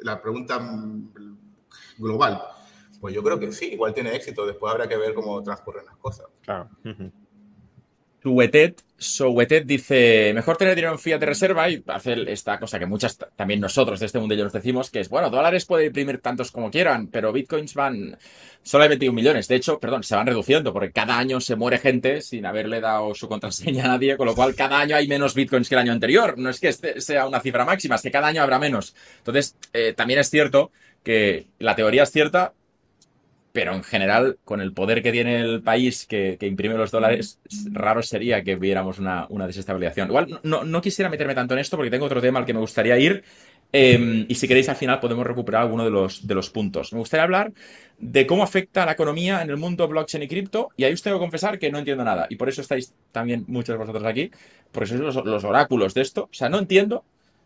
La 0.03 0.21
pregunta 0.21 0.59
global. 1.97 2.43
Pues 3.01 3.15
yo 3.15 3.23
creo 3.23 3.39
que 3.39 3.51
sí, 3.51 3.73
igual 3.73 3.95
tiene 3.95 4.15
éxito, 4.15 4.45
después 4.45 4.71
habrá 4.71 4.87
que 4.87 4.97
ver 4.97 5.15
cómo 5.15 5.41
transcurren 5.41 5.85
las 5.87 5.97
cosas. 5.97 6.27
Claro. 6.43 6.69
Suetet, 8.27 8.83
Souetet 8.97 9.65
dice, 9.65 10.33
mejor 10.33 10.57
tener 10.57 10.75
dinero 10.75 10.91
en 10.91 10.99
fiat 10.99 11.19
de 11.19 11.25
reserva 11.27 11.69
y 11.69 11.81
hacer 11.87 12.27
esta 12.27 12.59
cosa 12.59 12.77
que 12.77 12.85
muchas, 12.85 13.17
también 13.37 13.61
nosotros 13.61 14.01
de 14.01 14.05
este 14.05 14.19
mundo 14.19 14.35
ya 14.35 14.43
nos 14.43 14.51
decimos, 14.51 14.91
que 14.91 14.99
es, 14.99 15.07
bueno, 15.07 15.29
dólares 15.29 15.65
puede 15.65 15.85
imprimir 15.85 16.19
tantos 16.19 16.51
como 16.51 16.69
quieran, 16.69 17.07
pero 17.07 17.31
bitcoins 17.31 17.73
van, 17.73 18.17
solo 18.63 18.83
hay 18.83 18.89
21 18.89 19.15
millones. 19.15 19.47
De 19.47 19.55
hecho, 19.55 19.79
perdón, 19.79 20.03
se 20.03 20.15
van 20.15 20.27
reduciendo 20.27 20.73
porque 20.73 20.91
cada 20.91 21.17
año 21.17 21.39
se 21.39 21.55
muere 21.55 21.77
gente 21.77 22.19
sin 22.21 22.45
haberle 22.45 22.81
dado 22.81 23.15
su 23.15 23.29
contraseña 23.29 23.85
a 23.85 23.87
nadie, 23.87 24.17
con 24.17 24.25
lo 24.25 24.35
cual 24.35 24.55
cada 24.55 24.77
año 24.77 24.97
hay 24.97 25.07
menos 25.07 25.33
bitcoins 25.33 25.69
que 25.69 25.75
el 25.75 25.79
año 25.79 25.93
anterior. 25.93 26.37
No 26.37 26.49
es 26.49 26.59
que 26.59 26.67
este 26.67 26.99
sea 26.99 27.27
una 27.27 27.39
cifra 27.39 27.63
máxima, 27.63 27.95
es 27.95 28.01
que 28.01 28.11
cada 28.11 28.27
año 28.27 28.43
habrá 28.43 28.59
menos. 28.59 28.93
Entonces, 29.19 29.55
eh, 29.71 29.93
también 29.93 30.19
es 30.19 30.29
cierto 30.29 30.71
que 31.03 31.47
la 31.59 31.75
teoría 31.75 32.03
es 32.03 32.11
cierta, 32.11 32.53
pero 33.57 33.73
en 33.73 33.81
general, 33.81 34.37
con 34.45 34.61
el 34.61 34.71
poder 34.71 35.01
que 35.01 35.11
tiene 35.11 35.39
el 35.39 35.63
país 35.63 36.05
que, 36.05 36.37
imprime 36.41 36.75
los 36.75 36.91
dólares, 36.91 37.39
raro 37.71 38.03
sería 38.03 38.43
que 38.43 38.55
viéramos 38.55 38.99
una, 38.99 39.27
desestabilización. 39.47 40.09
Igual 40.09 40.39
no, 40.43 40.79
quisiera 40.79 41.09
meterme 41.09 41.33
tanto 41.33 41.55
en 41.55 41.61
esto 41.61 41.75
porque 41.75 41.89
tengo 41.89 42.05
otro 42.05 42.21
tema 42.21 42.37
al 42.37 42.45
que 42.45 42.53
me 42.53 42.59
gustaría 42.59 42.99
ir. 42.99 43.23
Em, 43.73 44.27
y 44.29 44.35
si 44.35 44.47
queréis, 44.47 44.69
al 44.69 44.75
final 44.75 44.99
podemos 44.99 45.25
recuperar 45.25 45.63
alguno 45.63 45.83
de 45.83 45.89
los, 46.35 46.49
puntos. 46.51 46.93
Me 46.93 46.99
gustaría 46.99 47.23
hablar 47.23 47.51
de 47.97 48.27
cómo 48.27 48.43
afecta 48.43 48.85
la 48.85 48.91
economía 48.91 49.41
en 49.41 49.49
el 49.49 49.57
mundo 49.57 49.87
blockchain 49.87 50.21
y 50.21 50.27
cripto. 50.27 50.69
Y 50.77 50.83
ahí 50.83 50.93
os 50.93 51.01
tengo 51.01 51.17
que 51.17 51.21
confesar 51.21 51.57
que 51.57 51.71
no 51.71 51.79
entiendo 51.79 52.03
nada. 52.03 52.27
Y 52.29 52.35
por 52.35 52.49
eso 52.49 52.61
estáis 52.61 52.93
también 53.11 53.43
muchos 53.47 53.73
de 53.73 53.79
vosotros 53.79 54.05
aquí, 54.05 54.29
porque 54.71 54.89
sois 54.89 55.01
los, 55.01 55.15
los 55.25 55.43
oráculos 55.43 55.95
de 55.95 56.01
esto. 56.01 56.25
O 56.25 56.33
sea, 56.35 56.47
no 56.47 56.59
entiendo, 56.59 57.03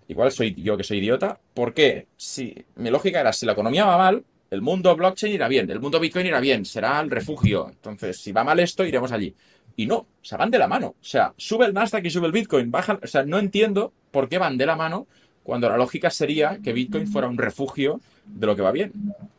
igual 0.09 0.30
soy 0.34 0.55
yo 0.55 0.76
que 0.76 0.84
soy 0.84 0.97
idiota, 0.97 1.39
por 1.53 1.74
qué 1.74 2.07
si 2.18 2.66
mi 2.76 2.89
lógica 2.89 3.22
era 3.22 3.32
si 3.32 3.45
la 3.45 3.53
economía 3.53 3.86
va 3.86 3.97
mal, 3.97 4.26
el 4.52 4.62
mundo 4.62 4.93
blockchain 4.97 5.34
irá 5.34 5.47
bien, 5.47 5.70
el 5.72 5.80
mundo 5.80 5.99
Bitcoin 5.99 6.28
irá 6.28 6.41
bien, 6.41 6.66
será 6.66 6.99
el 6.99 7.10
refugio. 7.10 7.70
Entonces, 7.70 8.18
si 8.18 8.34
va 8.34 8.43
mal 8.43 8.60
esto, 8.60 8.86
iremos 8.86 9.12
allí. 9.14 9.34
Y 9.78 9.86
no, 9.86 10.08
se 10.22 10.36
van 10.36 10.52
de 10.52 10.60
la 10.60 10.68
mano. 10.68 10.88
O 10.88 11.04
sea, 11.04 11.34
sube 11.38 11.66
el 11.66 11.74
Nasdaq 11.74 12.06
y 12.06 12.10
sube 12.10 12.28
el 12.28 12.34
Bitcoin, 12.34 12.70
baja. 12.70 12.99
O 13.02 13.08
sea, 13.08 13.24
no 13.24 13.39
entiendo 13.39 13.93
por 14.12 14.28
qué 14.28 14.38
van 14.38 14.58
de 14.58 14.66
la 14.66 14.76
mano 14.76 15.08
cuando 15.43 15.70
la 15.70 15.78
lógica 15.78 16.10
sería 16.10 16.60
que 16.62 16.74
Bitcoin 16.74 17.08
fuera 17.08 17.30
un 17.30 17.38
refugio 17.38 18.02
de 18.26 18.45
lo 18.45 18.56
que 18.58 18.62
va 18.62 18.74
bien. 18.74 18.91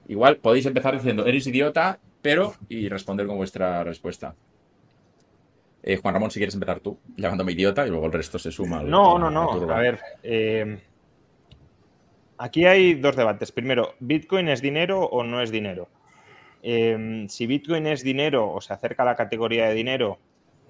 Igual 0.08 0.38
podéis 0.38 0.64
empezar 0.64 0.94
diciendo, 0.94 1.26
eres 1.26 1.46
idiota, 1.46 1.98
pero, 2.22 2.54
y 2.70 2.88
responder 2.88 3.26
con 3.26 3.36
vuestra 3.36 3.84
respuesta. 3.84 4.34
Eh, 5.82 5.98
Juan 5.98 6.14
Ramón, 6.14 6.30
si 6.30 6.40
quieres 6.40 6.54
empezar 6.54 6.80
tú, 6.80 6.98
llamándome 7.18 7.52
idiota 7.52 7.86
y 7.86 7.90
luego 7.90 8.06
el 8.06 8.12
resto 8.12 8.38
se 8.38 8.50
suma. 8.50 8.82
no, 8.82 9.18
no, 9.18 9.30
no. 9.30 9.50
A 9.70 9.78
ver, 9.78 10.00
eh, 10.22 10.78
Aquí 12.38 12.66
hay 12.66 12.94
dos 12.94 13.16
debates. 13.16 13.52
Primero, 13.52 13.94
¿Bitcoin 14.00 14.48
es 14.48 14.60
dinero 14.60 15.04
o 15.04 15.22
no 15.22 15.40
es 15.40 15.50
dinero? 15.50 15.88
Em, 16.62 17.28
si 17.28 17.46
Bitcoin 17.46 17.86
es 17.86 18.02
dinero 18.02 18.50
o 18.50 18.60
se 18.60 18.72
acerca 18.72 19.02
a 19.02 19.06
la 19.06 19.16
categoría 19.16 19.68
de 19.68 19.74
dinero, 19.74 20.18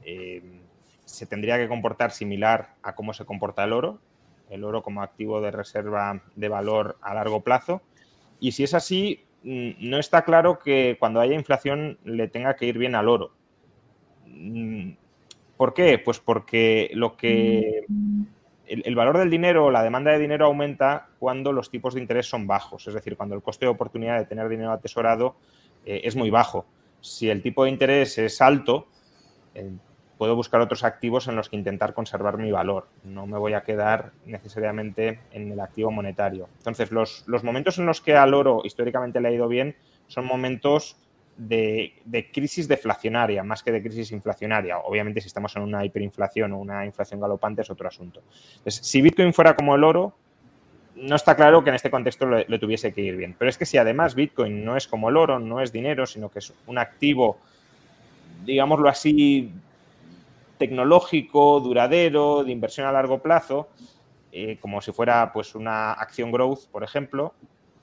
em, 0.04 0.60
se 1.04 1.26
tendría 1.26 1.58
que 1.58 1.68
comportar 1.68 2.10
similar 2.10 2.74
a 2.82 2.94
cómo 2.94 3.12
se 3.12 3.24
comporta 3.24 3.64
el 3.64 3.72
oro, 3.72 4.00
el 4.50 4.64
oro 4.64 4.82
como 4.82 5.02
activo 5.02 5.40
de 5.40 5.50
reserva 5.50 6.22
de 6.36 6.48
valor 6.48 6.96
a 7.02 7.14
largo 7.14 7.42
plazo. 7.42 7.82
Y 8.40 8.52
si 8.52 8.64
es 8.64 8.74
así, 8.74 9.24
mm, 9.42 9.72
no 9.80 9.98
está 9.98 10.24
claro 10.24 10.58
que 10.58 10.96
cuando 10.98 11.20
haya 11.20 11.34
inflación 11.34 11.98
le 12.04 12.28
tenga 12.28 12.56
que 12.56 12.66
ir 12.66 12.78
bien 12.78 12.94
al 12.94 13.08
oro. 13.08 13.32
Mm, 14.26 14.92
¿Por 15.56 15.74
qué? 15.74 15.98
Pues 15.98 16.18
porque 16.18 16.90
lo 16.94 17.16
que 17.16 17.84
el, 18.73 18.95
valor 18.95 19.18
del 19.18 19.29
dinero, 19.29 19.70
la 19.70 19.83
demanda 19.83 20.12
de 20.12 20.18
dinero 20.18 20.47
aumenta 20.47 21.09
cuando 21.18 21.53
los 21.53 21.70
tipos 21.70 21.95
de 21.95 22.01
interés 22.01 22.27
son 22.27 22.47
bajos, 22.47 22.87
es 22.89 22.95
decir, 22.95 23.16
cuando 23.16 23.35
el 23.35 23.43
coste 23.43 23.66
de 23.66 23.70
oportunidad 23.70 24.18
de 24.18 24.25
tener 24.25 24.49
dinero 24.49 24.73
atesorado 24.73 25.37
eh, 25.85 26.01
es 26.05 26.16
muy 26.16 26.31
bajo. 26.31 26.64
Si 27.01 27.29
el 27.29 27.43
tipo 27.43 27.64
de 27.64 27.70
interés 27.70 28.16
es 28.18 28.41
alto, 28.41 28.87
eh, 29.55 29.70
puedo 30.16 30.37
buscar 30.37 30.61
otros 30.61 30.85
activos 30.85 31.29
en 31.29 31.37
los 31.37 31.49
que 31.49 31.57
intentar 31.57 31.93
conservar 31.93 32.39
mi 32.39 32.51
valor. 32.51 32.89
No 33.05 33.27
me 33.27 33.39
voy 33.39 33.53
a 33.55 33.62
quedar 33.62 34.12
necesariamente 34.25 35.20
en 35.33 35.53
el 35.53 35.61
activo 35.61 35.91
monetario. 35.91 36.49
Entonces, 36.59 36.93
los, 36.93 37.25
los 37.27 37.45
momentos 37.45 37.79
en 37.79 37.87
los 37.87 38.01
que 38.01 38.16
al 38.16 38.33
oro 38.33 38.62
históricamente 38.64 39.20
le 39.20 39.29
ha 39.29 39.33
ido 39.33 39.49
bien 39.49 39.77
son 40.07 40.25
momentos 40.25 40.97
de, 41.37 42.30
crisis 42.33 42.68
deflacionaria 42.68 43.43
más 43.43 43.62
que 43.62 43.72
de 43.72 43.83
crisis 43.83 44.12
inflacionaria. 44.12 44.78
Obviamente, 44.78 45.20
si 45.20 45.26
estamos 45.28 45.55
en 45.57 45.62
una 45.62 45.85
hiperinflación 45.85 46.53
o 46.53 46.59
una 46.59 46.85
inflación 46.85 47.20
galopante 47.20 47.62
es 47.62 47.70
otro 47.70 47.89
asunto. 47.89 48.22
si 48.66 49.03
Bitcoin 49.03 49.33
fuera 49.33 49.57
como 49.57 49.74
el 49.74 49.85
oro, 49.85 50.14
no 50.95 51.16
está 51.16 51.35
claro 51.35 51.64
que 51.64 51.70
en 51.70 51.76
este 51.76 51.91
contexto 51.91 52.26
le, 52.26 52.59
tuviese 52.59 52.93
que 52.93 53.01
ir 53.01 53.16
bien. 53.16 53.35
Pero 53.39 53.49
es 53.49 53.57
que 53.57 53.66
si 53.66 53.78
además 53.78 54.14
Bitcoin 54.14 54.64
no 54.64 54.76
es 54.76 54.87
como 54.87 55.09
el 55.09 55.16
oro, 55.16 55.39
no 55.39 55.61
es 55.61 55.72
dinero, 55.72 56.07
sino 56.07 56.30
que 56.30 56.41
es 56.41 56.53
un 56.66 56.78
activo, 56.78 57.39
digámoslo 58.45 58.89
así, 58.89 59.51
tecnológico, 60.59 61.61
duradero, 61.61 62.45
de 62.45 62.53
inversión 62.53 62.87
a 62.87 62.93
largo 62.93 63.20
plazo, 63.20 63.68
eh, 64.30 64.59
como 64.61 64.80
si 64.80 64.93
fuera 64.93 65.33
pues 65.33 65.55
una 65.55 65.93
acción 65.93 66.30
growth, 66.30 66.66
por 66.70 66.85
ejemplo, 66.85 67.35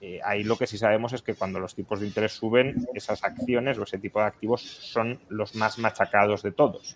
eh, 0.01 0.19
ahí 0.23 0.43
lo 0.43 0.57
que 0.57 0.67
sí 0.67 0.77
sabemos 0.77 1.11
es 1.13 1.21
que 1.21 1.33
cuando 1.33 1.59
los 1.59 1.75
tipos 1.75 1.99
de 1.99 2.07
interés 2.07 2.31
suben, 2.33 2.87
esas 2.93 3.23
acciones 3.23 3.77
o 3.77 3.83
ese 3.83 3.97
tipo 3.97 4.19
de 4.19 4.25
activos 4.25 4.61
son 4.61 5.19
los 5.27 5.55
más 5.55 5.77
machacados 5.77 6.41
de 6.41 6.51
todos. 6.51 6.95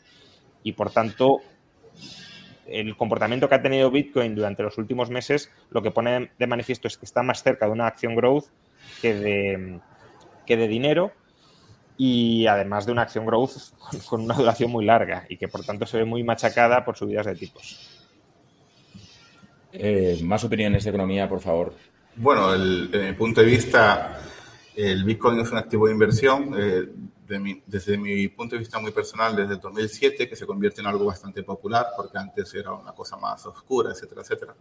Y 0.63 0.71
por 0.71 0.91
tanto, 0.91 1.41
el 2.65 2.95
comportamiento 2.95 3.49
que 3.49 3.55
ha 3.55 3.61
tenido 3.61 3.91
Bitcoin 3.91 4.35
durante 4.35 4.63
los 4.63 4.77
últimos 4.77 5.09
meses 5.09 5.51
lo 5.69 5.81
que 5.81 5.91
pone 5.91 6.31
de 6.39 6.47
manifiesto 6.47 6.87
es 6.87 6.97
que 6.97 7.05
está 7.05 7.23
más 7.23 7.43
cerca 7.43 7.65
de 7.65 7.73
una 7.73 7.87
acción 7.87 8.15
growth 8.15 8.45
que 9.01 9.13
de, 9.13 9.79
que 10.45 10.55
de 10.55 10.67
dinero 10.69 11.11
y 11.97 12.47
además 12.47 12.85
de 12.85 12.93
una 12.93 13.01
acción 13.01 13.25
growth 13.25 13.73
con 14.09 14.21
una 14.21 14.35
duración 14.35 14.71
muy 14.71 14.85
larga 14.85 15.25
y 15.27 15.35
que 15.35 15.49
por 15.49 15.65
tanto 15.65 15.85
se 15.85 15.97
ve 15.97 16.05
muy 16.05 16.23
machacada 16.23 16.85
por 16.85 16.95
subidas 16.95 17.25
de 17.25 17.35
tipos. 17.35 17.99
Eh, 19.73 20.19
más 20.23 20.43
opiniones 20.43 20.83
de 20.83 20.91
economía, 20.91 21.27
por 21.27 21.41
favor. 21.41 21.73
Bueno, 22.15 22.51
desde 22.51 23.11
mi 23.11 23.13
punto 23.13 23.41
de 23.41 23.47
vista, 23.47 24.21
el 24.75 25.03
Bitcoin 25.03 25.39
es 25.39 25.51
un 25.51 25.57
activo 25.57 25.87
de 25.87 25.93
inversión. 25.93 26.53
Eh, 26.55 26.87
desde 27.65 27.97
mi 27.97 28.27
punto 28.27 28.55
de 28.55 28.59
vista 28.59 28.79
muy 28.79 28.91
personal, 28.91 29.35
desde 29.35 29.55
el 29.55 29.59
2007, 29.59 30.29
que 30.29 30.35
se 30.35 30.45
convierte 30.45 30.81
en 30.81 30.87
algo 30.87 31.05
bastante 31.05 31.41
popular, 31.41 31.87
porque 31.97 32.19
antes 32.19 32.53
era 32.53 32.71
una 32.73 32.91
cosa 32.91 33.17
más 33.17 33.43
oscura, 33.47 33.91
etcétera, 33.91 34.21
etcétera. 34.21 34.55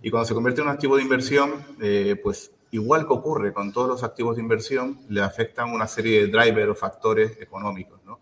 Y 0.00 0.10
cuando 0.10 0.26
se 0.26 0.32
convierte 0.32 0.62
en 0.62 0.68
un 0.68 0.72
activo 0.72 0.96
de 0.96 1.02
inversión, 1.02 1.62
eh, 1.82 2.18
pues 2.22 2.52
igual 2.70 3.06
que 3.06 3.12
ocurre 3.12 3.52
con 3.52 3.70
todos 3.72 3.88
los 3.88 4.02
activos 4.02 4.36
de 4.36 4.42
inversión, 4.42 4.98
le 5.10 5.20
afectan 5.20 5.70
una 5.70 5.86
serie 5.86 6.26
de 6.26 6.28
drivers 6.28 6.70
o 6.70 6.74
factores 6.74 7.38
económicos, 7.40 8.00
¿no? 8.06 8.20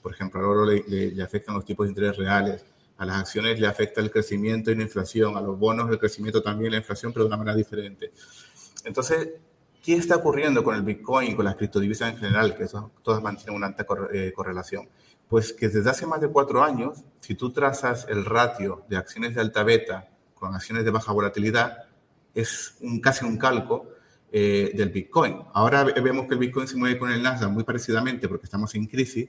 Por 0.00 0.12
ejemplo, 0.12 0.40
al 0.40 0.46
oro 0.46 0.64
le, 0.64 0.82
le 0.86 1.22
afectan 1.22 1.54
los 1.54 1.64
tipos 1.66 1.86
de 1.86 1.90
interés 1.90 2.16
reales, 2.16 2.64
a 2.98 3.06
las 3.06 3.16
acciones 3.16 3.58
le 3.58 3.66
afecta 3.66 4.00
el 4.00 4.10
crecimiento 4.10 4.70
y 4.70 4.74
la 4.74 4.82
inflación, 4.82 5.36
a 5.36 5.40
los 5.40 5.58
bonos 5.58 5.88
el 5.90 5.98
crecimiento 5.98 6.42
también 6.42 6.72
la 6.72 6.78
inflación, 6.78 7.12
pero 7.12 7.24
de 7.24 7.28
una 7.28 7.36
manera 7.36 7.56
diferente. 7.56 8.12
Entonces, 8.84 9.30
¿qué 9.82 9.94
está 9.94 10.16
ocurriendo 10.16 10.64
con 10.64 10.74
el 10.74 10.82
Bitcoin 10.82 11.30
y 11.30 11.34
con 11.36 11.44
las 11.44 11.54
criptodivisas 11.54 12.12
en 12.12 12.18
general? 12.18 12.56
Que 12.56 12.66
todas 13.02 13.22
mantienen 13.22 13.54
una 13.54 13.68
alta 13.68 13.86
eh, 14.12 14.32
correlación. 14.34 14.88
Pues 15.28 15.52
que 15.52 15.68
desde 15.68 15.88
hace 15.88 16.06
más 16.06 16.20
de 16.20 16.28
cuatro 16.28 16.62
años, 16.62 17.04
si 17.20 17.34
tú 17.34 17.52
trazas 17.52 18.06
el 18.08 18.24
ratio 18.24 18.84
de 18.88 18.96
acciones 18.96 19.34
de 19.34 19.42
alta 19.42 19.62
beta 19.62 20.08
con 20.34 20.54
acciones 20.54 20.84
de 20.84 20.90
baja 20.90 21.12
volatilidad, 21.12 21.84
es 22.34 22.78
casi 23.02 23.24
un 23.24 23.36
calco 23.36 23.90
eh, 24.32 24.72
del 24.74 24.88
Bitcoin. 24.88 25.38
Ahora 25.54 25.84
vemos 25.84 26.26
que 26.26 26.34
el 26.34 26.40
Bitcoin 26.40 26.66
se 26.66 26.76
mueve 26.76 26.98
con 26.98 27.12
el 27.12 27.22
Nasdaq 27.22 27.50
muy 27.50 27.62
parecidamente 27.62 28.26
porque 28.28 28.46
estamos 28.46 28.74
en 28.74 28.86
crisis, 28.86 29.28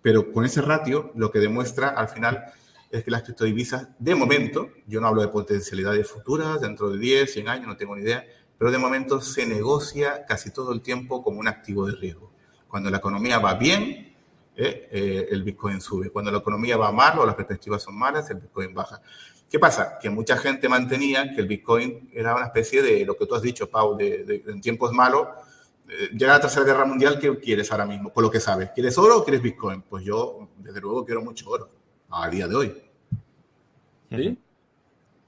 pero 0.00 0.30
con 0.30 0.44
ese 0.44 0.62
ratio 0.62 1.10
lo 1.16 1.30
que 1.30 1.40
demuestra 1.40 1.88
al 1.88 2.08
final 2.08 2.52
es 2.90 3.04
que 3.04 3.10
las 3.10 3.22
criptodivisas, 3.22 3.88
de 3.98 4.14
momento, 4.14 4.70
yo 4.86 5.00
no 5.00 5.06
hablo 5.06 5.22
de 5.22 5.28
potencialidades 5.28 6.08
futuras, 6.08 6.60
dentro 6.60 6.90
de 6.90 6.98
10, 6.98 7.32
100 7.32 7.48
años, 7.48 7.66
no 7.68 7.76
tengo 7.76 7.94
ni 7.94 8.02
idea, 8.02 8.24
pero 8.58 8.70
de 8.70 8.78
momento 8.78 9.20
se 9.20 9.46
negocia 9.46 10.24
casi 10.26 10.50
todo 10.50 10.72
el 10.72 10.82
tiempo 10.82 11.22
como 11.22 11.38
un 11.38 11.46
activo 11.46 11.86
de 11.86 11.94
riesgo. 11.94 12.32
Cuando 12.68 12.90
la 12.90 12.98
economía 12.98 13.38
va 13.38 13.54
bien, 13.54 14.14
eh, 14.56 14.88
eh, 14.90 15.28
el 15.30 15.42
Bitcoin 15.44 15.80
sube. 15.80 16.10
Cuando 16.10 16.30
la 16.30 16.38
economía 16.38 16.76
va 16.76 16.92
mal 16.92 17.18
o 17.18 17.26
las 17.26 17.36
perspectivas 17.36 17.82
son 17.82 17.96
malas, 17.96 18.28
el 18.30 18.38
Bitcoin 18.38 18.74
baja. 18.74 19.00
¿Qué 19.48 19.58
pasa? 19.58 19.98
Que 20.00 20.10
mucha 20.10 20.36
gente 20.36 20.68
mantenía 20.68 21.32
que 21.32 21.40
el 21.40 21.46
Bitcoin 21.46 22.10
era 22.12 22.34
una 22.34 22.46
especie 22.46 22.82
de 22.82 23.04
lo 23.04 23.16
que 23.16 23.26
tú 23.26 23.34
has 23.34 23.42
dicho, 23.42 23.70
Pau, 23.70 23.96
de, 23.96 24.42
en 24.46 24.60
tiempos 24.60 24.92
malos. 24.92 25.28
Eh, 25.88 26.10
llega 26.12 26.34
la 26.34 26.40
Tercera 26.40 26.66
Guerra 26.66 26.84
Mundial, 26.84 27.18
¿qué 27.18 27.38
quieres 27.38 27.70
ahora 27.72 27.86
mismo? 27.86 28.12
Por 28.12 28.22
lo 28.22 28.30
que 28.30 28.40
sabes. 28.40 28.70
¿Quieres 28.72 28.98
oro 28.98 29.18
o 29.18 29.24
quieres 29.24 29.42
Bitcoin? 29.42 29.82
Pues 29.82 30.04
yo, 30.04 30.50
desde 30.58 30.80
luego, 30.80 31.04
quiero 31.04 31.22
mucho 31.22 31.48
oro 31.48 31.79
a 32.10 32.28
día 32.28 32.48
de 32.48 32.54
hoy. 32.54 32.72
¿Sí? 34.10 34.38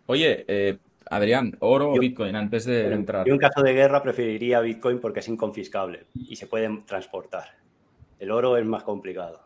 Oye, 0.06 0.44
eh, 0.48 0.78
Adrián, 1.10 1.56
oro 1.60 1.92
o 1.92 1.98
Bitcoin 1.98 2.34
antes 2.34 2.64
de 2.64 2.92
entrar. 2.92 3.26
Yo 3.26 3.34
en 3.34 3.38
caso 3.38 3.62
de 3.62 3.72
guerra 3.72 4.02
preferiría 4.02 4.60
Bitcoin 4.60 4.98
porque 4.98 5.20
es 5.20 5.28
inconfiscable 5.28 6.06
y 6.14 6.36
se 6.36 6.46
puede 6.46 6.68
transportar. 6.86 7.44
El 8.18 8.30
oro 8.30 8.56
es 8.56 8.64
más 8.64 8.82
complicado. 8.82 9.42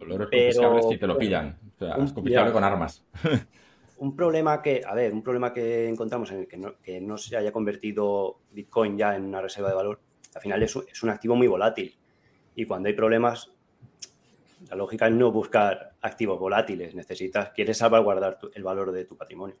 El 0.00 0.12
oro 0.12 0.28
es 0.30 0.56
confiscable 0.56 0.82
si 0.94 0.98
te 0.98 1.06
lo 1.06 1.18
pillan. 1.18 1.58
O 1.74 1.78
sea, 1.78 1.94
es 1.96 2.12
confiscable 2.12 2.52
con 2.52 2.64
armas. 2.64 3.04
un 3.98 4.16
problema 4.16 4.62
que, 4.62 4.82
a 4.86 4.94
ver, 4.94 5.12
un 5.12 5.22
problema 5.22 5.52
que 5.52 5.88
encontramos 5.88 6.30
en 6.30 6.40
el 6.40 6.48
que 6.48 6.56
no, 6.56 6.74
que 6.82 7.00
no 7.00 7.18
se 7.18 7.36
haya 7.36 7.52
convertido 7.52 8.40
Bitcoin 8.52 8.96
ya 8.96 9.16
en 9.16 9.24
una 9.24 9.40
reserva 9.40 9.68
de 9.68 9.74
valor, 9.74 10.00
al 10.34 10.40
final 10.40 10.62
es 10.62 11.02
un 11.02 11.10
activo 11.10 11.36
muy 11.36 11.46
volátil. 11.46 11.94
Y 12.54 12.64
cuando 12.64 12.88
hay 12.88 12.94
problemas, 12.94 13.52
La 14.68 14.76
lógica 14.76 15.06
es 15.06 15.12
no 15.12 15.30
buscar 15.32 15.94
activos 16.00 16.38
volátiles, 16.38 16.94
necesitas, 16.94 17.50
quieres 17.50 17.78
salvaguardar 17.78 18.38
el 18.54 18.62
valor 18.62 18.92
de 18.92 19.04
tu 19.04 19.16
patrimonio. 19.16 19.56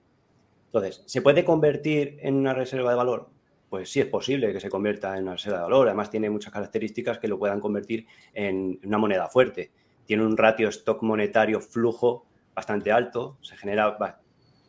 Entonces, 0.66 1.02
¿se 1.06 1.20
puede 1.20 1.44
convertir 1.44 2.18
en 2.22 2.34
una 2.34 2.54
reserva 2.54 2.90
de 2.90 2.96
valor? 2.96 3.28
Pues 3.68 3.90
sí 3.90 4.00
es 4.00 4.06
posible 4.06 4.52
que 4.52 4.60
se 4.60 4.70
convierta 4.70 5.16
en 5.16 5.24
una 5.24 5.32
reserva 5.32 5.58
de 5.58 5.64
valor. 5.64 5.88
Además, 5.88 6.10
tiene 6.10 6.30
muchas 6.30 6.52
características 6.52 7.18
que 7.18 7.28
lo 7.28 7.38
puedan 7.38 7.60
convertir 7.60 8.06
en 8.32 8.80
una 8.82 8.98
moneda 8.98 9.28
fuerte. 9.28 9.70
Tiene 10.06 10.24
un 10.24 10.36
ratio 10.36 10.68
stock 10.68 11.02
monetario 11.02 11.60
flujo 11.60 12.26
bastante 12.54 12.90
alto, 12.90 13.38
se 13.42 13.56
genera, 13.56 13.98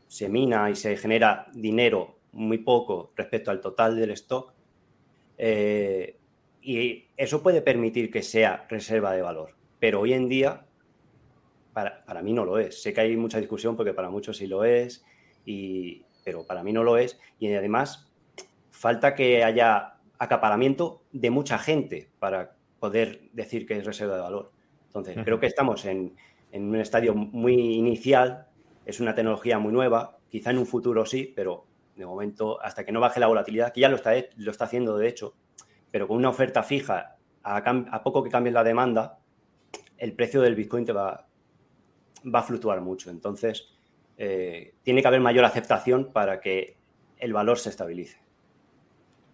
se 0.08 0.30
mina 0.30 0.70
y 0.70 0.76
se 0.76 0.96
genera 0.98 1.48
dinero 1.54 2.18
muy 2.34 2.58
poco 2.58 3.12
respecto 3.16 3.52
al 3.52 3.62
total 3.62 3.96
del 3.96 4.12
stock. 4.12 4.54
Eh, 5.38 6.18
y 6.62 7.06
eso 7.18 7.44
puede 7.44 7.62
permitir 7.62 8.12
que 8.12 8.22
sea 8.22 8.66
reserva 8.70 9.14
de 9.14 9.22
valor. 9.22 9.63
Pero 9.84 10.00
hoy 10.00 10.14
en 10.14 10.30
día, 10.30 10.66
para, 11.74 12.06
para 12.06 12.22
mí 12.22 12.32
no 12.32 12.46
lo 12.46 12.58
es. 12.58 12.82
Sé 12.82 12.94
que 12.94 13.02
hay 13.02 13.18
mucha 13.18 13.38
discusión 13.38 13.76
porque 13.76 13.94
para 13.94 14.10
muchos 14.10 14.38
sí 14.38 14.48
lo 14.48 14.64
es 14.64 15.04
pero 16.24 16.48
para 16.48 16.64
mí 16.64 16.72
no 16.72 16.86
lo 16.86 16.96
es. 16.96 17.20
Y 17.38 17.54
además, 17.54 18.10
falta 18.72 19.14
que 19.14 19.44
haya 19.44 19.96
acaparamiento 20.20 21.04
de 21.12 21.32
mucha 21.32 21.58
gente 21.58 22.10
para 22.20 22.56
poder 22.80 23.24
decir 23.34 23.68
que 23.68 23.78
es 23.78 23.86
reserva 23.86 24.16
de 24.16 24.22
valor. 24.22 24.54
Entonces, 24.86 25.18
creo 25.22 25.42
que 25.42 25.48
estamos 25.48 25.84
en, 25.84 26.16
un 26.54 26.76
estadio 26.78 27.14
muy 27.14 27.76
inicial, 27.76 28.48
es 28.86 29.02
una 29.02 29.14
tecnología 29.14 29.60
muy 29.60 29.74
nueva, 29.74 30.18
quizá 30.30 30.52
en 30.52 30.60
un 30.60 30.66
futuro 30.66 31.06
sí, 31.06 31.34
pero 31.36 31.66
de 31.98 32.06
momento, 32.06 32.58
hasta 32.62 32.86
que 32.86 32.94
no 32.94 33.02
baje 33.02 33.20
la 33.20 33.28
volatilidad, 33.28 33.74
que 33.74 33.82
ya 33.82 33.90
lo 33.90 33.98
está, 33.98 34.14
lo 34.38 34.50
está 34.50 34.64
haciendo 34.64 34.98
de 34.98 35.10
hecho, 35.10 35.36
pero 35.92 36.08
con 36.08 36.16
una 36.16 36.30
oferta 36.30 36.64
fija, 36.64 37.18
a, 37.44 37.58
a 37.58 38.04
poco 38.04 38.24
que 38.24 38.30
cambie 38.30 38.54
la 38.54 38.64
demanda, 38.64 39.20
el 39.98 40.14
precio 40.14 40.42
del 40.42 40.56
Bitcoin 40.56 40.86
te 40.86 40.94
va, 40.94 41.28
va 42.34 42.40
a 42.40 42.44
fluctuar 42.44 42.82
mucho. 42.82 43.10
Entonces, 43.10 43.74
eh, 44.18 44.74
tiene 44.84 45.02
que 45.02 45.08
haber 45.08 45.22
mayor 45.22 45.46
aceptación 45.46 46.12
para 46.12 46.40
que 46.40 46.78
el 47.20 47.34
valor 47.34 47.58
se 47.58 47.70
estabilice. 47.70 48.22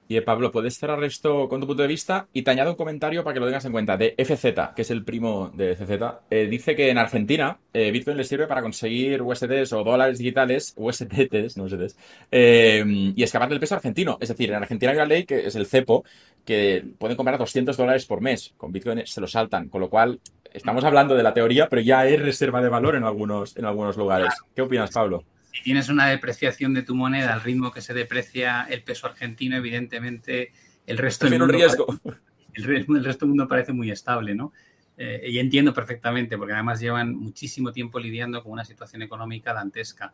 Y 0.07 0.17
eh, 0.17 0.23
Pablo, 0.23 0.51
¿puedes 0.51 0.75
cerrar 0.75 1.03
esto 1.03 1.47
con 1.47 1.61
tu 1.61 1.67
punto 1.67 1.83
de 1.83 1.87
vista? 1.87 2.27
Y 2.33 2.41
te 2.41 2.49
añado 2.49 2.71
un 2.71 2.75
comentario 2.75 3.23
para 3.23 3.35
que 3.35 3.39
lo 3.39 3.45
tengas 3.45 3.65
en 3.65 3.71
cuenta. 3.71 3.95
De 3.95 4.15
FZ, 4.17 4.73
que 4.75 4.81
es 4.81 4.89
el 4.89 5.03
primo 5.03 5.51
de 5.53 5.75
CZ, 5.75 5.91
eh, 6.31 6.47
dice 6.47 6.75
que 6.75 6.89
en 6.89 6.97
Argentina 6.97 7.59
Bitcoin 7.71 8.17
le 8.17 8.23
sirve 8.23 8.47
para 8.47 8.63
conseguir 8.63 9.21
USDs 9.21 9.71
o 9.73 9.83
dólares 9.83 10.17
digitales, 10.17 10.73
USDTs, 10.77 11.57
no 11.57 11.65
USDs, 11.65 11.95
y 12.31 13.21
escapar 13.21 13.49
del 13.49 13.59
peso 13.59 13.75
argentino. 13.75 14.17
Es 14.19 14.29
decir, 14.29 14.49
en 14.49 14.55
Argentina 14.55 14.91
hay 14.91 14.97
una 14.97 15.05
ley 15.05 15.25
que 15.25 15.45
es 15.45 15.55
el 15.55 15.67
CEPO, 15.67 16.03
que 16.43 16.83
pueden 16.97 17.15
comprar 17.15 17.37
200 17.37 17.77
dólares 17.77 18.07
por 18.07 18.21
mes. 18.21 18.55
Con 18.57 18.71
Bitcoin 18.71 19.05
se 19.05 19.21
lo 19.21 19.27
saltan. 19.27 19.69
Con 19.69 19.81
lo 19.81 19.91
cual, 19.91 20.19
estamos 20.53 20.83
hablando 20.83 21.15
de 21.15 21.23
la 21.23 21.33
teoría, 21.33 21.67
pero 21.69 21.81
ya 21.81 22.05
es 22.05 22.21
reserva 22.21 22.61
de 22.61 22.69
valor 22.69 22.95
en 22.95 23.03
algunos, 23.03 23.55
en 23.57 23.65
algunos 23.65 23.97
lugares. 23.97 24.33
¿Qué 24.55 24.61
opinas, 24.61 24.91
Pablo? 24.91 25.23
Si 25.51 25.63
tienes 25.63 25.89
una 25.89 26.07
depreciación 26.07 26.73
de 26.73 26.83
tu 26.83 26.95
moneda 26.95 27.33
al 27.33 27.41
ritmo 27.41 27.71
que 27.71 27.81
se 27.81 27.93
deprecia 27.93 28.67
el 28.69 28.83
peso 28.83 29.07
argentino, 29.07 29.57
evidentemente 29.57 30.51
el 30.85 30.97
resto 30.97 31.29
del 31.29 31.39
mundo, 31.39 31.53
riesgo. 31.53 31.87
el, 32.53 33.03
resto 33.03 33.25
del 33.25 33.29
mundo 33.29 33.47
parece 33.47 33.73
muy 33.73 33.91
estable, 33.91 34.35
¿no? 34.35 34.53
Eh, 34.97 35.29
y 35.29 35.39
entiendo 35.39 35.73
perfectamente, 35.73 36.37
porque 36.37 36.53
además 36.53 36.79
llevan 36.79 37.15
muchísimo 37.15 37.71
tiempo 37.71 37.99
lidiando 37.99 38.43
con 38.43 38.51
una 38.51 38.65
situación 38.65 39.01
económica 39.01 39.53
dantesca. 39.53 40.11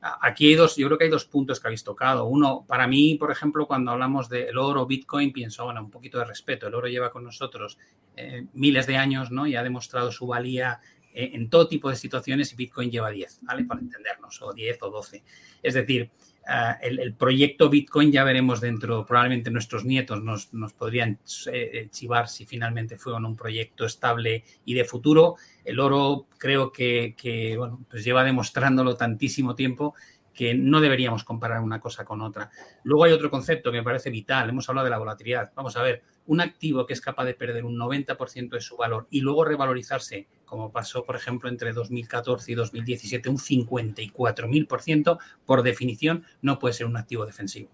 Aquí 0.00 0.48
hay 0.48 0.54
dos, 0.54 0.76
yo 0.76 0.86
creo 0.86 0.98
que 0.98 1.04
hay 1.04 1.10
dos 1.10 1.24
puntos 1.24 1.58
que 1.58 1.68
habéis 1.68 1.82
tocado. 1.82 2.26
Uno, 2.26 2.64
para 2.66 2.86
mí, 2.86 3.16
por 3.16 3.30
ejemplo, 3.30 3.66
cuando 3.66 3.90
hablamos 3.90 4.28
del 4.28 4.56
oro, 4.56 4.86
Bitcoin, 4.86 5.32
pienso, 5.32 5.64
bueno, 5.64 5.82
un 5.82 5.90
poquito 5.90 6.18
de 6.18 6.24
respeto. 6.24 6.66
El 6.66 6.74
oro 6.74 6.86
lleva 6.86 7.10
con 7.10 7.24
nosotros 7.24 7.78
eh, 8.16 8.46
miles 8.54 8.86
de 8.86 8.96
años, 8.96 9.30
¿no? 9.30 9.46
Y 9.46 9.56
ha 9.56 9.62
demostrado 9.62 10.12
su 10.12 10.26
valía 10.26 10.80
eh, 11.12 11.30
en 11.32 11.48
todo 11.48 11.66
tipo 11.66 11.88
de 11.88 11.96
situaciones 11.96 12.52
y 12.52 12.56
Bitcoin 12.56 12.90
lleva 12.90 13.10
10, 13.10 13.40
¿vale? 13.42 13.64
Para 13.64 13.80
entendernos, 13.80 14.40
o 14.42 14.52
10 14.52 14.82
o 14.82 14.90
12. 14.90 15.24
Es 15.62 15.74
decir, 15.74 16.10
Ah, 16.48 16.78
el, 16.80 17.12
proyecto 17.14 17.68
Bitcoin 17.68 18.12
ya 18.12 18.22
veremos 18.22 18.60
dentro, 18.60 19.04
probablemente 19.04 19.50
nuestros 19.50 19.84
nietos 19.84 20.22
nos, 20.22 20.46
podrían 20.74 21.18
eh, 21.52 21.88
chivar 21.90 22.28
si 22.28 22.46
finalmente 22.46 22.96
fue 22.96 23.14
un 23.14 23.36
proyecto 23.36 23.84
estable 23.84 24.44
y 24.64 24.74
de 24.74 24.84
futuro. 24.84 25.34
El 25.64 25.80
oro 25.80 26.28
creo 26.38 26.70
que, 26.70 27.54
bueno, 27.58 27.84
pues 27.90 28.04
lleva 28.04 28.22
demostrándolo 28.22 28.96
tantísimo 28.96 29.56
tiempo 29.56 29.94
que 30.36 30.54
no 30.54 30.80
deberíamos 30.82 31.24
comparar 31.24 31.62
una 31.62 31.80
cosa 31.80 32.04
con 32.04 32.20
otra. 32.20 32.50
Luego 32.84 33.04
hay 33.04 33.12
otro 33.12 33.30
concepto 33.30 33.72
que 33.72 33.78
me 33.78 33.82
parece 33.82 34.10
vital, 34.10 34.50
hemos 34.50 34.68
hablado 34.68 34.84
de 34.84 34.90
la 34.90 34.98
volatilidad. 34.98 35.50
Vamos 35.56 35.76
a 35.76 35.82
ver, 35.82 36.02
un 36.26 36.42
activo 36.42 36.86
que 36.86 36.92
es 36.92 37.00
capaz 37.00 37.24
de 37.24 37.34
perder 37.34 37.64
un 37.64 37.78
90% 37.78 38.50
de 38.50 38.60
su 38.60 38.76
valor 38.76 39.06
y 39.10 39.22
luego 39.22 39.46
revalorizarse, 39.46 40.28
como 40.44 40.70
pasó, 40.70 41.04
por 41.04 41.16
ejemplo, 41.16 41.48
entre 41.48 41.72
2014 41.72 42.52
y 42.52 42.54
2017, 42.54 43.30
un 43.30 43.38
54.000%, 43.38 45.18
por 45.46 45.62
definición, 45.62 46.24
no 46.42 46.58
puede 46.58 46.74
ser 46.74 46.86
un 46.86 46.98
activo 46.98 47.24
defensivo. 47.24 47.70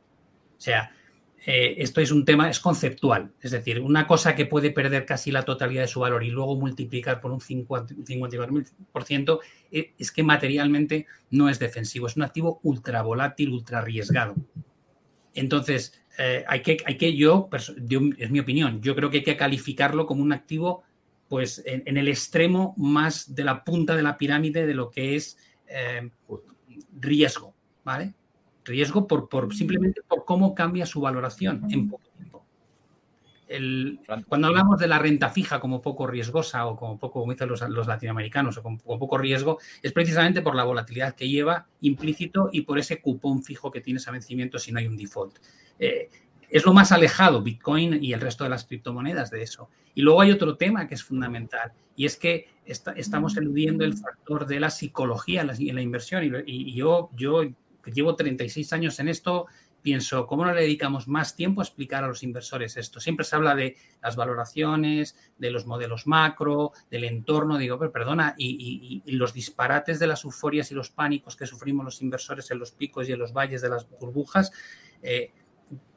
O 0.57 0.61
sea, 0.61 0.93
eh, 1.45 1.74
esto 1.78 2.01
es 2.01 2.12
un 2.12 2.24
tema, 2.24 2.49
es 2.49 2.61
conceptual. 2.61 3.32
Es 3.40 3.51
decir, 3.51 3.80
una 3.80 4.07
cosa 4.07 4.34
que 4.34 4.47
puede 4.47 4.70
perder 4.70 5.05
casi 5.05 5.30
la 5.30 5.45
totalidad 5.45 5.82
de 5.82 5.88
su 5.88 6.01
valor 6.01 6.22
y 6.22 6.30
luego 6.30 6.57
multiplicar 6.57 7.20
por 7.20 7.32
un 7.32 7.40
54.000% 7.40 9.40
eh, 9.72 9.93
es 9.99 10.12
que 10.12 10.22
materialmente 10.22 11.07
no 11.30 11.49
es 11.49 11.59
defensivo. 11.59 12.07
Es 12.07 12.16
un 12.16 12.22
activo 12.22 12.61
ultra 12.62 13.03
volátil, 13.03 13.51
ultra 13.51 13.78
arriesgado. 13.78 14.36
Entonces, 15.34 16.01
eh, 16.18 16.45
hay, 16.47 16.61
que, 16.61 16.76
hay 16.84 16.97
que 16.97 17.16
yo, 17.16 17.49
es 18.18 18.30
mi 18.30 18.40
opinión, 18.40 18.82
yo 18.82 18.95
creo 18.95 19.11
que 19.11 19.18
hay 19.18 19.24
que 19.24 19.36
calificarlo 19.36 20.07
como 20.07 20.22
un 20.22 20.32
activo 20.32 20.84
pues 21.28 21.62
en, 21.64 21.97
el 21.97 22.09
extremo 22.09 22.74
más 22.76 23.34
de 23.34 23.45
la 23.45 23.64
punta 23.64 23.97
de 23.97 24.03
la 24.03 24.18
pirámide 24.18 24.66
de 24.66 24.74
lo 24.74 24.90
que 24.90 25.16
es 25.16 25.38
eh, 25.66 26.11
riesgo, 27.01 27.55
¿vale? 27.82 28.12
Riesgo 28.65 29.07
por, 29.07 29.29
por, 29.29 29.55
simplemente 29.55 30.03
por 30.07 30.25
cómo 30.25 30.55
cambia 30.55 30.87
su 30.87 31.01
valoración 31.01 31.63
en 31.71 31.89
poco 31.89 32.09
tiempo. 32.17 32.45
cuando 34.29 34.47
hablamos 34.47 34.79
de 34.79 34.87
la 34.87 34.99
renta 34.99 35.31
fija 35.31 35.59
como 35.59 35.83
poco 35.83 36.07
riesgosa 36.07 36.67
o 36.67 36.77
como 36.77 36.99
poco, 36.99 37.21
como 37.21 37.33
dicen 37.33 37.49
los, 37.49 37.87
latinoamericanos, 37.87 38.59
o 38.59 38.63
como, 38.63 38.79
poco 38.79 39.19
riesgo, 39.19 39.59
es 39.83 39.93
precisamente 39.93 40.43
por 40.43 40.55
la 40.55 40.65
volatilidad 40.65 41.15
que 41.15 41.29
lleva 41.29 41.67
implícito 41.81 42.51
y 42.53 42.63
por 42.63 42.79
ese 42.79 43.01
cupón 43.01 43.43
fijo 43.43 43.71
que 43.71 43.81
tienes 43.81 44.07
a 44.09 44.13
vencimiento 44.13 44.59
si 44.59 44.73
no 44.73 44.79
hay 44.79 44.87
un 44.87 44.97
default. 44.97 45.39
Eh, 45.79 46.09
es 46.53 46.67
lo 46.67 46.75
más 46.75 46.93
alejado 46.93 47.43
Bitcoin 47.43 48.05
y 48.05 48.13
el 48.13 48.21
resto 48.21 48.45
de 48.45 48.51
las 48.51 48.67
criptomonedas 48.67 49.31
de 49.31 49.43
eso. 49.43 49.71
Y 49.95 50.03
luego 50.03 50.21
hay 50.21 50.31
otro 50.31 50.57
tema 50.57 50.87
que 50.87 50.95
es 50.95 51.03
fundamental 51.03 51.73
y 51.97 52.05
es 52.05 52.17
que 52.17 52.49
estamos 52.65 53.37
eludiendo 53.39 53.85
el 53.85 53.97
factor 53.97 54.47
de 54.47 54.61
la 54.61 54.69
psicología 54.69 55.41
en 55.41 55.75
la, 55.75 55.83
inversión. 55.83 56.45
Y, 56.47 56.75
yo, 56.75 57.09
yo 57.17 57.43
llevo 57.91 58.14
36 58.14 58.72
años 58.72 59.01
en 59.01 59.09
esto, 59.09 59.47
pienso, 59.83 60.26
¿cómo 60.26 60.45
no 60.45 60.55
le 60.55 60.62
dedicamos 60.62 61.09
más 61.09 61.35
tiempo 61.35 61.61
a 61.61 61.64
explicar 61.64 62.05
a 62.05 62.07
los 62.07 62.22
inversores 62.22 62.76
esto? 62.76 63.01
Siempre 63.01 63.24
se 63.24 63.37
habla 63.37 63.55
de 63.55 63.76
las 64.01 64.16
valoraciones, 64.16 65.16
de 65.39 65.51
los 65.51 65.66
modelos 65.66 66.07
macro, 66.07 66.72
del 66.91 67.05
entorno, 67.05 67.59
digo, 67.59 67.78
pero 67.78 67.93
perdona, 67.93 68.35
y, 68.39 69.03
los 69.07 69.33
disparates 69.33 69.99
de 69.99 70.07
las 70.07 70.24
euforias 70.24 70.70
y 70.70 70.74
los 70.74 70.91
pánicos 70.91 71.37
que 71.37 71.47
sufrimos 71.47 71.85
los 71.85 72.03
inversores 72.03 72.51
en 72.51 72.59
los 72.59 72.72
picos 72.72 73.09
y 73.09 73.12
en 73.12 73.18
los 73.18 73.33
valles 73.33 73.61
de 73.61 73.68
las 73.68 73.89
burbujas. 73.89 74.53
Eh, 75.03 75.33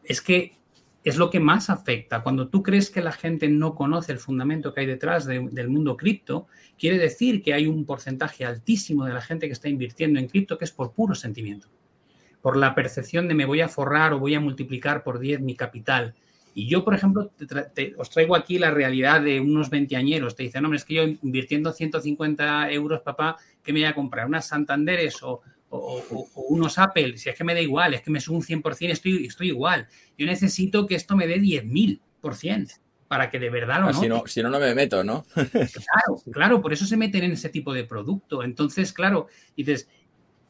es 0.03 0.21
que 0.21 0.57
es 1.05 1.17
lo 1.17 1.29
que 1.29 1.39
más 1.39 1.69
afecta. 1.69 2.23
Cuando 2.23 2.49
tú 2.49 2.63
crees 2.63 2.89
que 2.89 3.01
la 3.01 3.11
gente 3.11 3.47
no 3.47 3.75
conoce 3.75 4.11
el 4.11 4.17
fundamento 4.17 4.73
que 4.73 4.81
hay 4.81 4.88
detrás 4.88 5.25
del 5.25 5.69
mundo 5.69 5.95
cripto, 5.95 6.47
quiere 6.79 6.97
decir 6.97 7.43
que 7.43 7.53
hay 7.53 7.67
un 7.67 7.86
porcentaje 7.86 8.43
altísimo 8.43 9.05
de 9.05 9.13
la 9.13 9.21
gente 9.21 9.45
que 9.45 9.53
está 9.53 9.69
invirtiendo 9.69 10.19
en 10.19 10.27
cripto 10.27 10.57
que 10.57 10.65
es 10.65 10.71
por 10.71 10.93
puro 10.93 11.13
sentimiento, 11.13 11.69
por 12.45 12.57
la 12.57 12.75
percepción 12.75 13.27
de 13.27 13.33
me 13.33 13.45
voy 13.45 13.61
a 13.61 13.67
forrar 13.67 14.13
o 14.13 14.19
voy 14.19 14.35
a 14.35 14.39
multiplicar 14.39 15.01
por 15.01 15.17
10 15.17 15.41
mi 15.41 15.55
capital. 15.55 16.13
Y 16.53 16.67
yo, 16.67 16.85
por 16.85 16.93
ejemplo, 16.93 17.31
os 17.97 18.09
traigo 18.11 18.35
aquí 18.35 18.59
la 18.59 18.69
realidad 18.69 19.21
de 19.21 19.39
unos 19.39 19.71
veinteañeros. 19.71 20.35
Te 20.35 20.43
dicen, 20.43 20.63
hombre, 20.63 20.77
es 20.77 20.85
que 20.85 20.93
yo 20.93 21.03
invirtiendo 21.23 21.71
150 21.71 22.69
euros, 22.69 23.01
papá, 23.01 23.37
¿qué 23.63 23.73
me 23.73 23.79
voy 23.79 23.87
a 23.87 23.95
comprar? 23.95 24.27
¿Unas 24.27 24.47
Santanderes 24.47 25.23
o, 25.23 25.41
o, 25.71 26.03
unos 26.49 26.77
Apple, 26.77 27.17
si 27.17 27.29
es 27.29 27.35
que 27.35 27.43
me 27.43 27.55
da 27.55 27.61
igual, 27.61 27.95
es 27.95 28.03
que 28.03 28.11
me 28.11 28.21
subo 28.21 28.37
un 28.37 28.43
100%, 28.43 28.91
estoy, 28.91 29.25
estoy 29.25 29.47
igual. 29.47 29.87
Yo 30.15 30.27
necesito 30.27 30.85
que 30.85 30.93
esto 30.93 31.15
me 31.15 31.25
dé 31.25 31.41
10.000% 31.41 32.79
para 33.07 33.29
que 33.29 33.39
de 33.39 33.49
verdad 33.49 33.81
lo 33.81 33.87
ah, 33.87 33.93
si 33.93 34.07
no, 34.07 34.23
si 34.27 34.41
no, 34.41 34.49
no 34.49 34.59
me 34.59 34.73
meto, 34.73 35.03
¿no? 35.03 35.25
claro, 35.33 36.21
claro, 36.31 36.61
por 36.61 36.73
eso 36.73 36.85
se 36.85 36.97
meten 36.97 37.23
en 37.23 37.31
ese 37.31 37.49
tipo 37.49 37.73
de 37.73 37.85
producto. 37.85 38.43
Entonces, 38.43 38.93
claro, 38.93 39.27
dices, 39.55 39.89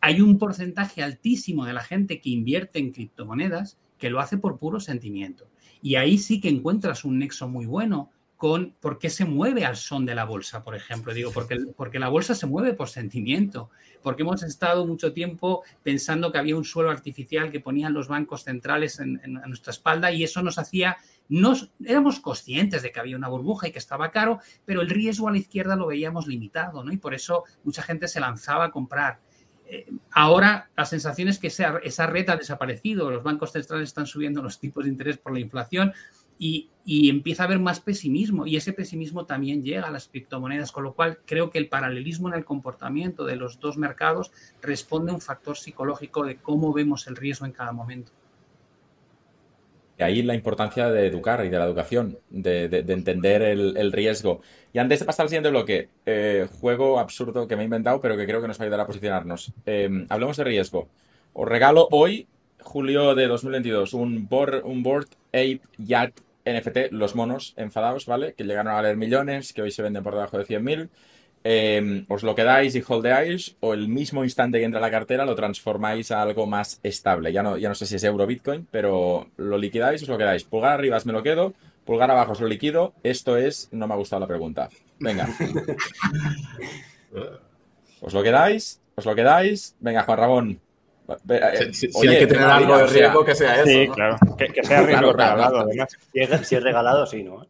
hay 0.06 0.22
un 0.22 0.38
porcentaje 0.38 1.02
altísimo 1.02 1.66
de 1.66 1.74
la 1.74 1.82
gente 1.82 2.22
que 2.22 2.30
invierte 2.30 2.78
en 2.78 2.92
criptomonedas 2.92 3.80
que 3.98 4.12
lo 4.12 4.20
hace 4.20 4.38
por 4.38 4.60
puro 4.60 4.80
sentimiento. 4.80 5.48
Y 5.82 5.96
ahí 5.96 6.20
sí 6.20 6.40
que 6.40 6.48
encuentras 6.48 7.06
un 7.06 7.18
nexo 7.18 7.48
muy 7.48 7.66
bueno 7.66 8.12
con 8.38 8.76
por 8.80 9.00
qué 9.00 9.10
se 9.10 9.26
mueve 9.26 9.66
al 9.66 9.76
son 9.76 10.06
de 10.06 10.14
la 10.14 10.26
bolsa, 10.26 10.64
por 10.64 10.76
ejemplo. 10.76 11.12
Digo, 11.12 11.32
porque, 11.32 11.58
porque 11.76 11.98
la 11.98 12.10
bolsa 12.10 12.36
se 12.36 12.46
mueve 12.46 12.76
por 12.76 12.88
sentimiento, 12.88 13.72
porque 14.04 14.22
hemos 14.22 14.44
estado 14.44 14.86
mucho 14.86 15.12
tiempo 15.12 15.64
pensando 15.82 16.32
que 16.32 16.38
había 16.38 16.56
un 16.56 16.66
suelo 16.66 16.92
artificial 16.92 17.50
que 17.50 17.60
ponían 17.60 17.94
los 17.94 18.08
bancos 18.08 18.44
centrales 18.44 19.00
en, 19.00 19.20
nuestra 19.48 19.72
espalda 19.72 20.12
y 20.12 20.24
eso 20.24 20.44
nos 20.44 20.60
hacía, 20.60 20.98
nos, 21.30 21.72
éramos 21.84 22.20
conscientes 22.20 22.84
de 22.84 22.92
que 22.92 23.00
había 23.00 23.18
una 23.18 23.28
burbuja 23.28 23.70
y 23.70 23.72
que 23.72 23.80
estaba 23.80 24.12
caro, 24.12 24.38
pero 24.66 24.82
el 24.82 24.90
riesgo 24.92 25.30
a 25.30 25.32
la 25.32 25.40
izquierda 25.40 25.76
lo 25.76 25.88
veíamos 25.88 26.28
limitado, 26.28 26.84
¿no? 26.84 26.94
Y 26.94 26.98
por 26.98 27.16
eso 27.16 27.46
mucha 27.64 27.82
gente 27.82 28.08
se 28.08 28.20
lanzaba 28.20 28.66
a 28.66 28.72
comprar. 28.72 29.20
Ahora 30.12 30.70
la 30.78 30.86
sensación 30.86 31.28
es 31.28 31.40
que 31.40 31.48
esa, 31.48 31.80
esa 31.84 32.08
red 32.08 32.30
ha 32.30 32.38
desaparecido, 32.38 33.10
los 33.10 33.24
bancos 33.24 33.52
centrales 33.52 33.90
están 33.90 34.06
subiendo 34.06 34.42
los 34.42 34.60
tipos 34.60 34.84
de 34.84 34.92
interés 34.92 35.18
por 35.18 35.34
la 35.34 35.40
inflación, 35.40 35.94
y, 36.38 36.70
empieza 36.88 37.44
a 37.44 37.46
haber 37.48 37.60
más 37.60 37.80
pesimismo 37.80 38.46
y 38.46 38.58
ese 38.58 38.72
pesimismo 38.72 39.26
también 39.26 39.64
llega 39.64 39.88
a 39.88 39.92
las 39.92 40.08
criptomonedas, 40.08 40.72
con 40.72 40.84
lo 40.84 40.94
cual 40.94 41.20
creo 41.26 41.50
que 41.50 41.58
el 41.58 41.68
paralelismo 41.68 42.28
en 42.28 42.36
el 42.36 42.46
comportamiento 42.46 43.26
de 43.26 43.36
los 43.36 43.60
dos 43.60 43.78
mercados 43.78 44.32
responde 44.62 45.12
a 45.12 45.16
un 45.16 45.22
factor 45.22 45.58
psicológico 45.58 46.24
de 46.24 46.38
cómo 46.38 46.72
vemos 46.74 47.08
el 47.08 47.16
riesgo 47.16 47.48
en 47.48 47.54
cada 47.54 47.72
momento. 47.72 48.12
Y 49.98 50.04
ahí 50.04 50.22
la 50.24 50.36
importancia 50.36 50.90
de 50.90 51.08
educar 51.08 51.46
y 51.46 51.50
de 51.50 51.58
la 51.58 51.66
educación, 51.66 52.20
de, 52.30 52.66
entender 52.88 53.42
el, 53.42 53.92
riesgo. 53.92 54.42
Y 54.74 54.80
antes 54.80 55.00
de 55.00 55.06
pasar 55.06 55.24
al 55.24 55.30
siguiente 55.30 55.50
bloque, 55.50 55.90
eh, 56.06 56.48
juego 56.60 57.00
absurdo 57.00 57.48
que 57.48 57.56
me 57.56 57.62
he 57.62 57.66
inventado, 57.66 58.02
pero 58.02 58.18
que 58.18 58.26
creo 58.26 58.42
que 58.42 58.48
nos 58.48 58.60
va 58.60 58.64
a 58.64 58.66
ayudar 58.66 58.82
a 58.82 58.88
posicionarnos. 58.88 59.54
Eh, 59.66 60.06
hablemos 60.10 60.36
de 60.36 60.44
riesgo. 60.44 60.90
Os 61.34 61.48
regalo 61.48 61.88
hoy, 61.92 62.28
julio 62.60 63.16
de 63.16 63.28
2022, 63.28 63.94
un 63.94 64.28
board, 64.28 64.64
un 64.66 64.86
Ape 65.34 65.62
Yacht 65.78 66.20
NFT, 66.46 66.92
los 66.92 67.16
monos 67.16 67.54
enfadados, 67.58 68.06
¿vale? 68.06 68.34
Que 68.34 68.44
llegaron 68.44 68.72
a 68.72 68.76
valer 68.76 68.98
millones, 68.98 69.54
que 69.54 69.62
hoy 69.62 69.72
se 69.72 69.82
venden 69.82 70.04
por 70.04 70.14
debajo 70.14 70.38
de 70.38 70.46
100.000. 70.46 70.90
Eh, 71.48 72.06
os 72.10 72.24
lo 72.24 72.34
quedáis 72.34 72.74
y 72.74 72.84
holdeáis 72.86 73.56
o 73.60 73.76
el 73.76 73.88
mismo 73.88 74.24
instante 74.24 74.58
que 74.58 74.66
entra 74.66 74.80
a 74.80 74.82
la 74.82 74.90
cartera 74.90 75.26
lo 75.26 75.36
transformáis 75.36 76.10
a 76.10 76.24
algo 76.24 76.48
más 76.48 76.80
estable. 76.82 77.32
Ya 77.32 77.44
no, 77.44 77.56
ya 77.56 77.70
no 77.70 77.76
sé 77.76 77.86
si 77.86 77.98
es 77.98 78.04
euro 78.04 78.26
Bitcoin, 78.26 78.68
pero 78.72 79.28
lo 79.38 79.60
liquidáis 79.60 80.02
os 80.02 80.10
lo 80.10 80.18
quedáis. 80.18 80.44
Pulgar 80.44 80.72
arriba 80.72 80.98
me 81.06 81.14
lo 81.14 81.22
quedo, 81.22 81.54
pulgar 81.86 82.10
abajo 82.10 82.32
os 82.32 82.42
lo 82.42 82.48
liquido. 82.48 82.94
Esto 83.04 83.38
es, 83.38 83.70
no 83.72 83.88
me 83.88 83.94
ha 83.94 83.98
gustado 83.98 84.22
la 84.22 84.28
pregunta. 84.28 84.70
Venga. 84.98 85.30
¿Os 88.02 88.12
lo 88.12 88.24
quedáis? 88.24 88.82
¿Os 88.96 89.06
lo 89.06 89.14
quedáis? 89.14 89.76
Venga, 89.80 90.02
Juan 90.02 90.18
Ramón. 90.18 90.60
Eh, 91.30 91.70
si, 91.74 91.90
hay 92.08 92.20
que 92.20 92.28
tener 92.28 92.48
algo 92.48 92.76
de 92.80 92.88
riesgo, 92.88 93.24
que 93.24 93.36
sea 93.36 93.58
eso. 93.58 93.66
Sí, 93.66 93.88
claro. 93.94 94.18
Que, 94.36 94.64
sea 94.64 94.82
riesgo 94.82 95.14
regalado, 95.14 95.60
además. 95.60 95.96
Si 96.12 96.56
es, 96.56 96.64
regalado, 96.64 97.06
sí, 97.06 97.24
¿no? 97.24 97.46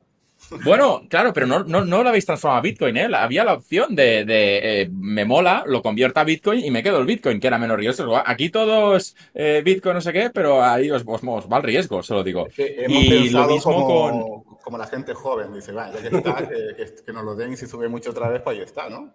Bueno, 0.64 1.04
claro, 1.10 1.34
pero 1.34 1.48
no, 1.48 1.64
no, 1.64 1.84
no 1.84 2.04
lo 2.04 2.10
habéis 2.10 2.26
transformado 2.26 2.60
a 2.60 2.62
Bitcoin, 2.62 2.98
¿eh? 2.98 3.08
Había 3.14 3.44
la 3.44 3.54
opción 3.54 3.96
de, 3.96 4.26
de 4.26 4.82
eh, 4.82 4.90
me 4.92 5.26
mola, 5.26 5.64
lo 5.66 5.82
convierto 5.82 6.20
a 6.20 6.24
Bitcoin 6.24 6.64
y 6.64 6.72
me 6.72 6.84
quedo 6.84 7.00
el 7.00 7.06
Bitcoin, 7.06 7.40
que 7.40 7.48
era 7.48 7.58
menos 7.58 7.78
riesgo. 7.78 8.22
Aquí 8.24 8.50
todo 8.50 8.96
es 8.96 9.16
eh, 9.34 9.62
Bitcoin, 9.64 9.96
no 9.96 10.02
sé 10.02 10.14
qué, 10.14 10.30
pero 10.30 10.64
ahí 10.64 10.92
os, 10.92 11.06
va 11.06 11.58
el 11.58 11.64
riesgo, 11.64 12.04
se 12.04 12.14
lo 12.14 12.24
digo. 12.24 12.48
y 12.58 13.30
lo 13.30 13.48
mismo 13.48 13.74
como, 13.74 14.44
con... 14.44 14.58
como 14.64 14.78
la 14.78 14.88
gente 14.88 15.14
joven, 15.14 15.54
dice, 15.54 15.72
va, 15.72 15.92
ya 15.92 16.10
que 16.10 16.18
está, 16.18 16.36
que, 16.48 16.96
que, 17.06 17.14
nos 17.14 17.24
lo 17.24 17.36
den 17.36 17.54
y 17.54 17.58
si 17.58 17.68
sube 17.68 17.90
mucho 17.90 18.12
otra 18.12 18.30
vez, 18.30 18.42
pues 18.42 18.58
ahí 18.58 18.64
está, 18.64 18.90
¿no? 18.90 19.14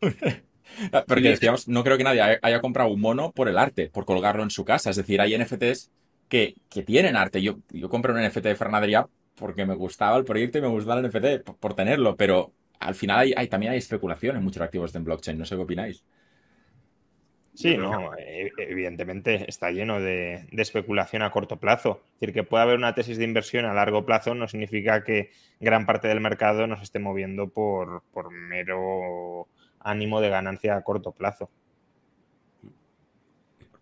Porque 1.06 1.28
decíamos, 1.28 1.68
no 1.68 1.84
creo 1.84 1.96
que 1.96 2.04
nadie 2.04 2.38
haya 2.42 2.60
comprado 2.60 2.90
un 2.90 3.00
mono 3.00 3.32
por 3.32 3.48
el 3.48 3.58
arte, 3.58 3.90
por 3.90 4.04
colgarlo 4.04 4.42
en 4.42 4.50
su 4.50 4.64
casa. 4.64 4.90
Es 4.90 4.96
decir, 4.96 5.20
hay 5.20 5.36
NFTs 5.38 5.90
que, 6.28 6.56
tienen 6.84 7.16
arte. 7.16 7.42
Yo, 7.42 7.58
yo 7.70 7.88
compré 7.88 8.12
un 8.12 8.22
NFT 8.22 8.38
de 8.38 8.56
Fernadería 8.56 9.06
porque 9.34 9.66
me 9.66 9.74
gustaba 9.74 10.16
el 10.16 10.24
proyecto 10.24 10.58
y 10.58 10.62
me 10.62 10.68
gustaba 10.68 11.00
el 11.00 11.06
NFT 11.08 11.50
por, 11.58 11.74
tenerlo, 11.74 12.16
pero 12.16 12.52
al 12.80 12.94
final 12.94 13.32
hay, 13.36 13.48
también 13.48 13.72
hay 13.72 13.78
especulación 13.78 14.36
en 14.36 14.44
muchos 14.44 14.62
activos 14.62 14.94
en 14.94 15.04
blockchain. 15.04 15.38
No 15.38 15.44
sé 15.44 15.56
qué 15.56 15.62
opináis. 15.62 16.04
Sí, 17.54 17.76
no, 17.76 18.16
e, 18.16 18.50
evidentemente 18.58 19.48
está 19.48 19.70
lleno 19.70 20.00
de, 20.00 20.46
especulación 20.50 21.22
a 21.22 21.30
corto 21.30 21.58
plazo. 21.58 22.02
Es 22.14 22.20
decir, 22.20 22.34
que 22.34 22.42
pueda 22.42 22.64
haber 22.64 22.76
una 22.76 22.94
tesis 22.94 23.16
de 23.16 23.24
inversión 23.24 23.64
a 23.64 23.74
largo 23.74 24.04
plazo 24.04 24.34
no 24.34 24.48
significa 24.48 25.04
que 25.04 25.30
gran 25.60 25.86
parte 25.86 26.08
del 26.08 26.20
mercado 26.20 26.66
nos 26.66 26.82
esté 26.82 26.98
moviendo 26.98 27.48
por, 27.48 28.02
por 28.12 28.30
mero 28.30 29.46
ánimo 29.78 30.20
de 30.20 30.30
ganancia 30.30 30.76
a 30.76 30.82
corto 30.82 31.12
plazo. 31.12 31.48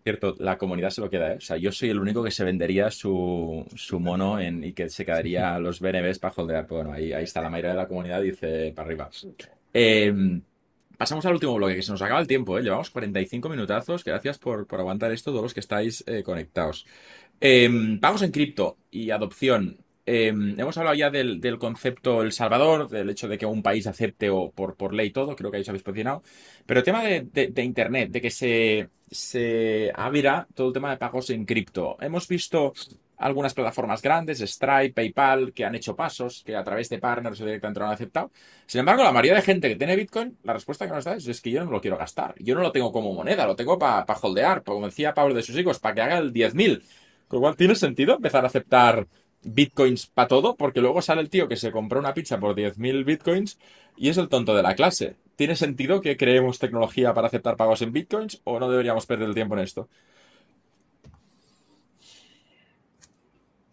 Por 0.03 0.11
cierto, 0.11 0.35
la 0.39 0.57
comunidad 0.57 0.89
se 0.89 0.99
lo 0.99 1.09
queda, 1.09 1.31
¿eh? 1.31 1.37
O 1.37 1.39
sea, 1.39 1.55
yo 1.55 1.71
soy 1.71 1.89
el 1.89 1.97
único 1.97 2.21
que 2.21 2.29
se 2.29 2.43
vendería 2.43 2.91
su, 2.91 3.65
mono 4.01 4.37
en, 4.37 4.61
y 4.61 4.73
que 4.73 4.89
se 4.89 5.05
quedaría 5.05 5.57
los 5.59 5.79
BNBs 5.79 6.19
para 6.19 6.33
holdear. 6.35 6.67
Bueno, 6.67 6.91
ahí, 6.91 7.13
ahí 7.13 7.23
está, 7.23 7.41
la 7.41 7.49
mayoría 7.49 7.71
de 7.71 7.77
la 7.77 7.87
comunidad 7.87 8.21
dice 8.21 8.73
para 8.75 8.85
arriba. 8.85 9.09
Em, 9.71 10.41
pasamos 10.97 11.25
al 11.25 11.35
último 11.35 11.55
bloque, 11.55 11.77
que 11.77 11.81
se 11.81 11.93
nos 11.93 12.01
acaba 12.01 12.19
el 12.19 12.27
tiempo, 12.27 12.59
¿eh? 12.59 12.63
Llevamos 12.63 12.89
45 12.89 13.47
minutazos. 13.47 14.03
Gracias 14.03 14.37
por, 14.39 14.67
aguantar 14.71 15.09
esto, 15.13 15.31
todos 15.31 15.43
los 15.43 15.53
que 15.53 15.61
estáis 15.61 16.03
eh, 16.05 16.21
conectados. 16.21 16.85
Em, 17.39 17.97
pagos 17.97 18.23
en 18.23 18.31
cripto 18.31 18.75
y 18.91 19.09
adopción. 19.09 19.82
Em, 20.05 20.59
hemos 20.59 20.77
hablado 20.77 20.95
ya 20.95 21.09
del, 21.09 21.57
concepto 21.57 22.21
El 22.21 22.33
Salvador, 22.33 22.89
del 22.89 23.09
hecho 23.09 23.27
de 23.27 23.37
que 23.37 23.45
un 23.45 23.63
país 23.63 23.87
acepte 23.87 24.29
o 24.29 24.51
por, 24.51 24.93
ley 24.93 25.11
todo, 25.11 25.35
creo 25.35 25.49
que 25.49 25.57
ahí 25.57 25.63
habéis 25.67 25.83
posicionado. 25.83 26.23
Pero 26.65 26.79
el 26.79 26.83
tema 26.83 27.03
de, 27.03 27.63
Internet, 27.63 28.11
de 28.11 28.21
que 28.21 28.29
se, 28.29 28.89
se 29.09 29.91
abra 29.95 30.47
todo 30.53 30.67
el 30.67 30.73
tema 30.73 30.91
de 30.91 30.97
pagos 30.97 31.29
en 31.29 31.45
cripto. 31.45 31.95
Hemos 32.01 32.27
visto 32.27 32.73
algunas 33.17 33.53
plataformas 33.53 34.01
grandes, 34.01 34.41
Stripe, 34.41 34.93
PayPal, 34.93 35.53
que 35.53 35.63
han 35.63 35.75
hecho 35.75 35.95
pasos, 35.95 36.43
que 36.45 36.57
a 36.57 36.63
través 36.63 36.89
de 36.89 36.99
partners 36.99 37.39
o 37.39 37.45
directamente 37.45 37.79
lo 37.79 37.85
han 37.85 37.93
aceptado. 37.93 38.31
Sin 38.65 38.79
embargo, 38.79 39.03
la 39.03 39.13
mayoría 39.13 39.35
de 39.35 39.41
gente 39.41 39.69
que 39.69 39.77
tiene 39.77 39.95
Bitcoin, 39.95 40.37
la 40.43 40.51
respuesta 40.51 40.85
que 40.85 40.93
nos 40.93 41.05
da 41.05 41.15
es, 41.15 41.41
que 41.41 41.51
yo 41.51 41.63
no 41.63 41.71
lo 41.71 41.79
quiero 41.79 41.97
gastar. 41.97 42.35
Yo 42.39 42.55
no 42.55 42.61
lo 42.61 42.73
tengo 42.73 42.91
como 42.91 43.13
moneda, 43.13 43.47
lo 43.47 43.55
tengo 43.55 43.79
para 43.79 44.05
holdear, 44.21 44.63
como 44.63 44.85
decía 44.85 45.13
Pablo 45.13 45.33
de 45.33 45.43
sus 45.43 45.57
hijos, 45.57 45.79
para 45.79 45.95
que 45.95 46.01
haga 46.01 46.17
el 46.17 46.33
10.000. 46.33 46.83
Con 47.29 47.37
lo 47.37 47.41
cual, 47.41 47.55
¿tiene 47.55 47.75
sentido 47.75 48.15
empezar 48.15 48.43
a 48.43 48.47
aceptar 48.47 49.07
bitcoins 49.43 50.07
para 50.07 50.27
todo, 50.27 50.55
porque 50.55 50.81
luego 50.81 51.01
sale 51.01 51.21
el 51.21 51.29
tío 51.29 51.47
que 51.47 51.55
se 51.55 51.71
compró 51.71 51.99
una 51.99 52.13
pizza 52.13 52.39
por 52.39 52.55
10.000 52.55 53.03
bitcoins 53.03 53.59
y 53.97 54.09
es 54.09 54.17
el 54.17 54.29
tonto 54.29 54.55
de 54.55 54.63
la 54.63 54.75
clase. 54.75 55.15
¿Tiene 55.35 55.55
sentido 55.55 56.01
que 56.01 56.17
creemos 56.17 56.59
tecnología 56.59 57.13
para 57.13 57.27
aceptar 57.27 57.57
pagos 57.57 57.81
en 57.81 57.91
bitcoins 57.91 58.41
o 58.43 58.59
no 58.59 58.69
deberíamos 58.69 59.05
perder 59.05 59.27
el 59.27 59.35
tiempo 59.35 59.55
en 59.55 59.61
esto? 59.61 59.89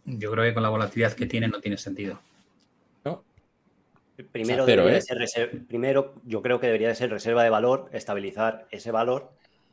Yo 0.05 0.31
creo 0.33 0.45
que 0.45 0.55
con 0.55 0.63
la 0.63 0.71
volatilidad 0.71 1.13
que 1.13 1.27
tiene 1.27 1.49
no 1.49 1.61
tiene 1.61 1.77
sentido. 1.77 2.21
Primero, 4.33 4.67
¿eh? 4.69 5.01
primero, 5.67 6.15
yo 6.27 6.43
creo 6.43 6.61
que 6.61 6.67
debería 6.67 6.89
de 6.89 6.95
ser 6.95 7.11
reserva 7.11 7.43
de 7.43 7.49
valor, 7.49 7.89
estabilizar 7.93 8.67
ese 8.71 8.91
valor 8.91 9.31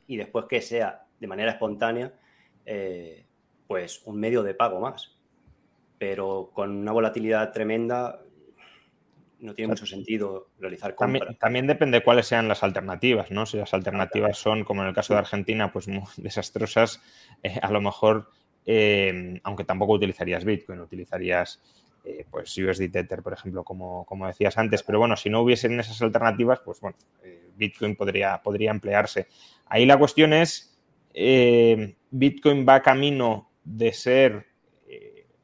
y 0.07 0.15
después 0.15 0.45
que 0.45 0.61
sea 0.61 1.05
de 1.19 1.27
manera 1.27 1.51
espontánea, 1.51 2.13
eh, 2.65 3.25
pues 3.67 4.01
un 4.05 4.17
medio 4.19 4.43
de 4.43 4.53
pago 4.53 4.79
más 4.79 5.16
pero 5.97 6.51
con 6.53 6.75
una 6.75 6.91
volatilidad 6.91 7.51
tremenda 7.51 8.21
no 9.39 9.53
tiene 9.53 9.69
mucho 9.69 9.85
sentido 9.85 10.49
realizar 10.59 10.95
compras. 10.95 11.37
También, 11.39 11.67
depende 11.67 11.99
de 11.99 12.03
cuáles 12.03 12.27
sean 12.27 12.47
las 12.47 12.63
alternativas, 12.63 13.31
¿no? 13.31 13.45
Si 13.45 13.57
las 13.57 13.73
alternativas 13.73 14.37
son, 14.37 14.63
como 14.63 14.81
en 14.81 14.89
el 14.89 14.95
caso 14.95 15.13
de 15.13 15.19
Argentina, 15.19 15.71
pues 15.71 15.87
muy 15.87 16.03
desastrosas, 16.17 17.01
eh, 17.43 17.59
a 17.61 17.71
lo 17.71 17.81
mejor, 17.81 18.29
eh, 18.65 19.39
aunque 19.43 19.63
tampoco 19.63 19.93
utilizarías 19.93 20.43
Bitcoin, 20.43 20.79
utilizarías 20.79 21.61
eh, 22.03 22.25
pues 22.29 22.57
USD 22.57 22.89
Tether, 22.91 23.21
por 23.21 23.33
ejemplo, 23.33 23.63
como, 23.63 24.05
como, 24.05 24.27
decías 24.27 24.57
antes. 24.57 24.83
Pero 24.83 24.99
bueno, 24.99 25.15
si 25.15 25.29
no 25.29 25.41
hubiesen 25.41 25.79
esas 25.79 26.01
alternativas, 26.01 26.59
pues 26.63 26.79
bueno, 26.79 26.97
Bitcoin 27.55 27.95
podría, 27.95 28.41
podría 28.41 28.71
emplearse. 28.71 29.27
Ahí 29.67 29.85
la 29.85 29.97
cuestión 29.97 30.33
es, 30.33 30.77
Bitcoin 31.13 32.65
va 32.67 32.81
camino 32.81 33.51
de 33.63 33.91
ser 33.91 34.45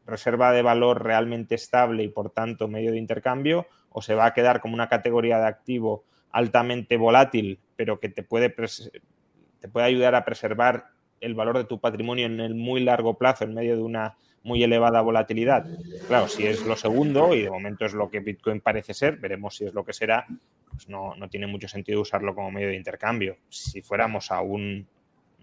reserva 0.05 0.51
de 0.51 0.61
valor 0.61 1.03
realmente 1.03 1.55
estable 1.55 2.03
y 2.03 2.09
por 2.09 2.31
tanto 2.31 2.67
medio 2.67 2.91
de 2.91 2.97
intercambio, 2.97 3.67
o 3.89 4.01
se 4.01 4.15
va 4.15 4.25
a 4.25 4.33
quedar 4.33 4.59
como 4.59 4.73
una 4.73 4.89
categoría 4.89 5.37
de 5.37 5.47
activo 5.47 6.03
altamente 6.31 6.97
volátil, 6.97 7.59
pero 7.75 7.99
que 7.99 8.09
te 8.09 8.23
puede, 8.23 8.49
te 8.49 9.69
puede 9.69 9.85
ayudar 9.85 10.15
a 10.15 10.25
preservar 10.25 10.87
el 11.21 11.35
valor 11.35 11.57
de 11.57 11.65
tu 11.65 11.79
patrimonio 11.79 12.25
en 12.25 12.39
el 12.39 12.55
muy 12.55 12.81
largo 12.81 13.17
plazo, 13.17 13.45
en 13.45 13.53
medio 13.53 13.77
de 13.77 13.83
una 13.83 14.17
muy 14.43 14.61
elevada 14.61 15.01
volatilidad. 15.01 15.65
Claro, 16.07 16.27
si 16.27 16.45
es 16.45 16.65
lo 16.65 16.75
segundo, 16.75 17.33
y 17.33 17.43
de 17.43 17.49
momento 17.49 17.85
es 17.85 17.93
lo 17.93 18.09
que 18.09 18.19
Bitcoin 18.19 18.59
parece 18.59 18.93
ser, 18.93 19.17
veremos 19.17 19.55
si 19.55 19.65
es 19.65 19.73
lo 19.73 19.85
que 19.85 19.93
será, 19.93 20.25
pues 20.69 20.89
no, 20.89 21.15
no 21.15 21.29
tiene 21.29 21.47
mucho 21.47 21.67
sentido 21.67 22.01
usarlo 22.01 22.35
como 22.35 22.51
medio 22.51 22.67
de 22.67 22.75
intercambio. 22.75 23.37
Si 23.47 23.81
fuéramos 23.81 24.31
a, 24.31 24.41
un, 24.41 24.85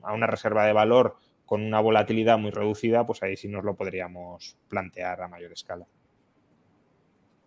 a 0.02 0.12
una 0.12 0.26
reserva 0.26 0.66
de 0.66 0.74
valor 0.74 1.16
con 1.50 1.62
una 1.62 1.80
volatilidad 1.80 2.38
muy 2.38 2.52
reducida, 2.52 3.04
pues 3.04 3.24
ahí 3.24 3.36
sí 3.36 3.48
nos 3.48 3.64
lo 3.64 3.74
podríamos 3.74 4.56
plantear 4.68 5.20
a 5.20 5.26
mayor 5.26 5.52
escala. 5.52 5.84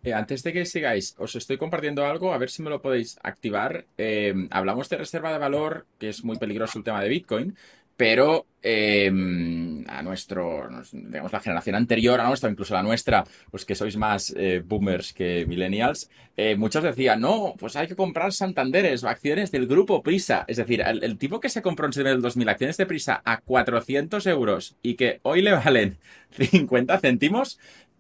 Eh, 0.04 0.12
antes 0.14 0.44
de 0.44 0.52
que 0.52 0.66
sigáis, 0.66 1.16
os 1.18 1.34
estoy 1.38 1.58
compartiendo 1.58 2.06
algo, 2.06 2.34
a 2.34 2.38
ver 2.38 2.50
si 2.50 2.62
me 2.62 2.70
lo 2.70 2.82
podéis 2.82 3.18
activar. 3.24 3.86
Eh, 3.98 4.34
hablamos 4.52 4.90
de 4.90 4.98
reserva 4.98 5.32
de 5.32 5.38
valor, 5.38 5.88
que 5.98 6.10
es 6.10 6.22
muy 6.26 6.36
peligroso 6.36 6.78
el 6.78 6.84
tema 6.84 7.02
de 7.02 7.08
Bitcoin, 7.08 7.56
pero 7.96 8.48
em, 8.62 9.84
a 9.88 10.02
nuestro, 10.02 10.68
digamos, 10.92 11.32
la 11.32 11.40
generación 11.40 11.76
anterior 11.76 12.20
a 12.20 12.28
nuestra, 12.28 12.50
incluso 12.50 12.74
la 12.74 12.82
nuestra, 12.82 13.24
pues 13.52 13.66
que 13.66 13.76
sois 13.76 13.98
más 13.98 14.34
eh, 14.36 14.64
boomers 14.66 15.14
que 15.14 15.46
millennials, 15.46 16.10
eh, 16.36 16.56
muchos 16.56 16.84
decían, 16.84 17.22
no, 17.22 17.56
pues 17.60 17.76
hay 17.76 17.88
que 17.88 17.96
comprar 17.96 18.34
Santanderes 18.34 19.04
o 19.04 19.10
acciones 19.10 19.52
del 19.52 19.68
grupo 19.68 20.02
Prisa. 20.02 20.46
Es 20.48 20.58
decir, 20.58 20.82
el, 20.82 21.18
tipo 21.18 21.40
que 21.40 21.50
se 21.50 21.62
compró 21.62 21.90
en 21.94 22.08
el 22.08 22.22
2000 22.22 22.50
acciones 22.50 22.78
de 22.78 22.86
Prisa 22.86 23.22
a 23.24 23.42
400 23.42 24.26
euros 24.28 24.76
y 24.82 24.96
que 24.96 25.20
hoy 25.24 25.42
le 25.42 25.52
valen 25.52 25.98
50 26.32 27.00
céntimos, 27.00 27.60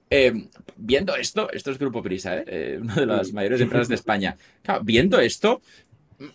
em, 0.09 0.49
viendo 0.75 1.15
esto, 1.15 1.51
esto 1.51 1.71
es 1.71 1.77
Grupo 1.77 2.01
Prisa, 2.01 2.37
¿eh? 2.37 2.79
una 2.81 2.95
de 2.95 3.05
las 3.05 3.33
mayores 3.33 3.61
empresas 3.61 3.89
de 3.89 3.95
España. 3.95 4.37
viendo 4.81 5.19
esto, 5.19 5.61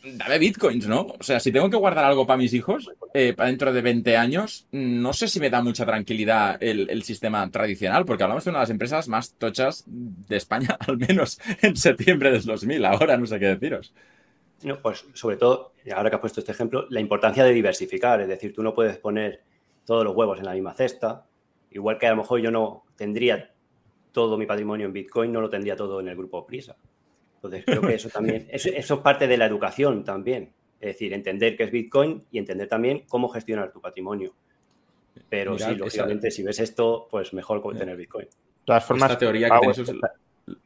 dame 0.02 0.38
bitcoins, 0.38 0.86
¿no? 0.86 1.06
O 1.18 1.22
sea, 1.22 1.40
si 1.40 1.52
tengo 1.52 1.70
que 1.70 1.76
guardar 1.76 2.04
algo 2.04 2.26
para 2.26 2.36
mis 2.36 2.52
hijos, 2.54 2.90
eh, 3.14 3.32
para 3.34 3.48
dentro 3.48 3.72
de 3.72 3.82
20 3.82 4.16
años, 4.16 4.66
no 4.72 5.12
sé 5.12 5.28
si 5.28 5.40
me 5.40 5.50
da 5.50 5.62
mucha 5.62 5.86
tranquilidad 5.86 6.56
el, 6.60 7.02
sistema 7.02 7.50
tradicional, 7.50 8.04
porque 8.04 8.24
hablamos 8.24 8.44
de 8.44 8.50
una 8.50 8.58
de 8.58 8.62
las 8.64 8.70
empresas 8.70 9.08
más 9.08 9.34
tochas 9.34 9.84
de 9.86 10.36
España, 10.36 10.76
al 10.86 10.98
menos 10.98 11.40
en 11.62 11.76
septiembre 11.76 12.30
del 12.30 12.44
2000. 12.44 12.84
Ahora 12.84 13.16
no 13.16 13.26
sé 13.26 13.38
qué 13.38 13.46
deciros. 13.46 13.94
No, 14.62 14.80
pues 14.80 15.04
sobre 15.14 15.36
todo, 15.36 15.72
ahora 15.94 16.10
que 16.10 16.16
has 16.16 16.20
puesto 16.20 16.40
este 16.40 16.52
ejemplo, 16.52 16.86
la 16.90 17.00
importancia 17.00 17.44
de 17.44 17.52
diversificar. 17.52 18.20
Es 18.20 18.28
decir, 18.28 18.52
tú 18.52 18.62
no 18.62 18.74
puedes 18.74 18.98
poner 18.98 19.42
todos 19.84 20.04
los 20.04 20.14
huevos 20.14 20.38
en 20.38 20.44
la 20.44 20.52
misma 20.52 20.74
cesta. 20.74 21.24
Igual 21.70 21.98
que 21.98 22.06
a 22.06 22.10
lo 22.10 22.16
mejor 22.16 22.40
yo 22.40 22.50
no 22.50 22.84
tendría 22.96 23.52
todo 24.12 24.36
mi 24.36 24.46
patrimonio 24.46 24.86
en 24.86 24.92
Bitcoin, 24.92 25.32
no 25.32 25.40
lo 25.40 25.48
tendría 25.48 25.76
todo 25.76 26.00
en 26.00 26.08
el 26.08 26.16
grupo 26.16 26.44
Prisa. 26.44 26.76
Entonces, 27.38 27.64
creo 27.64 27.82
que 27.82 27.94
eso 27.94 28.08
también, 28.08 28.46
eso, 28.50 28.70
es 28.70 28.92
parte 29.00 29.26
de 29.26 29.36
la 29.36 29.46
educación 29.46 30.04
también. 30.04 30.52
Es 30.80 30.94
decir, 30.94 31.12
entender 31.12 31.56
qué 31.56 31.64
es 31.64 31.70
Bitcoin 31.70 32.24
y 32.30 32.38
entender 32.38 32.68
también 32.68 33.04
cómo 33.08 33.28
gestionar 33.28 33.72
tu 33.72 33.80
patrimonio. 33.80 34.34
Pero 35.28 35.58
sí, 35.58 35.74
lógicamente, 35.74 36.30
si 36.30 36.42
ves 36.42 36.60
esto, 36.60 37.08
pues 37.10 37.32
mejor 37.32 37.62
tener 37.76 37.96
Bitcoin. 37.96 38.26
De 38.26 38.30
todas 38.64 38.84
formas, 38.84 39.18
teoría 39.18 39.48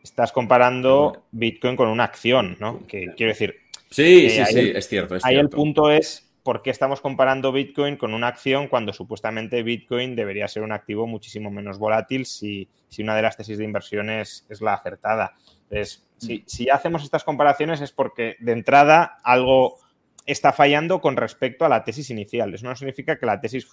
estás 0.03 0.33
comparando 0.33 1.25
Bitcoin 1.33 1.77
con 1.77 1.89
una 1.89 2.05
acción, 2.05 2.57
¿no? 2.61 2.87
Que 2.87 3.13
quiero 3.17 3.33
decir. 3.33 3.57
Sí, 3.91 4.31
sí, 4.31 4.45
sí, 4.47 4.73
es 4.75 4.89
cierto. 4.89 5.17
ahí 5.23 5.37
el 5.37 5.49
punto 5.49 5.91
es 5.91 6.33
por 6.43 6.63
qué 6.63 6.71
estamos 6.71 7.01
comparando 7.01 7.53
Bitcoin 7.53 7.97
con 7.97 8.15
una 8.15 8.29
acción 8.29 8.69
cuando 8.69 8.93
supuestamente 8.93 9.63
Bitcoin 9.63 10.17
debería 10.17 10.49
ser 10.49 10.63
un 10.63 10.73
activo 10.73 11.07
muchísimo 11.07 11.51
menos 11.51 11.79
volátil 11.79 12.27
si, 12.27 12.69
si 12.89 13.03
una 13.03 13.15
de 13.15 13.23
las 13.23 13.37
tesis 13.37 13.59
de 13.59 13.65
inversión 13.65 14.11
es, 14.11 14.47
es 14.49 14.61
la 14.61 14.75
acertada. 14.75 15.37
Entonces, 15.73 16.05
si, 16.47 16.69
hacemos 16.69 17.03
estas 17.03 17.25
comparaciones 17.25 17.81
es 17.81 17.93
porque 17.93 18.37
de 18.41 18.53
entrada 18.53 19.19
algo 19.25 19.79
está 20.27 20.53
fallando 20.53 21.01
con 21.01 21.17
respecto 21.17 21.65
a 21.65 21.69
la 21.69 21.83
tesis 21.83 22.11
inicial. 22.11 22.53
Eso 22.53 22.67
no 22.67 22.77
significa 22.77 23.19
que 23.19 23.25
la 23.25 23.41
tesis 23.41 23.69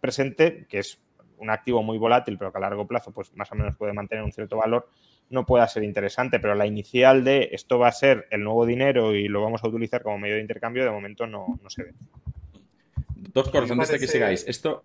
presente, 0.00 0.64
que 0.68 0.78
es 0.78 1.00
un 1.38 1.50
activo 1.50 1.82
muy 1.82 1.98
volátil, 1.98 2.38
pero 2.38 2.52
que 2.52 2.58
a 2.58 2.60
largo 2.60 2.86
plazo, 2.86 3.10
pues 3.10 3.34
más 3.34 3.50
o 3.50 3.56
menos 3.56 3.76
puede 3.76 3.92
mantener 3.92 4.22
un 4.22 4.32
cierto 4.32 4.58
valor, 4.58 4.88
no 5.28 5.44
pueda 5.44 5.66
ser 5.66 5.82
interesante. 5.82 6.38
Pero 6.38 6.54
la 6.54 6.66
inicial 6.66 7.24
de 7.24 7.48
esto 7.50 7.80
va 7.80 7.88
a 7.88 7.92
ser 7.92 8.28
el 8.30 8.44
nuevo 8.44 8.64
dinero 8.64 9.12
y 9.12 9.26
lo 9.26 9.42
vamos 9.42 9.64
a 9.64 9.68
utilizar 9.68 10.02
como 10.02 10.18
medio 10.18 10.36
de 10.36 10.40
intercambio, 10.40 10.84
de 10.84 10.90
momento 10.90 11.26
no, 11.26 11.58
se 11.66 11.82
ve. 11.82 11.94
Dos 13.16 13.50
cosas 13.50 13.72
antes 13.72 13.88
de 13.88 13.98
que 13.98 14.06
sigáis. 14.06 14.44
Esto, 14.46 14.84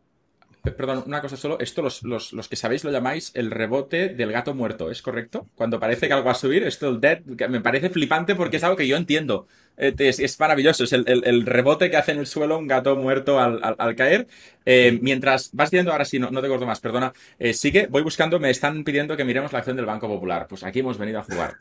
Perdón, 0.62 1.04
una 1.08 1.22
cosa 1.22 1.38
solo. 1.38 1.58
Esto 1.60 1.82
los, 1.82 2.04
los, 2.04 2.50
que 2.50 2.56
sabéis 2.56 2.84
lo 2.84 2.92
llamáis 2.92 3.32
el 3.34 3.50
rebote 3.50 4.10
del 4.10 4.32
gato 4.32 4.54
muerto, 4.54 4.92
¿es 4.92 5.02
correcto? 5.02 5.48
Cuando 5.56 5.80
parece 5.80 6.08
que 6.08 6.14
algo 6.14 6.26
va 6.26 6.34
a 6.34 6.36
subir, 6.36 6.64
esto 6.64 6.90
el 6.90 7.00
dead, 7.00 7.22
me 7.50 7.62
parece 7.62 7.90
flipante 7.90 8.36
porque 8.36 8.58
es 8.58 8.64
algo 8.64 8.76
que 8.76 8.88
yo 8.88 8.98
entiendo. 8.98 9.48
Eh, 9.78 9.94
es, 9.98 10.40
maravilloso, 10.40 10.84
es 10.84 10.92
el, 10.92 11.46
rebote 11.46 11.90
que 11.90 11.96
hace 11.96 12.12
en 12.12 12.20
el 12.20 12.28
suelo 12.28 12.58
un 12.58 12.68
gato 12.68 12.98
muerto 12.98 13.40
al, 13.40 13.96
caer. 13.96 14.28
Eh, 14.66 15.00
mientras 15.02 15.52
vas 15.54 15.72
viendo, 15.72 15.94
ahora 15.94 16.04
sí, 16.04 16.20
no, 16.20 16.30
no 16.30 16.42
te 16.42 16.50
corto 16.50 16.66
más, 16.66 16.82
perdona. 16.82 17.14
Eh, 17.40 17.54
sigue, 17.54 17.88
voy 17.88 18.02
buscando, 18.02 18.40
me 18.40 18.50
están 18.50 18.84
pidiendo 18.84 19.16
que 19.16 19.24
miremos 19.24 19.54
la 19.54 19.60
acción 19.60 19.78
del 19.78 19.86
Banco 19.86 20.10
Popular. 20.10 20.48
Pues 20.50 20.64
aquí 20.64 20.80
hemos 20.80 20.98
venido 20.98 21.20
a 21.20 21.24
jugar. 21.24 21.56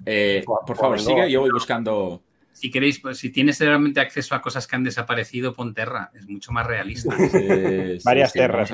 por 0.66 0.76
favor, 0.76 1.00
sigue, 1.00 1.30
yo 1.30 1.40
voy 1.40 1.50
buscando 1.50 2.22
si 2.58 2.72
queréis, 2.72 2.98
pues, 2.98 3.18
si 3.18 3.30
tienes 3.30 3.60
realmente 3.60 4.00
acceso 4.00 4.34
a 4.34 4.42
cosas 4.42 4.66
que 4.66 4.74
han 4.74 4.82
desaparecido, 4.82 5.54
pon 5.54 5.72
Terra, 5.74 6.10
es 6.12 6.26
mucho 6.26 6.50
más 6.50 6.66
realista. 6.66 7.14
Varias 8.04 8.32
Terras. 8.32 8.68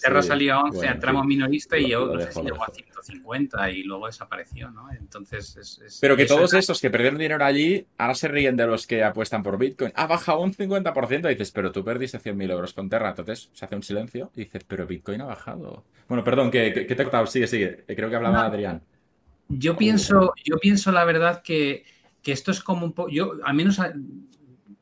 Terra, 0.00 0.22
salió 0.22 0.54
a 0.54 0.64
11 0.64 0.88
a 0.88 0.98
tramo 0.98 1.22
minorista 1.22 1.78
y 1.78 1.90
yo 1.90 2.06
no 2.06 2.20
sé 2.20 2.32
si 2.32 2.42
llegó 2.42 2.64
a 2.64 2.70
150 2.70 3.70
y 3.70 3.84
luego 3.84 4.06
desapareció, 4.06 4.68
¿no? 4.72 4.90
Entonces 4.92 5.56
es, 5.56 5.98
Pero 6.00 6.16
que 6.16 6.26
todos 6.26 6.54
esos 6.54 6.80
que 6.80 6.90
perdieron 6.90 7.20
dinero 7.20 7.44
allí, 7.44 7.86
ahora 7.98 8.16
se 8.16 8.26
ríen 8.26 8.56
de 8.56 8.66
los 8.66 8.88
que 8.88 9.04
apuestan 9.04 9.44
por 9.44 9.58
Bitcoin. 9.58 9.92
Ha 9.94 10.08
bajado 10.08 10.40
un 10.40 10.52
50%, 10.52 11.26
y 11.26 11.28
dices, 11.28 11.52
pero 11.52 11.70
tú 11.70 11.84
perdiste 11.84 12.18
100.000 12.18 12.50
euros 12.50 12.72
con 12.72 12.88
Terra. 12.88 13.10
Entonces 13.10 13.48
se 13.52 13.64
hace 13.64 13.76
un 13.76 13.84
silencio 13.84 14.32
y 14.34 14.40
dices, 14.40 14.64
pero 14.66 14.88
Bitcoin 14.88 15.20
ha 15.20 15.26
bajado. 15.26 15.84
Bueno, 16.08 16.24
perdón, 16.24 16.50
que, 16.50 16.72
te 16.72 16.92
he 16.92 16.96
cortado. 16.96 17.26
Sigue, 17.26 17.46
sigue. 17.46 17.84
Creo 17.86 18.10
que 18.10 18.16
hablaba 18.16 18.44
Adrián. 18.44 18.82
Yo 19.48 19.76
pienso, 19.76 20.32
yo 20.44 20.58
pienso 20.58 20.90
la 20.90 21.04
verdad 21.04 21.42
que 21.42 21.84
que 22.22 22.32
esto 22.32 22.50
es 22.50 22.62
como 22.62 22.86
un 22.86 22.92
poco, 22.92 23.10
yo 23.10 23.34
al 23.44 23.54
menos 23.54 23.80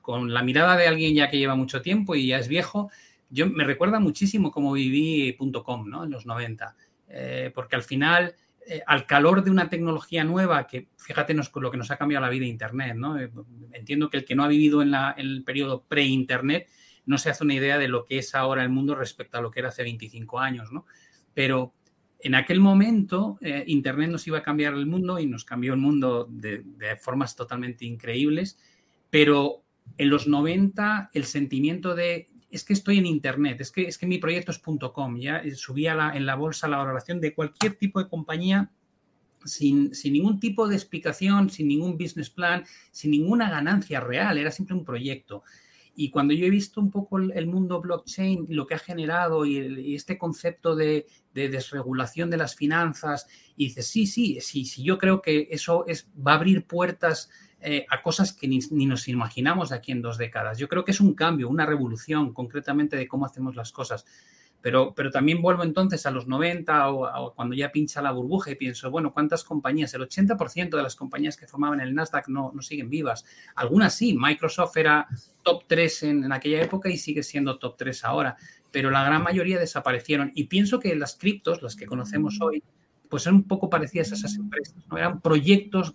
con 0.01 0.33
la 0.33 0.43
mirada 0.43 0.77
de 0.77 0.87
alguien 0.87 1.15
ya 1.15 1.31
que 1.31 1.39
lleva 1.39 1.55
mucho 1.55 1.83
tiempo 1.83 2.15
y 2.15 2.29
ya 2.29 2.39
es 2.39 2.49
viejo, 2.49 2.91
yo 3.31 3.49
me 3.49 3.65
recuerda 3.65 4.01
muchísimo 4.01 4.51
cómo 4.51 4.73
viví 4.73 5.37
.com 5.65 5.89
¿no? 5.89 6.05
en 6.05 6.11
los 6.11 6.27
90, 6.27 6.77
eh, 7.09 7.53
porque 7.55 7.77
al 7.77 7.83
final, 7.83 8.35
eh, 8.67 8.83
al 8.87 9.07
calor 9.07 9.45
de 9.45 9.51
una 9.51 9.69
tecnología 9.71 10.25
nueva, 10.25 10.67
que 10.67 10.89
fíjate 10.97 11.35
con 11.51 11.63
lo 11.63 11.71
que 11.71 11.77
nos 11.77 11.91
ha 11.91 11.97
cambiado 11.97 12.25
la 12.25 12.31
vida 12.31 12.45
Internet, 12.45 12.97
¿no? 12.97 13.19
Eh, 13.19 13.31
entiendo 13.73 14.11
que 14.11 14.19
el 14.19 14.25
que 14.25 14.35
no 14.35 14.45
ha 14.45 14.49
vivido 14.49 14.83
en, 14.83 14.91
la, 14.91 15.15
en 15.17 15.27
el 15.27 15.45
periodo 15.45 15.85
pre-Internet 15.87 16.69
no 17.07 17.19
se 17.19 17.31
hace 17.31 17.45
una 17.45 17.55
idea 17.55 17.79
de 17.79 17.89
lo 17.89 18.05
que 18.05 18.19
es 18.19 18.35
ahora 18.35 18.63
el 18.63 18.69
mundo 18.69 18.95
respecto 18.95 19.39
a 19.39 19.41
lo 19.41 19.51
que 19.51 19.61
era 19.61 19.69
hace 19.69 19.83
25 19.83 20.39
años, 20.39 20.73
¿no? 20.73 20.87
Pero 21.35 21.75
en 22.23 22.35
aquel 22.35 22.61
momento, 22.61 23.39
eh, 23.41 23.65
Internet 23.67 24.11
nos 24.11 24.27
iba 24.27 24.39
a 24.39 24.43
cambiar 24.43 24.75
el 24.75 24.87
mundo 24.87 25.19
y 25.19 25.27
nos 25.27 25.45
cambió 25.45 25.75
el 25.75 25.81
mundo 25.81 26.27
de, 26.31 26.65
formas 27.01 27.37
totalmente 27.37 27.85
increíbles, 27.85 28.59
pero 29.11 29.65
en 29.97 30.11
los 30.11 30.27
90 30.27 31.11
el 31.13 31.25
sentimiento 31.25 31.95
de 31.95 32.29
es 32.51 32.65
que 32.65 32.73
estoy 32.73 32.99
en 32.99 33.07
Internet, 33.07 33.61
es 33.61 33.71
que, 33.71 33.83
es 33.83 33.97
que 33.97 34.07
mi 34.07 34.19
proyecto 34.19 34.51
es 34.51 34.59
.com, 34.59 35.19
ya 35.19 35.43
subía 35.55 36.13
en 36.15 36.27
la 36.27 36.35
bolsa 36.35 36.67
la 36.67 36.79
valoración 36.79 37.21
de 37.21 37.33
cualquier 37.33 37.75
tipo 37.75 38.03
de 38.03 38.09
compañía 38.09 38.73
sin, 39.45 39.95
sin, 39.95 40.15
ningún 40.15 40.41
tipo 40.41 40.67
de 40.67 40.75
explicación, 40.75 41.49
sin 41.49 41.69
ningún 41.69 41.97
business 41.97 42.29
plan, 42.29 42.65
sin 42.91 43.13
ninguna 43.13 43.49
ganancia 43.49 44.01
real, 44.01 44.37
era 44.37 44.51
siempre 44.51 44.75
un 44.75 44.85
proyecto. 44.85 45.45
Y 45.95 46.11
cuando 46.11 46.35
yo 46.35 46.47
he 46.47 46.51
visto 46.51 46.81
un 46.81 46.91
poco 46.91 47.19
el, 47.19 47.47
mundo 47.47 47.81
blockchain, 47.81 48.47
lo 48.49 48.67
que 48.67 48.75
ha 48.75 48.79
generado 48.79 49.45
y, 49.45 49.95
este 49.95 50.19
concepto 50.19 50.77
de, 50.77 51.07
desregulación 51.35 52.31
de 52.31 52.37
las 52.37 52.55
finanzas, 52.55 53.27
y 53.57 53.67
dices, 53.67 53.87
sí, 53.87 54.07
sí, 54.07 54.39
sí, 54.41 54.65
sí, 54.65 54.83
yo 54.83 54.99
creo 54.99 55.21
que 55.21 55.49
eso 55.51 55.85
es, 55.87 56.09
va 56.17 56.33
a 56.33 56.37
abrir 56.37 56.65
puertas 56.65 57.31
eh, 57.63 57.85
a 57.91 58.01
cosas 58.03 58.33
que 58.33 58.49
ni, 58.49 58.87
nos 58.87 59.09
imaginamos 59.09 59.69
de 59.69 59.77
aquí 59.77 59.93
en 59.93 60.01
dos 60.01 60.17
décadas. 60.17 60.59
Yo 60.59 60.69
creo 60.69 60.85
que 60.85 60.93
es 60.93 61.01
un 61.01 61.15
cambio, 61.15 61.49
una 61.49 61.67
revolución 61.67 62.33
concretamente 62.33 62.97
de 62.97 63.07
cómo 63.07 63.27
hacemos 63.27 63.55
las 63.55 63.71
cosas. 63.71 64.07
Pero, 64.63 64.93
pero 64.95 65.11
también 65.11 65.41
vuelvo 65.41 65.63
entonces 65.63 66.05
a 66.07 66.11
los 66.11 66.27
90 66.27 66.91
o, 66.91 67.35
cuando 67.35 67.55
ya 67.55 67.73
pincha 67.73 68.03
la 68.03 68.13
burbuja 68.13 68.51
y 68.51 68.57
pienso, 68.57 68.91
bueno, 68.91 69.13
¿cuántas 69.13 69.43
compañías? 69.43 69.95
El 69.95 70.03
80% 70.03 70.77
de 70.77 70.83
las 70.83 70.97
compañías 70.97 71.37
que 71.37 71.47
formaban 71.47 71.81
el 71.81 71.95
Nasdaq 71.95 72.29
no, 72.29 72.53
no 72.55 72.61
siguen 72.61 72.91
vivas. 72.91 73.25
Algunas 73.55 73.95
sí, 73.95 74.17
Microsoft 74.19 74.77
era 74.77 75.09
top 75.43 75.65
3 75.67 76.03
en, 76.03 76.25
en, 76.25 76.33
aquella 76.33 76.63
época 76.63 76.91
y 76.91 76.99
sigue 76.99 77.23
siendo 77.23 77.59
top 77.59 77.77
3 77.79 78.05
ahora, 78.05 78.37
pero 78.71 78.91
la 78.91 79.05
gran 79.05 79.23
mayoría 79.23 79.59
desaparecieron. 79.59 80.31
Y 80.35 80.45
pienso 80.45 80.79
que 80.79 80.95
las 80.95 81.17
criptos, 81.17 81.63
las 81.63 81.77
que 81.77 81.87
conocemos 81.87 82.39
hoy, 82.41 82.63
pues 83.11 83.27
eran 83.27 83.37
un 83.37 83.43
poco 83.43 83.69
parecidas 83.69 84.13
a 84.13 84.15
esas 84.15 84.37
empresas, 84.37 84.77
¿no? 84.89 84.97
Eran 84.97 85.21
proyectos 85.21 85.95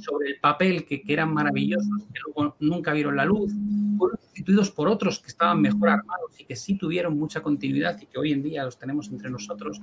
sobre 0.00 0.28
el 0.28 0.40
papel 0.40 0.84
que, 0.84 1.02
que 1.02 1.12
eran 1.12 1.32
maravillosos, 1.32 2.04
que 2.12 2.20
luego 2.24 2.54
nunca 2.60 2.92
vieron 2.92 3.16
la 3.16 3.24
luz, 3.24 3.50
fueron 3.98 4.18
sustituidos 4.20 4.70
por 4.70 4.88
otros 4.88 5.18
que 5.18 5.28
estaban 5.28 5.60
mejor 5.60 5.88
armados 5.88 6.38
y 6.38 6.44
que 6.44 6.54
sí 6.54 6.74
tuvieron 6.74 7.18
mucha 7.18 7.42
continuidad 7.42 7.98
y 8.00 8.06
que 8.06 8.18
hoy 8.18 8.32
en 8.32 8.42
día 8.42 8.64
los 8.64 8.78
tenemos 8.78 9.08
entre 9.08 9.30
nosotros. 9.30 9.80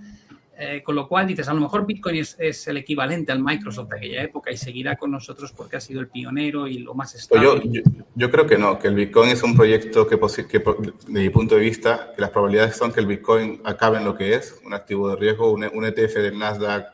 Eh, 0.59 0.81
con 0.83 0.95
lo 0.95 1.07
cual 1.07 1.27
dices, 1.27 1.47
a 1.49 1.53
lo 1.53 1.61
mejor 1.61 1.85
Bitcoin 1.85 2.15
es, 2.15 2.67
el 2.67 2.77
equivalente 2.77 3.31
al 3.31 3.43
Microsoft 3.43 3.89
de 3.89 3.97
aquella 3.97 4.23
época 4.23 4.51
y 4.51 4.57
seguirá 4.57 4.95
con 4.95 5.11
nosotros 5.11 5.51
porque 5.51 5.77
ha 5.77 5.79
sido 5.79 5.99
el 6.01 6.07
pionero 6.07 6.67
y 6.67 6.79
lo 6.79 6.95
más 6.95 7.11
pues 7.11 7.21
estable. 7.21 7.83
Yo, 8.15 8.31
creo 8.31 8.47
que 8.47 8.57
no, 8.57 8.79
que 8.79 8.87
el 8.87 8.95
Bitcoin 8.95 9.29
es 9.29 9.43
un 9.43 9.55
proyecto 9.55 10.07
que, 10.07 10.17
que, 10.47 10.59
de 10.59 11.21
mi 11.21 11.29
punto 11.29 11.53
de 11.53 11.61
vista, 11.61 12.11
que 12.15 12.21
las 12.21 12.31
probabilidades 12.31 12.75
son 12.75 12.91
que 12.91 12.99
el 12.99 13.05
Bitcoin 13.05 13.61
acabe 13.65 13.99
en 13.99 14.05
lo 14.05 14.15
que 14.15 14.33
es, 14.33 14.59
un 14.65 14.73
activo 14.73 15.09
de 15.09 15.17
riesgo, 15.17 15.51
un, 15.51 15.63
ETF 15.63 16.15
del 16.15 16.39
Nasdaq 16.39 16.87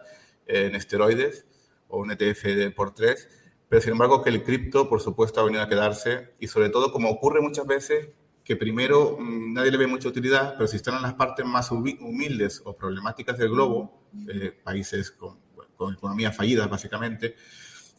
en 0.46 0.76
esteroides 0.76 1.46
o 1.88 2.00
un 2.00 2.12
ETF 2.12 2.44
de 2.44 2.70
por 2.72 2.94
tres, 2.94 3.30
pero 3.70 3.82
sin 3.82 3.94
embargo 3.94 4.22
que 4.22 4.30
el 4.30 4.44
cripto, 4.44 4.90
por 4.90 5.00
supuesto, 5.00 5.40
ha 5.40 5.46
venido 5.46 5.64
a 5.64 5.70
quedarse 5.70 6.34
y 6.38 6.48
sobre 6.48 6.68
todo, 6.68 6.92
como 6.92 7.10
ocurre 7.10 7.40
muchas 7.40 7.66
veces, 7.66 8.10
que 8.44 8.56
primero 8.56 9.18
mm, 9.20 9.54
nadie 9.54 9.72
le 9.72 9.78
ve 9.78 9.88
mucha 9.88 10.10
utilidad, 10.10 10.54
pero 10.56 10.68
si 10.68 10.78
están 10.78 10.96
en 10.96 11.02
las 11.02 11.14
partes 11.14 11.46
más 11.46 11.72
humildes 11.72 12.62
o 12.66 12.76
problemáticas 12.76 13.38
del 13.38 13.50
globo, 13.50 14.04
eh, 14.28 14.52
países 14.64 15.12
con, 15.12 15.38
con 15.76 15.94
economías 15.94 16.36
fallidas 16.36 16.70
básicamente, 16.70 17.36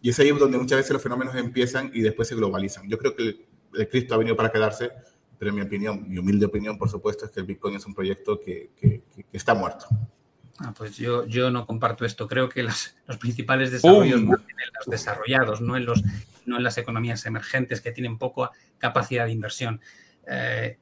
y 0.05 0.11
es 0.11 0.19
ahí 0.19 0.31
donde 0.33 0.59
muchas 0.59 0.77
veces 0.77 0.93
los 0.93 1.03
fenómenos 1.03 1.35
empiezan 1.35 1.91
y 1.95 2.03
después 2.03 2.29
se 2.29 2.35
globalizan. 2.35 2.87
Yo 2.91 2.99
creo 2.99 3.17
que 3.17 3.23
el, 3.73 3.89
Cristo 3.89 4.15
ha 4.15 4.19
venido 4.19 4.37
para 4.37 4.53
quedarse, 4.53 4.91
pero 5.39 5.49
en 5.49 5.55
mi 5.55 5.63
opinión, 5.63 6.05
mi 6.07 6.19
humilde 6.19 6.45
opinión, 6.45 6.77
por 6.77 6.91
supuesto, 6.91 7.25
es 7.25 7.31
que 7.31 7.41
el 7.41 7.47
Bitcoin 7.47 7.77
es 7.77 7.87
un 7.87 7.95
proyecto 7.95 8.39
que, 8.39 9.03
está 9.33 9.55
muerto. 9.55 9.87
Ah, 10.59 10.75
pues 10.77 10.99
yo, 10.99 11.25
yo 11.25 11.51
no 11.51 11.67
comparto 11.67 12.05
esto. 12.05 12.29
Creo 12.29 12.51
que 12.51 12.63
los 12.63 13.17
principales 13.19 13.73
desarrollos 13.73 14.27
van 14.27 14.41
en 14.41 14.57
los 14.79 14.87
desarrollados, 14.87 15.63
no 15.63 15.75
en, 15.75 15.87
los, 15.87 16.05
no 16.45 16.59
en 16.59 16.65
las 16.65 16.77
economías 16.77 17.25
emergentes 17.25 17.81
que 17.81 17.91
tienen 17.91 18.19
poca 18.19 18.51
capacidad 18.77 19.25
de 19.25 19.33
inversión. 19.33 19.81
Eh, 20.29 20.79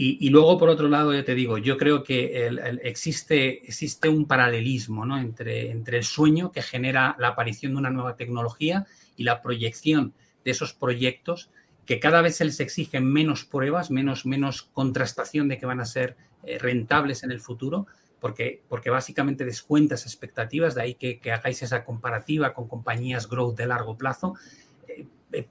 y, 0.00 0.30
luego, 0.30 0.58
por 0.58 0.68
otro 0.68 0.86
lado, 0.86 1.12
ya 1.12 1.24
te 1.24 1.34
digo, 1.34 1.58
yo 1.58 1.76
creo 1.76 2.04
que 2.04 2.48
existe, 2.84 3.66
existe 3.66 4.08
un 4.08 4.28
paralelismo 4.28 5.04
¿no? 5.04 5.18
entre, 5.18 5.72
entre 5.72 5.98
el 5.98 6.04
sueño 6.04 6.52
que 6.52 6.62
genera 6.62 7.16
la 7.18 7.28
aparición 7.28 7.72
de 7.72 7.78
una 7.78 7.90
nueva 7.90 8.14
tecnología 8.14 8.86
y 9.16 9.24
la 9.24 9.42
proyección 9.42 10.14
de 10.44 10.52
esos 10.52 10.72
proyectos 10.72 11.50
que 11.84 11.98
cada 11.98 12.22
vez 12.22 12.36
se 12.36 12.44
les 12.44 12.60
exigen 12.60 13.10
menos 13.10 13.44
pruebas, 13.44 13.90
menos, 13.90 14.24
menos 14.24 14.62
contrastación 14.62 15.48
de 15.48 15.58
que 15.58 15.66
van 15.66 15.80
a 15.80 15.84
ser 15.84 16.16
eh, 16.44 16.58
rentables 16.58 17.24
en 17.24 17.32
el 17.32 17.40
futuro, 17.40 17.88
porque, 18.20 18.62
porque 18.68 18.90
básicamente 18.90 19.44
descuentas 19.44 20.04
expectativas, 20.04 20.76
de 20.76 20.82
ahí 20.82 20.94
que, 20.94 21.18
que 21.18 21.32
hagáis 21.32 21.62
esa 21.62 21.84
comparativa 21.84 22.54
con 22.54 22.68
compañías 22.68 23.28
growth 23.28 23.56
de 23.56 23.66
largo 23.66 23.96
plazo 23.96 24.34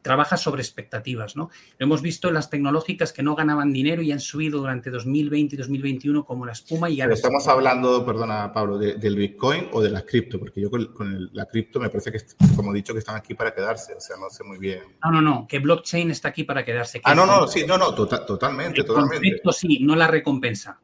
trabaja 0.01 0.37
sobre 0.37 0.61
expectativas, 0.61 1.35
¿no? 1.35 1.49
Lo 1.77 1.85
hemos 1.85 2.01
visto 2.01 2.27
en 2.27 2.33
las 2.33 2.49
tecnológicas 2.49 3.13
que 3.13 3.23
no 3.23 3.35
ganaban 3.35 3.71
dinero 3.71 4.01
y 4.01 4.11
han 4.11 4.19
subido 4.19 4.59
durante 4.59 4.89
2020 4.89 5.55
y 5.55 5.57
2021 5.57 6.25
como 6.25 6.45
la 6.45 6.51
espuma 6.53 6.89
y 6.89 7.01
ahora... 7.01 7.13
Estamos 7.13 7.47
hablando, 7.47 8.05
perdona 8.05 8.51
Pablo, 8.51 8.77
del 8.77 9.15
Bitcoin 9.15 9.69
o 9.71 9.81
de 9.81 9.89
las 9.89 10.03
cripto, 10.03 10.39
porque 10.39 10.61
yo 10.61 10.69
con, 10.69 11.29
la 11.33 11.45
cripto 11.45 11.79
me 11.79 11.89
parece 11.89 12.11
que, 12.11 12.19
como 12.55 12.71
he 12.71 12.75
dicho, 12.75 12.93
que 12.93 12.99
están 12.99 13.15
aquí 13.15 13.33
para 13.33 13.53
quedarse, 13.53 13.93
o 13.93 13.99
sea, 13.99 14.17
no 14.17 14.29
sé 14.29 14.43
muy 14.43 14.57
bien. 14.57 14.81
No, 15.03 15.11
no, 15.11 15.21
no, 15.21 15.47
que 15.47 15.59
blockchain 15.59 16.11
está 16.11 16.29
aquí 16.29 16.43
para 16.43 16.65
quedarse. 16.65 17.01
ah, 17.03 17.15
no, 17.15 17.25
no, 17.25 17.47
sí, 17.47 17.65
no, 17.67 17.77
no, 17.77 17.93
tota-, 17.93 18.25
totalmente, 18.25 18.83
totalmente. 18.83 19.41
sí, 19.51 19.79
no 19.81 19.95
la 19.95 20.07
recompensa. 20.07 20.79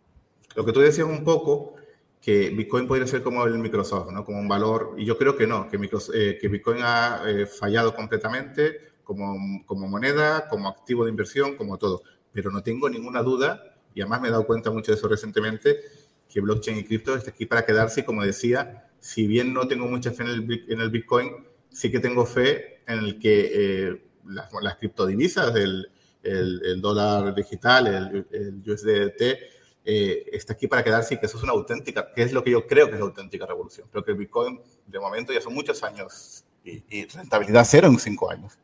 Lo 0.55 0.63
que 0.63 0.71
tú 0.71 0.81
decías 0.81 1.07
un 1.07 1.23
poco 1.23 1.75
que 2.23 2.51
Bitcoin 2.51 2.87
podría 2.87 3.05
ser 3.05 3.21
como 3.21 3.43
el 3.43 3.57
Microsoft, 3.59 4.09
¿no? 4.13 4.23
Como 4.23 4.39
un 4.39 4.47
valor, 4.47 4.95
y 4.97 5.03
yo 5.03 5.17
creo 5.17 5.35
que 5.35 5.45
no, 5.45 5.67
que, 5.67 5.75
eh, 6.13 6.47
Bitcoin 6.47 6.77
ha 6.81 7.21
eh, 7.27 7.45
fallado 7.45 7.93
completamente 7.93 8.93
como, 9.03 9.61
como 9.65 9.89
moneda, 9.89 10.47
como 10.47 10.69
activo 10.69 11.03
de 11.03 11.09
inversión, 11.09 11.57
como 11.57 11.77
todo. 11.77 12.01
Pero 12.31 12.49
no 12.49 12.63
tengo 12.63 12.89
ninguna 12.89 13.21
duda, 13.21 13.75
y 13.93 13.99
además 13.99 14.21
me 14.21 14.29
he 14.29 14.31
dado 14.31 14.47
cuenta 14.47 14.71
mucho 14.71 14.93
de 14.93 14.97
eso 14.97 15.09
recientemente, 15.09 15.81
que 16.29 16.39
blockchain 16.39 16.77
y 16.77 16.85
cripto 16.85 17.13
está 17.13 17.31
aquí 17.31 17.45
para 17.45 17.65
quedarse, 17.65 17.99
y 17.99 18.03
como 18.05 18.23
decía, 18.23 18.89
si 19.01 19.27
bien 19.27 19.53
no 19.53 19.67
tengo 19.67 19.85
mucha 19.87 20.13
fe 20.13 20.23
en 20.23 20.79
el, 20.79 20.89
Bitcoin, 20.89 21.29
sí 21.69 21.91
que 21.91 21.99
tengo 21.99 22.25
fe 22.25 22.79
en 22.87 22.99
el 22.99 23.19
que 23.19 23.51
eh, 23.53 24.01
las, 24.29 24.77
criptodivisas, 24.77 25.53
el, 25.57 25.89
el, 26.23 26.79
dólar 26.79 27.35
digital, 27.35 28.25
el 28.31 28.63
USDT, 28.65 29.62
eh, 29.85 30.29
está 30.31 30.53
aquí 30.53 30.67
para 30.67 30.83
quedarse 30.83 31.15
y 31.15 31.19
que 31.19 31.25
eso 31.25 31.37
es 31.37 31.43
una 31.43 31.51
auténtica, 31.51 32.11
que 32.13 32.23
es 32.23 32.31
lo 32.31 32.43
que 32.43 32.51
yo 32.51 32.65
creo 32.67 32.87
que 32.87 32.93
es 32.93 32.99
la 32.99 33.05
auténtica 33.05 33.45
revolución. 33.45 33.87
Pero 33.91 34.03
que 34.03 34.11
el 34.11 34.17
Bitcoin, 34.17 34.61
de 34.87 34.99
momento, 34.99 35.33
ya 35.33 35.41
son 35.41 35.53
muchos 35.53 35.83
años 35.83 36.45
y, 36.63 37.05
rentabilidad 37.07 37.65
cero 37.67 37.87
en 37.87 37.99
cinco 37.99 38.31
años. 38.31 38.57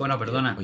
Bueno, 0.00 0.18
perdona. 0.18 0.56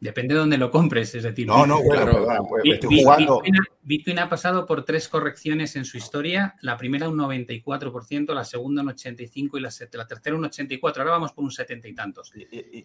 Depende 0.00 0.32
de 0.32 0.40
dónde 0.40 0.56
lo 0.56 0.70
compres, 0.70 1.14
es 1.14 1.24
decir. 1.24 1.46
No, 1.46 1.66
no, 1.66 1.82
bueno, 1.82 2.06
perdona, 2.06 2.40
pues, 2.48 2.62
estoy 2.64 3.02
jugando. 3.02 3.42
Bitcoin, 3.82 4.18
ha 4.18 4.30
pasado 4.30 4.64
por 4.64 4.82
tres 4.86 5.08
correcciones 5.08 5.76
en 5.76 5.84
su 5.84 5.98
historia. 5.98 6.54
La 6.62 6.78
primera 6.78 7.10
un 7.10 7.18
94%, 7.18 8.32
la 8.32 8.44
segunda 8.44 8.80
un 8.80 8.88
85% 8.88 9.58
y 9.58 9.60
la, 9.60 10.06
tercera 10.06 10.36
un 10.36 10.44
84%. 10.44 10.80
Ahora 10.96 11.10
vamos 11.10 11.32
por 11.32 11.44
un 11.44 11.50
70 11.50 11.86
y 11.88 11.94
tantos. 11.94 12.32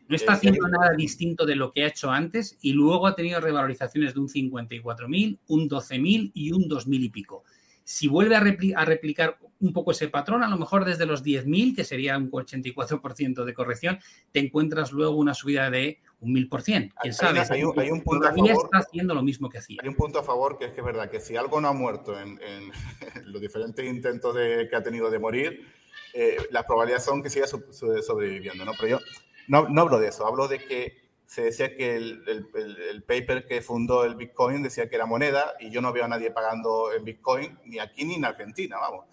No 0.10 0.16
está 0.18 0.34
haciendo 0.34 0.68
nada 0.68 0.93
distinto 0.93 1.45
de 1.45 1.56
lo 1.56 1.72
que 1.72 1.86
ha 1.86 1.88
hecho 1.88 2.12
antes 2.12 2.58
y 2.62 2.74
luego 2.74 3.08
ha 3.08 3.16
tenido 3.16 3.39
revalorizaciones 3.39 4.14
de 4.14 4.20
un 4.20 4.28
54.000, 4.28 5.39
un 5.47 5.70
12.000 5.70 6.32
y 6.34 6.51
un 6.51 6.64
2.000 6.64 6.99
y 7.01 7.10
pico. 7.10 7.45
Si 7.86 8.07
vuelve 8.07 8.36
a, 8.36 8.39
replicar 8.39 9.38
un 9.59 9.71
poco 9.71 9.91
ese 9.91 10.09
patrón, 10.09 10.43
a 10.43 10.49
lo 10.49 10.57
mejor 10.57 10.86
desde 10.86 11.05
los 11.05 11.23
10.000, 11.23 11.75
que 11.75 11.83
sería 11.83 12.17
un 12.17 12.31
84% 12.31 13.45
de 13.45 13.53
corrección, 13.53 13.99
te 14.31 14.39
encuentras 14.39 14.91
luego 14.91 15.15
una 15.15 15.36
subida 15.36 15.69
de 15.69 15.99
un 16.19 16.33
1.000%. 16.33 16.93
¿Quién 16.99 17.13
sabe? 17.13 17.41
Hay, 17.47 17.61
un, 17.63 18.01
punto 18.01 18.27
a 18.27 18.33
favor, 18.33 18.49
está 18.49 18.79
haciendo 18.79 19.13
lo 19.13 19.21
mismo 19.21 19.49
que 19.49 19.59
hacía. 19.59 19.77
Hay 19.83 19.88
un 19.88 19.95
punto 19.95 20.17
a 20.17 20.23
favor 20.23 20.57
que 20.57 20.65
es 20.65 20.71
que 20.71 20.81
es 20.81 20.86
verdad 20.86 21.11
que 21.11 21.19
si 21.19 21.38
algo 21.38 21.61
no 21.61 21.67
ha 21.67 21.73
muerto 21.73 22.19
en, 22.19 22.39
los 23.25 23.39
diferentes 23.39 23.86
intentos 23.86 24.33
de, 24.33 24.67
que 24.67 24.75
ha 24.75 24.81
tenido 24.81 25.11
de 25.11 25.19
morir, 25.19 25.67
eh, 26.13 26.38
las 26.49 26.65
probabilidades 26.65 27.05
son 27.05 27.21
que 27.21 27.29
siga 27.29 27.45
sobreviviendo, 27.45 28.65
¿no? 28.65 28.71
Pero 28.79 28.97
yo 28.97 29.05
no, 29.47 29.69
no 29.69 29.81
hablo 29.81 29.99
de 29.99 30.07
eso, 30.07 30.25
hablo 30.25 30.47
de 30.47 30.59
que 30.59 31.05
se 31.26 31.43
decía 31.43 31.76
que 31.76 31.95
el, 31.95 32.23
el, 32.55 33.03
paper 33.03 33.47
que 33.47 33.61
fundó 33.61 34.05
el 34.05 34.15
Bitcoin 34.15 34.61
decía 34.61 34.89
que 34.89 34.95
era 34.95 35.05
moneda 35.05 35.55
y 35.59 35.71
yo 35.71 35.82
no 35.82 35.91
veo 35.91 36.05
a 36.05 36.07
nadie 36.07 36.32
pagando 36.32 36.93
en 36.93 37.03
Bitcoin 37.03 37.57
ni 37.65 37.80
aquí 37.80 38.05
ni 38.05 38.15
en 38.15 38.26
Argentina, 38.26 38.78
vamos. 38.78 39.05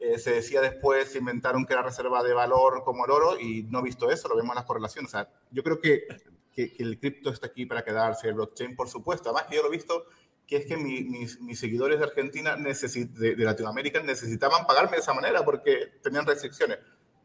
Eh, 0.00 0.18
se 0.18 0.32
decía 0.32 0.62
después, 0.62 1.14
inventaron 1.14 1.66
que 1.66 1.74
era 1.74 1.82
reserva 1.82 2.22
de 2.22 2.32
valor 2.32 2.82
como 2.84 3.04
el 3.04 3.10
oro 3.10 3.38
y 3.38 3.64
no 3.64 3.80
he 3.80 3.82
visto 3.82 4.10
eso, 4.10 4.28
lo 4.28 4.36
vemos 4.36 4.50
en 4.52 4.56
las 4.56 4.64
correlaciones. 4.64 5.10
O 5.10 5.12
sea, 5.12 5.28
yo 5.50 5.62
creo 5.62 5.80
que, 5.80 6.06
que, 6.54 6.74
el 6.78 6.98
cripto 6.98 7.30
está 7.30 7.48
aquí 7.48 7.66
para 7.66 7.84
quedarse, 7.84 8.28
el 8.28 8.34
blockchain, 8.34 8.76
por 8.76 8.88
supuesto. 8.88 9.28
Además, 9.28 9.50
que 9.50 9.56
yo 9.56 9.62
lo 9.62 9.68
he 9.68 9.76
visto, 9.76 10.06
que 10.46 10.56
es 10.56 10.66
que 10.66 10.76
mis, 10.78 11.38
mis, 11.40 11.58
seguidores 11.60 11.98
de 11.98 12.04
Argentina, 12.04 12.56
de, 12.56 13.34
de 13.34 13.44
Latinoamérica, 13.44 14.00
necesitaban 14.02 14.66
pagarme 14.66 14.92
de 14.92 15.02
esa 15.02 15.12
manera 15.12 15.44
porque 15.44 15.98
tenían 16.02 16.26
restricciones. 16.26 16.78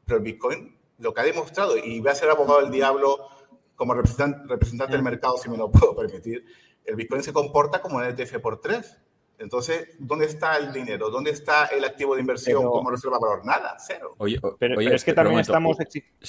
Pero 0.06 0.18
el 0.18 0.24
Bitcoin, 0.24 0.78
lo 0.98 1.14
que 1.14 1.22
ha 1.22 1.24
demostrado, 1.24 1.78
y 1.78 2.02
voy 2.02 2.10
a 2.10 2.16
ser 2.16 2.30
abogado 2.30 2.62
del 2.62 2.72
diablo 2.72 3.30
como 3.76 3.94
representante, 3.94 4.48
representante 4.48 4.94
del 4.94 5.04
mercado, 5.04 5.38
si 5.38 5.50
me 5.50 5.58
lo 5.58 5.72
puedo 5.72 5.96
permitir, 5.96 6.46
el 6.86 6.96
Bitcoin 6.96 7.24
se 7.24 7.34
comporta 7.34 7.82
como 7.82 7.98
un 7.98 8.04
ETF 8.04 8.40
por 8.40 8.62
tres. 8.62 8.98
Entonces, 9.38 9.90
¿dónde 10.00 10.26
está 10.26 10.58
el 10.58 10.72
dinero? 10.72 11.10
¿Dónde 11.10 11.32
está 11.32 11.66
el 11.66 11.84
activo 11.84 12.16
de 12.16 12.22
inversión 12.22 12.64
como 12.64 12.90
reserva 12.90 13.20
valor? 13.20 13.46
Nada, 13.46 13.76
cero. 13.80 14.16
Oye, 14.18 14.40
pero, 14.60 14.80
es 14.80 15.04
que 15.04 15.14
también, 15.14 15.40
estamos 15.40 15.78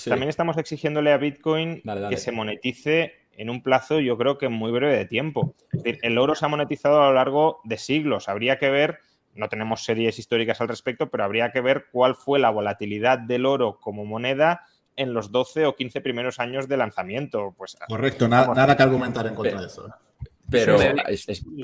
también 0.05 0.29
estamos 0.29 0.57
exigiéndole 0.59 1.13
a 1.13 1.17
Bitcoin 1.17 1.83
que 2.09 2.17
se 2.17 2.33
monetice 2.33 3.13
en 3.37 3.51
un 3.51 3.63
plazo, 3.63 4.01
yo 4.01 4.17
creo 4.17 4.39
que 4.39 4.49
muy 4.49 4.73
breve 4.73 4.97
de 4.97 5.05
tiempo. 5.05 5.55
el 5.85 6.19
oro 6.19 6.35
se 6.35 6.45
ha 6.45 6.49
monetizado 6.49 7.03
a 7.03 7.09
lo 7.09 7.15
largo 7.15 7.61
de 7.65 7.79
siglos. 7.79 8.29
Habría 8.29 8.59
que 8.59 8.71
ver, 8.71 8.99
no 9.35 9.49
tenemos 9.49 9.85
series 9.85 10.19
históricas 10.19 10.61
al 10.61 10.69
respecto, 10.69 11.11
pero 11.11 11.25
habría 11.25 11.53
que 11.53 11.61
ver 11.61 11.87
cuál 11.93 12.17
fue 12.17 12.39
la 12.39 12.51
volatilidad 12.51 13.19
del 13.19 13.47
oro 13.47 13.79
como 13.79 14.05
moneda 14.05 14.67
en 14.97 15.13
los 15.13 15.31
12 15.31 15.67
o 15.67 15.77
15 15.77 16.01
primeros 16.01 16.41
años 16.41 16.69
de 16.69 16.77
lanzamiento. 16.77 17.55
Pues, 17.57 17.77
Correcto, 17.89 18.29
nada, 18.29 18.55
nada 18.55 18.77
que 18.77 18.83
argumentar 18.83 19.27
en 19.27 19.35
contra 19.35 19.61
de 19.61 19.67
eso. 19.67 19.87
¿eh? 19.87 19.91
Pero 20.49 20.79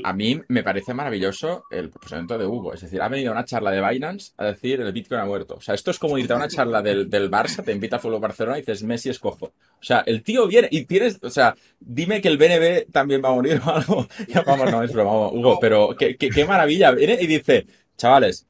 a 0.02 0.12
mí 0.12 0.40
me 0.48 0.62
parece 0.64 0.92
maravilloso 0.92 1.64
el 1.70 1.90
posicionamiento 1.90 2.36
de 2.36 2.46
Hugo. 2.46 2.74
Es 2.74 2.80
decir, 2.80 3.00
ha 3.00 3.08
venido 3.08 3.30
a 3.30 3.34
una 3.34 3.44
charla 3.44 3.70
de 3.70 3.80
Binance 3.80 4.32
a 4.36 4.46
decir 4.46 4.80
el 4.80 4.92
Bitcoin 4.92 5.20
ha 5.20 5.24
muerto. 5.24 5.54
O 5.54 5.60
sea, 5.60 5.74
esto 5.74 5.92
es 5.92 5.98
como 6.00 6.18
irte 6.18 6.32
a 6.32 6.36
una 6.36 6.48
charla 6.48 6.82
del, 6.82 7.08
del 7.08 7.30
Barça, 7.30 7.64
te 7.64 7.72
invita 7.72 7.96
a 7.96 7.98
Fútbol 8.00 8.20
Barcelona 8.20 8.58
y 8.58 8.62
dices 8.62 8.82
Messi 8.82 9.08
escojo. 9.10 9.46
O 9.46 9.84
sea, 9.84 10.02
el 10.04 10.22
tío 10.22 10.48
viene 10.48 10.68
y 10.70 10.84
tienes, 10.84 11.20
o 11.22 11.30
sea, 11.30 11.54
dime 11.78 12.20
que 12.20 12.28
el 12.28 12.38
BNB 12.38 12.90
también 12.90 13.22
va 13.24 13.28
a 13.28 13.34
morir 13.34 13.60
o 13.64 13.70
algo. 13.70 14.08
Ya 14.28 14.42
vamos, 14.42 14.70
no 14.70 14.82
es 14.82 14.92
broma, 14.92 15.28
Hugo, 15.28 15.58
pero 15.60 15.94
qué, 15.96 16.16
qué, 16.16 16.44
maravilla. 16.44 16.90
Viene 16.90 17.18
y 17.20 17.26
dice, 17.26 17.66
chavales, 17.96 18.48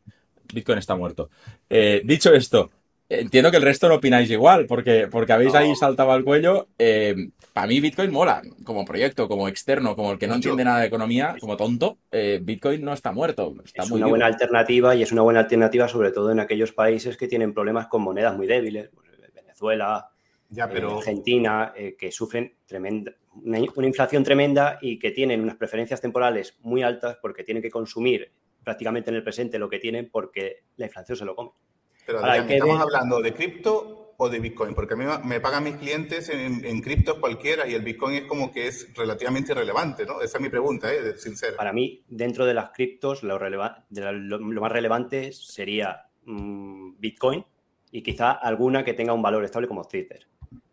Bitcoin 0.52 0.78
está 0.78 0.96
muerto. 0.96 1.28
Eh, 1.68 2.02
dicho 2.04 2.32
esto, 2.32 2.70
Entiendo 3.20 3.50
que 3.50 3.58
el 3.58 3.62
resto 3.62 3.88
no 3.88 3.96
opináis 3.96 4.30
igual, 4.30 4.66
porque, 4.66 5.06
porque 5.06 5.32
habéis 5.32 5.54
ahí 5.54 5.74
saltado 5.76 6.12
al 6.12 6.24
cuello. 6.24 6.68
Eh, 6.78 7.14
para 7.52 7.66
mí 7.66 7.78
Bitcoin 7.78 8.10
mola, 8.10 8.40
como 8.64 8.86
proyecto, 8.86 9.28
como 9.28 9.48
externo, 9.48 9.94
como 9.94 10.12
el 10.12 10.18
que 10.18 10.26
no 10.26 10.36
entiende 10.36 10.64
nada 10.64 10.80
de 10.80 10.86
economía, 10.86 11.36
como 11.38 11.56
tonto, 11.58 11.98
eh, 12.10 12.40
Bitcoin 12.42 12.82
no 12.82 12.94
está 12.94 13.12
muerto. 13.12 13.54
Está 13.64 13.82
es 13.82 13.90
una 13.90 14.06
buena 14.06 14.26
alternativa 14.26 14.94
y 14.94 15.02
es 15.02 15.12
una 15.12 15.20
buena 15.20 15.40
alternativa 15.40 15.88
sobre 15.88 16.10
todo 16.10 16.32
en 16.32 16.40
aquellos 16.40 16.72
países 16.72 17.18
que 17.18 17.28
tienen 17.28 17.52
problemas 17.52 17.86
con 17.88 18.00
monedas 18.00 18.34
muy 18.34 18.46
débiles, 18.46 18.88
pues, 18.94 19.08
Venezuela, 19.34 20.08
ya, 20.48 20.68
pero... 20.68 20.92
Eh, 20.92 20.98
Argentina, 20.98 21.74
que 21.98 22.10
sufren 22.10 22.54
tremenda, 22.64 23.12
una, 23.44 23.58
una 23.74 23.86
inflación 23.86 24.24
tremenda 24.24 24.78
y 24.80 24.98
que 24.98 25.10
tienen 25.10 25.42
unas 25.42 25.56
preferencias 25.56 26.00
temporales 26.00 26.56
muy 26.62 26.82
altas 26.82 27.18
porque 27.20 27.44
tienen 27.44 27.62
que 27.62 27.70
consumir 27.70 28.32
prácticamente 28.64 29.10
en 29.10 29.16
el 29.16 29.22
presente 29.22 29.58
lo 29.58 29.68
que 29.68 29.78
tienen 29.78 30.08
porque 30.10 30.62
la 30.76 30.86
inflación 30.86 31.18
se 31.18 31.24
lo 31.26 31.34
come. 31.34 31.50
Pero 32.06 32.24
¿estamos 32.26 32.80
hablando 32.80 33.20
de 33.20 33.32
cripto 33.32 34.14
o 34.16 34.28
de 34.28 34.40
Bitcoin? 34.40 34.74
Porque 34.74 34.94
a 34.94 34.96
mí 34.96 35.04
me 35.24 35.40
pagan 35.40 35.64
mis 35.64 35.76
clientes 35.76 36.28
en, 36.28 36.64
en 36.64 36.80
cripto 36.80 37.20
cualquiera 37.20 37.66
y 37.66 37.74
el 37.74 37.82
Bitcoin 37.82 38.16
es 38.16 38.24
como 38.24 38.50
que 38.52 38.66
es 38.66 38.92
relativamente 38.94 39.52
irrelevante, 39.52 40.04
¿no? 40.04 40.20
Esa 40.20 40.38
es 40.38 40.42
mi 40.42 40.48
pregunta, 40.48 40.92
¿eh? 40.92 41.16
sincera. 41.16 41.56
Para 41.56 41.72
mí, 41.72 42.02
dentro 42.08 42.44
de 42.44 42.54
las 42.54 42.70
criptos, 42.70 43.22
lo, 43.22 43.38
más 43.40 44.72
relevante 44.72 45.32
sería 45.32 46.06
mm, 46.24 46.94
Bitcoin 46.98 47.44
y 47.90 48.02
quizá 48.02 48.32
alguna 48.32 48.84
que 48.84 48.94
tenga 48.94 49.12
un 49.12 49.22
valor 49.22 49.44
estable 49.44 49.68
como 49.68 49.84
Twitter. 49.84 50.26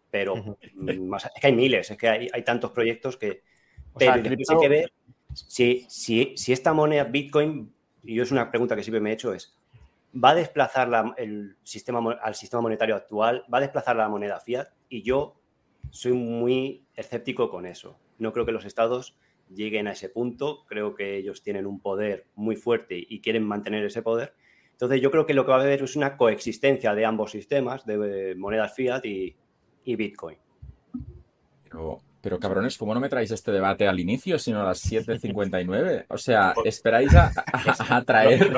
Pero 0.09 0.35
mm, 0.35 0.55
es 1.15 1.29
que 1.39 1.47
hay 1.47 1.53
miles, 1.53 1.91
es 1.91 1.97
que 1.97 2.09
hay, 2.09 2.43
tantos 2.43 2.71
proyectos 2.71 3.17
que... 3.17 3.43
pero 3.97 4.13
hay 4.13 4.23
que 4.23 4.69
ver 4.69 4.91
si, 5.33 5.85
si, 5.89 6.33
si 6.35 6.53
esta 6.53 6.73
moneda 6.73 7.03
Bitcoin, 7.03 7.71
y 8.03 8.15
yo 8.15 8.23
es 8.23 8.31
una 8.31 8.49
pregunta 8.49 8.75
que 8.75 8.83
siempre 8.83 9.01
me 9.01 9.11
he 9.11 9.13
hecho, 9.13 9.33
es 9.33 9.58
va 10.13 10.31
a 10.31 10.35
desplazar 10.35 10.89
el 11.17 11.57
sistema, 11.63 12.13
al 12.21 12.35
sistema 12.35 12.61
monetario 12.61 12.95
actual, 12.95 13.45
va 13.53 13.59
a 13.59 13.61
desplazar 13.61 13.95
la 13.95 14.09
moneda 14.09 14.39
fiat 14.39 14.67
y 14.89 15.03
yo 15.03 15.39
soy 15.91 16.13
muy 16.13 16.85
escéptico 16.95 17.49
con 17.49 17.65
eso. 17.65 17.97
No 18.17 18.33
creo 18.33 18.45
que 18.45 18.51
los 18.51 18.65
estados 18.65 19.17
lleguen 19.53 19.87
a 19.87 19.93
ese 19.93 20.09
punto. 20.09 20.65
Creo 20.67 20.95
que 20.95 21.17
ellos 21.17 21.41
tienen 21.41 21.65
un 21.65 21.79
poder 21.79 22.27
muy 22.35 22.55
fuerte 22.55 23.03
y 23.07 23.21
quieren 23.21 23.43
mantener 23.43 23.83
ese 23.85 24.01
poder. 24.01 24.33
Entonces 24.71 25.01
yo 25.01 25.11
creo 25.11 25.25
que 25.25 25.33
lo 25.33 25.45
que 25.45 25.51
va 25.51 25.57
a 25.57 25.61
haber 25.61 25.83
es 25.83 25.95
una 25.95 26.15
coexistencia 26.15 26.95
de 26.95 27.05
ambos 27.05 27.31
sistemas, 27.31 27.85
de 27.85 28.35
monedas 28.37 28.73
fiat 28.73 29.05
y, 29.05 29.35
Bitcoin. 29.85 30.37
Cabrones, 32.39 32.77
¿cómo 32.77 32.93
no 32.93 32.99
me 32.99 33.09
traéis 33.09 33.31
este 33.31 33.51
debate 33.51 33.87
al 33.87 33.99
inicio, 33.99 34.37
sino 34.39 34.61
a 34.61 34.65
las 34.65 34.83
7.59? 34.91 36.05
O 36.09 36.17
sea, 36.17 36.53
¿esperáis 36.65 37.13
a, 37.15 37.31
traer...? 38.05 38.51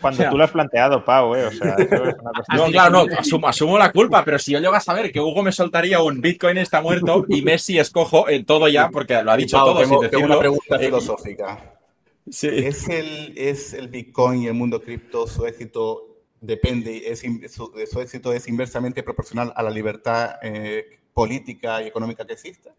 Cuando 0.00 0.28
tú 0.30 0.36
lo 0.36 0.44
has 0.44 0.50
planteado, 0.50 1.04
Pau, 1.04 1.34
¿eh? 1.34 1.46
O 1.46 1.50
sea, 1.50 1.74
eso 1.78 1.94
es 1.94 2.14
una 2.20 2.32
No, 2.56 2.66
claro, 2.66 3.06
no, 3.06 3.46
asumo, 3.46 3.78
la 3.78 3.92
culpa, 3.92 4.24
pero 4.24 4.38
si 4.38 4.52
yo 4.52 4.58
llego 4.58 4.74
a 4.74 4.80
saber 4.80 5.12
que 5.12 5.20
Hugo 5.20 5.42
me 5.42 5.52
soltaría 5.52 6.00
un 6.02 6.20
Bitcoin 6.20 6.58
está 6.58 6.80
muerto 6.80 7.24
y 7.28 7.42
Messi 7.42 7.78
escojo 7.78 8.28
en 8.28 8.44
todo 8.44 8.68
ya, 8.68 8.88
porque 8.88 9.22
lo 9.22 9.32
ha 9.32 9.36
dicho 9.36 9.58
todo 9.58 9.80
tengo, 10.08 10.24
una 10.24 10.38
pregunta 10.38 10.76
eh, 10.76 10.86
filosófica. 10.86 11.74
Sí. 12.30 12.48
¿Es, 12.50 12.88
el, 12.88 13.34
¿Es 13.36 13.74
el 13.74 13.88
Bitcoin 13.88 14.42
y 14.42 14.46
el 14.46 14.54
mundo 14.54 14.80
cripto 14.80 15.26
su 15.26 15.46
éxito 15.46 16.14
depende, 16.40 17.10
es, 17.10 17.20
su, 17.52 17.72
su, 17.90 18.00
éxito 18.00 18.32
es 18.32 18.48
inversamente 18.48 19.02
proporcional 19.02 19.52
a 19.56 19.62
la 19.62 19.70
libertad 19.70 20.36
eh, 20.42 21.00
política 21.14 21.80
y 21.82 21.86
económica 21.86 22.26
que 22.26 22.34
exista. 22.34 22.74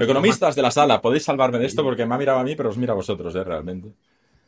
Economistas 0.00 0.56
de 0.56 0.62
la 0.62 0.70
sala, 0.70 1.00
podéis 1.00 1.24
salvarme 1.24 1.58
de 1.58 1.66
esto 1.66 1.82
porque 1.82 2.06
me 2.06 2.14
ha 2.14 2.18
mirado 2.18 2.38
a 2.38 2.44
mí, 2.44 2.56
pero 2.56 2.70
os 2.70 2.78
mira 2.78 2.92
a 2.92 2.96
vosotros, 2.96 3.34
¿eh? 3.34 3.44
realmente. 3.44 3.92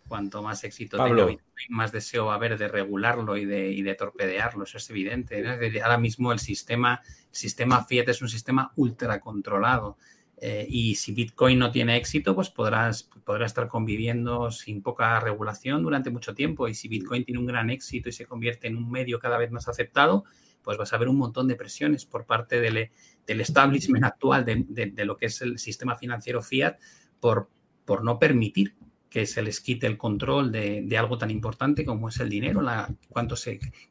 Cuanto 0.08 0.42
más 0.42 0.62
éxito 0.64 0.96
tenga 0.96 1.24
Bitcoin, 1.24 1.40
más 1.70 1.92
deseo 1.92 2.26
va 2.26 2.32
a 2.32 2.36
haber 2.36 2.58
de 2.58 2.68
regularlo 2.68 3.36
y 3.36 3.44
de, 3.44 3.70
y 3.70 3.82
de 3.82 3.94
torpedearlo, 3.94 4.64
eso 4.64 4.76
es 4.76 4.90
evidente. 4.90 5.42
Ahora 5.82 5.98
mismo 5.98 6.32
el 6.32 6.38
sistema, 6.38 7.00
el 7.06 7.36
sistema 7.36 7.84
Fiat 7.84 8.08
es 8.08 8.20
un 8.22 8.28
sistema 8.28 8.72
ultra 8.76 9.20
controlado. 9.20 9.96
Eh, 10.36 10.66
y 10.68 10.96
si 10.96 11.12
Bitcoin 11.12 11.58
no 11.60 11.70
tiene 11.70 11.96
éxito, 11.96 12.34
pues 12.34 12.50
podrás, 12.50 13.04
podrá 13.24 13.46
estar 13.46 13.68
conviviendo 13.68 14.50
sin 14.50 14.82
poca 14.82 15.20
regulación 15.20 15.84
durante 15.84 16.10
mucho 16.10 16.34
tiempo. 16.34 16.66
Y 16.66 16.74
si 16.74 16.88
Bitcoin 16.88 17.24
tiene 17.24 17.38
un 17.38 17.46
gran 17.46 17.70
éxito 17.70 18.08
y 18.08 18.12
se 18.12 18.26
convierte 18.26 18.66
en 18.66 18.76
un 18.76 18.90
medio 18.90 19.20
cada 19.20 19.38
vez 19.38 19.52
más 19.52 19.68
aceptado, 19.68 20.24
pues 20.62 20.78
vas 20.78 20.92
a 20.92 20.98
ver 20.98 21.08
un 21.08 21.16
montón 21.16 21.48
de 21.48 21.56
presiones 21.56 22.06
por 22.06 22.26
parte 22.26 22.60
del, 22.60 22.90
establishment 23.26 24.04
actual 24.04 24.44
de, 24.44 25.04
lo 25.04 25.16
que 25.16 25.26
es 25.26 25.42
el 25.42 25.58
sistema 25.58 25.96
financiero 25.96 26.42
fiat 26.42 26.78
por, 27.20 27.48
por 27.84 28.04
no 28.04 28.18
permitir 28.18 28.74
que 29.12 29.26
se 29.26 29.42
les 29.42 29.60
quite 29.60 29.86
el 29.86 29.98
control 29.98 30.50
de, 30.50 30.96
algo 30.96 31.18
tan 31.18 31.30
importante 31.30 31.84
como 31.84 32.08
es 32.08 32.18
el 32.18 32.30
dinero, 32.30 32.62
la, 32.62 32.94
cuánto 33.10 33.34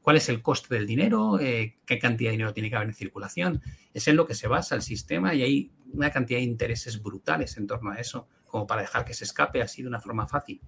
cuál 0.02 0.18
es 0.18 0.30
el 0.30 0.42
coste 0.42 0.74
del 0.74 0.88
dinero, 0.88 1.40
eh, 1.40 1.78
qué 1.86 2.00
cantidad 2.00 2.30
de 2.30 2.38
dinero 2.38 2.54
tiene 2.56 2.72
que 2.72 2.76
haber 2.76 2.88
en 2.88 2.96
circulación. 2.96 3.62
Es 3.94 4.08
en 4.08 4.16
lo 4.16 4.26
que 4.26 4.34
se 4.34 4.48
basa 4.48 4.74
el 4.74 4.82
sistema 4.82 5.36
y 5.36 5.44
hay 5.44 5.72
una 5.94 6.10
cantidad 6.10 6.40
de 6.40 6.46
intereses 6.46 7.04
brutales 7.04 7.56
en 7.58 7.68
torno 7.68 7.92
a 7.92 8.00
eso, 8.00 8.28
como 8.48 8.66
para 8.66 8.82
dejar 8.82 9.06
que 9.06 9.14
se 9.14 9.26
escape 9.26 9.62
así 9.62 9.84
de 9.84 9.90
una 9.90 10.00
forma 10.00 10.28
fácil. 10.28 10.60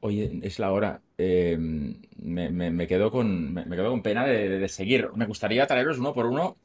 Oye, 0.00 0.40
es 0.42 0.58
la 0.58 0.72
hora. 0.72 1.02
Em, 1.18 1.94
me, 2.18 2.86
quedo 2.86 3.10
con, 3.10 3.54
me, 3.54 3.64
quedo 3.64 3.90
con 3.90 4.02
pena 4.02 4.26
de, 4.26 4.68
seguir. 4.68 5.08
Me 5.14 5.26
gustaría 5.26 5.66
traeros 5.66 5.98
uno 5.98 6.12
por 6.12 6.26
uno 6.26 6.56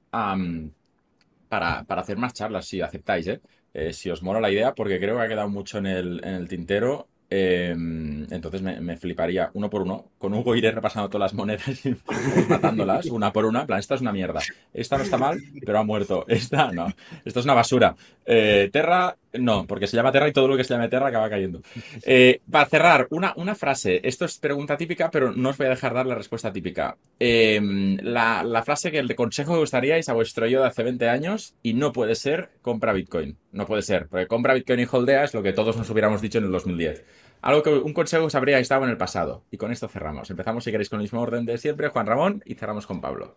para, 1.50 1.86
hacer 1.88 2.18
más 2.18 2.34
charlas, 2.34 2.66
si 2.66 2.82
aceptáis, 2.82 3.28
¿eh? 3.28 3.42
¿eh? 3.74 3.94
si 3.94 4.10
os 4.10 4.24
mola 4.24 4.42
la 4.42 4.52
idea, 4.52 4.74
porque 4.76 5.00
creo 5.00 5.18
que 5.18 5.24
ha 5.24 5.28
quedado 5.28 5.50
mucho 5.50 5.78
en 5.78 5.86
el, 5.86 6.22
en 6.24 6.34
el 6.36 6.50
tintero. 6.50 7.08
Em, 7.34 8.28
entonces 8.30 8.62
me, 8.62 8.98
fliparía 8.98 9.52
uno 9.54 9.70
por 9.70 9.84
uno. 9.84 10.12
Con 10.18 10.34
Hugo 10.34 10.54
iré 10.54 10.70
repasando 10.70 11.08
todas 11.08 11.32
las 11.32 11.34
monedas 11.34 11.86
y 11.86 11.96
matándolas 12.50 13.06
una 13.06 13.32
por 13.32 13.46
una. 13.46 13.62
En 13.62 13.68
plan, 13.68 13.80
esta 13.80 13.96
es 13.96 14.02
una 14.02 14.12
mierda. 14.12 14.42
Esta 14.74 14.98
no 14.98 15.04
está 15.04 15.18
mal, 15.18 15.42
pero 15.66 15.80
ha 15.80 15.84
muerto. 15.84 16.26
Esta 16.28 16.74
no. 16.74 16.88
Esta 17.24 17.40
es 17.40 17.46
una 17.46 17.54
basura. 17.54 17.96
Eh, 18.26 18.70
Terra, 18.74 19.16
no, 19.34 19.66
porque 19.66 19.88
se 19.88 19.96
llama 19.96 20.12
Terra 20.12 20.28
y 20.28 20.34
todo 20.34 20.48
lo 20.48 20.58
que 20.58 20.64
se 20.64 20.74
llame 20.74 20.90
Terra 20.90 21.08
acaba 21.08 21.30
cayendo. 21.30 21.62
Eh, 22.04 22.42
para 22.50 22.66
cerrar, 22.66 23.08
una, 23.12 23.34
una, 23.36 23.54
frase. 23.54 24.02
Esto 24.04 24.26
es 24.26 24.40
pregunta 24.40 24.76
típica, 24.76 25.12
pero 25.12 25.32
no 25.32 25.50
os 25.50 25.58
voy 25.58 25.68
a 25.68 25.72
dejar 25.72 25.94
dar 25.94 26.06
la 26.06 26.16
respuesta 26.16 26.52
típica. 26.52 26.98
Em, 27.20 27.98
la, 28.02 28.44
la, 28.44 28.64
frase 28.64 28.92
que 28.92 29.00
el 29.00 29.16
consejo 29.16 29.54
que 29.54 29.60
gustaríais 29.60 30.10
a 30.10 30.14
vuestro 30.14 30.48
yo 30.48 30.62
de 30.62 30.68
hace 30.68 30.84
20 30.84 31.08
años 31.10 31.56
y 31.62 31.74
no 31.74 31.92
puede 31.92 32.16
ser 32.16 32.50
compra 32.62 32.94
Bitcoin. 32.94 33.38
No 33.52 33.66
puede 33.66 33.84
ser, 33.84 34.08
porque 34.08 34.28
compra 34.28 34.54
Bitcoin 34.54 34.80
y 34.80 34.88
holdea 34.90 35.24
es 35.24 35.34
lo 35.34 35.44
que 35.44 35.54
todos 35.54 35.78
nos 35.78 35.90
hubiéramos 35.90 36.22
dicho 36.22 36.40
en 36.40 36.46
el 36.46 36.52
2010. 36.52 37.06
Algo 37.42 37.64
que 37.64 37.70
un 37.72 37.94
consejo 37.94 38.26
os 38.26 38.36
habría 38.36 38.60
estado 38.60 38.84
en 38.84 38.92
el 38.92 38.98
pasado. 38.98 39.44
Y 39.52 39.58
con 39.58 39.72
esto 39.72 39.88
cerramos. 39.88 40.30
Empezamos, 40.30 40.64
si 40.64 40.72
queréis, 40.72 40.90
con 40.90 41.00
el 41.00 41.04
mismo 41.04 41.22
orden 41.22 41.46
de 41.46 41.58
siempre, 41.58 41.90
Juan 41.90 42.06
Ramón, 42.06 42.44
y 42.46 42.56
cerramos 42.56 42.86
con 42.86 43.02
Pablo. 43.02 43.36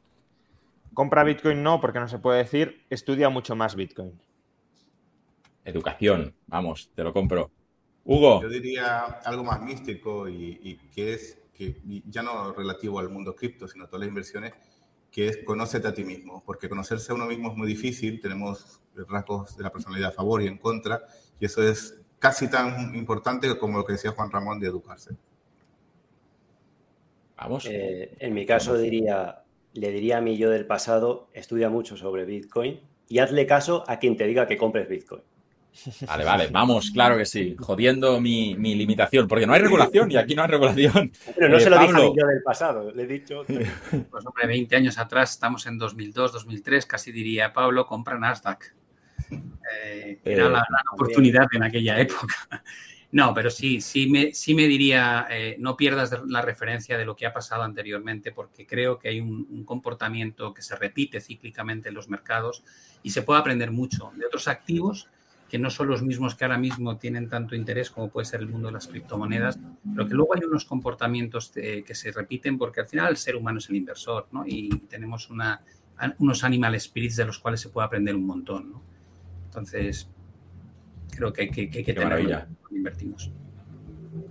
Compra 0.92 1.24
Bitcoin 1.24 1.62
no, 1.62 1.80
porque 1.80 2.00
no 2.00 2.08
se 2.08 2.18
puede 2.18 2.38
decir, 2.38 2.84
estudia 2.90 3.28
mucho 3.30 3.56
más 3.56 3.74
Bitcoin. 3.74 4.20
Educación, 5.64 6.34
vamos, 6.46 6.90
te 6.94 7.02
lo 7.02 7.12
compro. 7.12 7.50
Hugo. 8.04 8.42
Yo 8.42 8.48
diría 8.48 9.04
algo 9.24 9.44
más 9.44 9.62
místico 9.62 10.28
y, 10.28 10.78
que 10.94 11.14
es 11.14 11.38
que 11.54 11.80
ya 12.06 12.22
no 12.22 12.52
relativo 12.52 12.98
al 12.98 13.08
mundo 13.08 13.34
cripto, 13.34 13.66
sino 13.66 13.84
a 13.84 13.86
todas 13.86 14.00
las 14.00 14.08
inversiones, 14.08 14.52
que 15.10 15.28
es 15.28 15.38
conócete 15.44 15.88
a 15.88 15.94
ti 15.94 16.04
mismo, 16.04 16.42
porque 16.44 16.68
conocerse 16.68 17.12
a 17.12 17.14
uno 17.14 17.26
mismo 17.26 17.50
es 17.50 17.56
muy 17.56 17.68
difícil, 17.68 18.20
tenemos 18.20 18.82
rasgos 19.08 19.56
de 19.56 19.62
la 19.62 19.70
personalidad 19.70 20.10
a 20.10 20.12
favor 20.12 20.42
y 20.42 20.48
en 20.48 20.58
contra, 20.58 21.02
y 21.40 21.46
eso 21.46 21.62
es 21.62 22.00
casi 22.18 22.50
tan 22.50 22.94
importante 22.94 23.56
como 23.58 23.78
lo 23.78 23.84
que 23.84 23.92
decía 23.92 24.10
Juan 24.10 24.30
Ramón 24.30 24.58
de 24.58 24.66
educarse. 24.66 25.14
Vamos. 27.36 27.66
Eh, 27.70 28.16
en 28.18 28.34
mi 28.34 28.46
caso 28.46 28.76
diría, 28.76 29.44
le 29.72 29.90
diría 29.90 30.18
a 30.18 30.20
mí 30.20 30.36
yo 30.36 30.50
del 30.50 30.66
pasado, 30.66 31.28
estudia 31.32 31.68
mucho 31.70 31.96
sobre 31.96 32.24
Bitcoin 32.24 32.80
y 33.08 33.18
hazle 33.18 33.46
caso 33.46 33.84
a 33.86 33.98
quien 33.98 34.16
te 34.16 34.26
diga 34.26 34.46
que 34.46 34.56
compres 34.56 34.88
Bitcoin. 34.88 35.22
Vale, 36.06 36.24
vale, 36.24 36.48
vamos, 36.52 36.90
claro 36.92 37.16
que 37.16 37.26
sí, 37.26 37.56
jodiendo 37.58 38.20
mi, 38.20 38.54
limitación, 38.54 39.26
porque 39.26 39.46
no 39.46 39.54
hay 39.54 39.60
regulación 39.60 40.10
y 40.10 40.16
aquí 40.16 40.34
no 40.34 40.42
hay 40.42 40.48
regulación. 40.48 41.12
Pero 41.36 41.48
no 41.48 41.60
se 41.60 41.70
lo 41.70 41.78
dije 41.78 42.12
yo 42.16 42.26
del 42.26 42.42
pasado, 42.42 42.92
le 42.92 43.02
he 43.02 43.06
dicho. 43.06 43.44
Pues 44.10 44.26
hombre, 44.26 44.46
20 44.46 44.76
años 44.76 44.98
atrás, 44.98 45.32
estamos 45.32 45.66
en 45.66 45.78
2002, 45.78 46.32
2003, 46.32 46.86
casi 46.86 47.12
diría 47.12 47.52
Pablo, 47.52 47.86
compra 47.86 48.18
Nasdaq. 48.18 48.74
Eh, 49.30 50.20
era 50.24 50.48
la, 50.48 50.64
oportunidad 50.92 51.46
en 51.52 51.64
aquella 51.64 51.98
época. 51.98 52.34
No, 53.14 53.32
pero 53.32 53.48
sí, 53.48 53.80
sí 53.80 54.10
me, 54.10 54.34
sí 54.34 54.56
me 54.56 54.66
diría, 54.66 55.28
eh, 55.30 55.54
no 55.60 55.76
pierdas 55.76 56.12
la 56.26 56.42
referencia 56.42 56.98
de 56.98 57.04
lo 57.04 57.14
que 57.14 57.26
ha 57.26 57.32
pasado 57.32 57.62
anteriormente, 57.62 58.32
porque 58.32 58.66
creo 58.66 58.98
que 58.98 59.08
hay 59.08 59.20
un, 59.20 59.64
comportamiento 59.64 60.52
que 60.52 60.62
se 60.62 60.74
repite 60.74 61.20
cíclicamente 61.20 61.90
en 61.90 61.94
los 61.94 62.08
mercados 62.08 62.64
y 63.04 63.10
se 63.10 63.22
puede 63.22 63.38
aprender 63.38 63.70
mucho 63.70 64.10
de 64.16 64.26
otros 64.26 64.48
activos 64.48 65.08
que 65.54 65.58
no 65.60 65.70
son 65.70 65.86
los 65.86 66.02
mismos 66.02 66.34
que 66.34 66.44
ahora 66.44 66.58
mismo 66.58 66.96
tienen 66.96 67.28
tanto 67.28 67.54
interés 67.54 67.88
como 67.88 68.08
puede 68.08 68.24
ser 68.24 68.40
el 68.40 68.48
mundo 68.48 68.66
de 68.66 68.72
las 68.72 68.88
criptomonedas, 68.88 69.56
pero 69.94 70.08
que 70.08 70.12
luego 70.12 70.34
hay 70.34 70.40
unos 70.42 70.64
comportamientos 70.64 71.52
que 71.52 71.94
se 71.94 72.10
repiten 72.10 72.58
porque 72.58 72.80
al 72.80 72.88
final 72.88 73.10
el 73.10 73.16
ser 73.16 73.36
humano 73.36 73.58
es 73.58 73.70
el 73.70 73.76
inversor, 73.76 74.26
¿no? 74.32 74.42
Y 74.44 74.68
tenemos 74.88 75.30
una, 75.30 75.62
unos 76.18 76.42
animal 76.42 76.80
spirits 76.80 77.14
de 77.14 77.26
los 77.26 77.38
cuales 77.38 77.60
se 77.60 77.68
puede 77.68 77.86
aprender 77.86 78.16
un 78.16 78.26
montón, 78.26 78.72
¿no? 78.72 78.82
Entonces, 79.44 80.10
creo 81.12 81.32
que, 81.32 81.42
hay 81.42 81.48
que 81.48 81.94
tener 81.94 82.48
invertimos. 82.72 83.30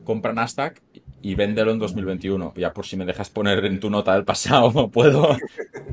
Compra 0.03 0.33
Nasdaq 0.33 0.81
y 1.21 1.35
véndelo 1.35 1.71
en 1.71 1.79
2021. 1.79 2.53
Ya 2.57 2.73
por 2.73 2.85
si 2.85 2.97
me 2.97 3.05
dejas 3.05 3.29
poner 3.29 3.63
en 3.63 3.79
tu 3.79 3.89
nota 3.89 4.13
del 4.13 4.25
pasado, 4.25 4.89
puedo. 4.91 5.37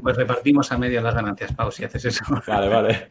Pues 0.02 0.16
repartimos 0.16 0.72
a 0.72 0.76
medio 0.76 1.00
las 1.00 1.14
ganancias, 1.14 1.52
Pau, 1.52 1.70
si 1.70 1.84
haces 1.84 2.04
eso. 2.06 2.24
Vale, 2.48 2.68
vale. 2.68 3.10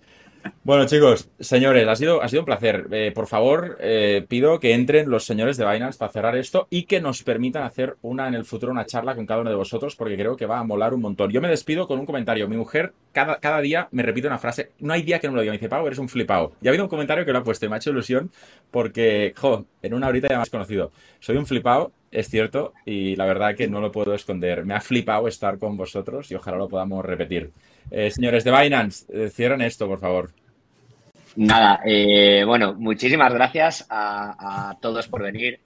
Bueno, 0.64 0.86
chicos, 0.86 1.30
señores, 1.40 1.88
ha 1.88 1.96
sido, 1.96 2.22
ha 2.22 2.28
sido 2.28 2.42
un 2.42 2.46
placer. 2.46 2.88
Eh, 2.92 3.12
por 3.14 3.28
favor, 3.28 3.78
eh, 3.80 4.26
pido 4.28 4.60
que 4.60 4.74
entren 4.74 5.10
los 5.10 5.26
señores 5.26 5.58
de 5.58 5.70
Binance 5.70 5.98
para 5.98 6.12
cerrar 6.12 6.38
esto 6.38 6.68
y 6.70 6.84
que 6.84 7.02
nos 7.02 7.24
permitan 7.24 7.64
hacer 7.64 7.98
una 8.02 8.28
en 8.28 8.36
el 8.36 8.46
futuro, 8.46 8.72
una 8.72 8.86
charla 8.86 9.16
con 9.16 9.26
cada 9.26 9.42
uno 9.42 9.50
de 9.50 9.56
vosotros, 9.56 9.96
porque 9.96 10.16
creo 10.16 10.36
que 10.36 10.46
va 10.46 10.60
a 10.60 10.64
molar 10.64 10.94
un 10.94 11.02
montón. 11.02 11.32
Yo 11.32 11.42
me 11.42 11.50
despido 11.50 11.88
con 11.88 12.00
un 12.00 12.06
comentario. 12.06 12.48
Mi 12.48 12.58
mujer 12.58 12.94
cada, 13.12 13.38
cada 13.38 13.62
día 13.62 13.88
me 13.92 14.04
repite 14.04 14.28
una 14.28 14.38
frase. 14.38 14.72
No 14.80 14.94
hay 14.94 15.02
día 15.02 15.20
que 15.20 15.28
no 15.28 15.34
me 15.34 15.38
lo 15.38 15.42
diga. 15.42 15.52
Me 15.52 15.58
dice, 15.58 15.70
Pau, 15.70 15.86
eres 15.86 16.00
un 16.00 16.10
flipado. 16.10 16.54
Y 16.62 16.68
ha 16.68 16.70
habido 16.70 16.84
un 16.84 16.90
comentario 16.90 17.26
que 17.26 17.32
lo 17.32 17.40
ha 17.40 17.44
puesto 17.44 17.66
y 17.66 17.70
me 17.70 17.76
ha 17.76 17.78
hecho 17.78 17.90
ilusión 17.92 18.32
porque, 18.72 19.34
jo, 19.36 19.66
en 19.82 19.94
una 19.94 20.08
horita 20.08 20.30
ya 20.30 20.42
has 20.42 20.50
conocido. 20.50 20.92
Soy 21.20 21.38
un 21.38 21.46
flipado, 21.46 21.92
es 22.12 22.30
cierto, 22.30 22.74
y 22.86 23.16
la 23.16 23.26
verdad 23.26 23.56
que 23.56 23.68
no 23.68 23.82
lo 23.82 23.92
puedo 23.92 24.14
esconder. 24.14 24.66
Me 24.66 24.74
ha 24.74 24.82
flipado 24.82 25.28
estar 25.28 25.58
con 25.58 25.78
vosotros 25.78 26.32
y 26.32 26.36
ojalá 26.36 26.58
lo 26.58 26.70
podamos 26.70 27.04
repetir. 27.06 27.52
Eh, 27.92 28.12
señores 28.12 28.44
de 28.44 28.52
Binance, 28.52 29.06
eh, 29.12 29.30
cierren 29.30 29.62
esto, 29.62 29.88
por 29.88 30.00
favor. 30.00 30.32
Nada, 31.36 31.82
eh, 31.86 32.44
bueno, 32.46 32.74
muchísimas 32.74 33.34
gracias 33.34 33.86
a, 33.90 34.78
todos 34.82 35.08
por 35.08 35.24
venir. 35.24 35.60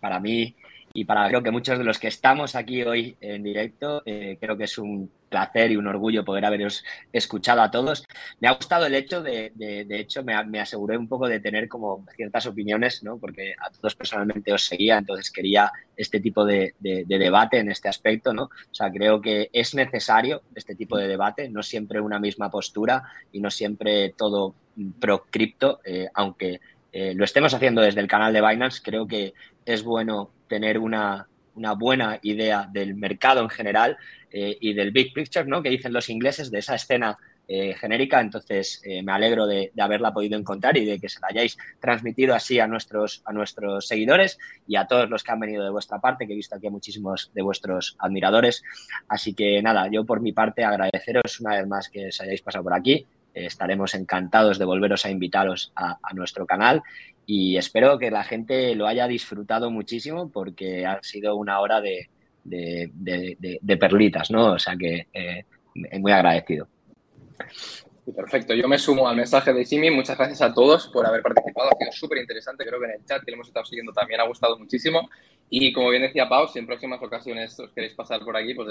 para 0.00 0.20
mí 0.20 0.54
y 0.94 1.04
para 1.04 1.28
creo 1.28 1.42
que 1.42 1.50
muchos 1.50 1.76
de 1.78 1.84
los 1.84 1.98
que 1.98 2.08
estamos 2.08 2.54
aquí 2.54 2.82
hoy 2.82 3.16
en 3.20 3.42
directo, 3.42 4.02
creo 4.04 4.56
que 4.56 4.64
es 4.64 4.78
un, 4.78 5.10
placer 5.28 5.72
y 5.72 5.76
un 5.76 5.86
orgullo 5.86 6.24
poder 6.24 6.44
haberos 6.44 6.84
escuchado 7.12 7.62
a 7.62 7.70
todos. 7.70 8.04
Me 8.40 8.48
ha 8.48 8.52
gustado 8.52 8.86
el 8.86 8.94
hecho 8.94 9.22
de, 9.22 9.52
de, 9.54 10.00
hecho, 10.00 10.22
me, 10.22 10.60
aseguré 10.60 10.96
un 10.96 11.08
poco 11.08 11.28
de 11.28 11.40
tener 11.40 11.68
como 11.68 12.04
ciertas 12.14 12.46
opiniones, 12.46 13.02
¿no? 13.02 13.18
Porque 13.18 13.54
a 13.58 13.70
todos 13.70 13.94
personalmente 13.94 14.52
os 14.52 14.64
seguía, 14.64 14.98
entonces 14.98 15.30
quería 15.30 15.70
este 15.96 16.20
tipo 16.20 16.44
de, 16.44 16.74
de, 16.78 17.04
debate 17.06 17.58
en 17.58 17.70
este 17.70 17.88
aspecto, 17.88 18.32
¿no? 18.32 18.44
O 18.44 18.74
sea, 18.74 18.90
creo 18.90 19.20
que 19.20 19.50
es 19.52 19.74
necesario 19.74 20.42
este 20.54 20.74
tipo 20.74 20.96
de 20.96 21.08
debate, 21.08 21.48
no 21.48 21.62
siempre 21.62 22.00
una 22.00 22.18
misma 22.18 22.50
postura 22.50 23.02
y 23.32 23.40
no 23.40 23.50
siempre 23.50 24.14
todo 24.16 24.54
pro 25.00 25.24
cripto, 25.30 25.80
eh, 25.84 26.08
aunque 26.14 26.60
eh, 26.92 27.14
lo 27.14 27.24
estemos 27.24 27.52
haciendo 27.54 27.80
desde 27.80 28.00
el 28.00 28.08
canal 28.08 28.32
de 28.32 28.46
Binance, 28.46 28.80
creo 28.82 29.06
que 29.06 29.34
es 29.64 29.82
bueno 29.82 30.30
tener 30.48 30.78
una, 30.78 31.28
una 31.56 31.72
buena 31.72 32.18
idea 32.22 32.68
del 32.70 32.94
mercado 32.94 33.40
en 33.40 33.48
general 33.48 33.96
eh, 34.30 34.56
y 34.60 34.74
del 34.74 34.92
big 34.92 35.12
picture, 35.12 35.46
¿no? 35.46 35.62
Que 35.62 35.70
dicen 35.70 35.92
los 35.92 36.08
ingleses 36.08 36.50
de 36.50 36.58
esa 36.58 36.74
escena 36.74 37.16
eh, 37.48 37.74
genérica. 37.74 38.20
Entonces, 38.20 38.82
eh, 38.84 39.02
me 39.02 39.12
alegro 39.12 39.46
de, 39.46 39.72
haberla 39.78 40.12
podido 40.12 40.36
encontrar 40.36 40.76
y 40.76 40.84
de 40.84 40.98
que 40.98 41.08
se 41.08 41.20
la 41.20 41.28
hayáis 41.30 41.56
transmitido 41.80 42.34
así 42.34 42.58
a 42.58 42.66
nuestros, 42.66 43.22
a 43.24 43.32
nuestros 43.32 43.86
seguidores 43.86 44.36
y 44.66 44.74
a 44.76 44.86
todos 44.86 45.08
los 45.08 45.22
que 45.22 45.30
han 45.30 45.40
venido 45.40 45.62
de 45.62 45.70
vuestra 45.70 46.00
parte, 46.00 46.26
que 46.26 46.32
he 46.32 46.36
visto 46.36 46.56
aquí 46.56 46.66
a 46.66 46.70
muchísimos 46.70 47.30
de 47.34 47.42
vuestros 47.42 47.96
admiradores. 48.00 48.64
Así 49.08 49.32
que 49.32 49.62
nada, 49.62 49.88
yo 49.90 50.04
por 50.04 50.20
mi 50.20 50.32
parte 50.32 50.64
agradeceros 50.64 51.40
una 51.40 51.56
vez 51.56 51.66
más 51.68 51.88
que 51.88 52.08
os 52.08 52.20
hayáis 52.20 52.42
pasado 52.42 52.64
por 52.64 52.74
aquí. 52.74 53.06
Estaremos 53.44 53.94
encantados 53.94 54.58
de 54.58 54.64
volveros 54.64 55.04
a 55.04 55.10
invitaros 55.10 55.72
a, 55.76 55.98
nuestro 56.14 56.46
canal 56.46 56.82
y 57.26 57.56
espero 57.56 57.98
que 57.98 58.10
la 58.10 58.24
gente 58.24 58.74
lo 58.74 58.86
haya 58.86 59.06
disfrutado 59.06 59.70
muchísimo 59.70 60.30
porque 60.30 60.86
ha 60.86 61.02
sido 61.02 61.36
una 61.36 61.60
hora 61.60 61.80
de, 61.80 62.08
perlitas, 63.78 64.30
¿no? 64.30 64.52
O 64.52 64.58
sea 64.58 64.76
que 64.76 65.08
eh, 65.12 65.44
muy 65.98 66.12
agradecido. 66.12 66.68
Perfecto, 68.14 68.54
yo 68.54 68.68
me 68.68 68.78
sumo 68.78 69.08
al 69.08 69.16
mensaje 69.16 69.52
de 69.52 69.64
Simi. 69.64 69.90
Muchas 69.90 70.16
gracias 70.16 70.40
a 70.40 70.54
todos 70.54 70.86
por 70.88 71.04
haber 71.06 71.22
participado. 71.22 71.70
Ha 71.70 71.78
sido 71.78 71.92
súper 71.92 72.18
interesante. 72.18 72.64
Creo 72.64 72.78
que 72.78 72.86
en 72.86 72.92
el 72.92 73.04
chat 73.04 73.22
que 73.24 73.32
le 73.32 73.34
hemos 73.34 73.48
estado 73.48 73.66
siguiendo 73.66 73.92
también 73.92 74.20
ha 74.20 74.28
gustado 74.28 74.56
muchísimo. 74.56 75.10
Y 75.48 75.72
como 75.72 75.90
bien 75.90 76.02
decía 76.02 76.28
Pau, 76.28 76.48
si 76.48 76.58
en 76.58 76.66
próximas 76.66 77.00
ocasiones 77.02 77.58
os 77.60 77.70
queréis 77.72 77.94
pasar 77.94 78.24
por 78.24 78.36
aquí, 78.36 78.54
pues 78.54 78.68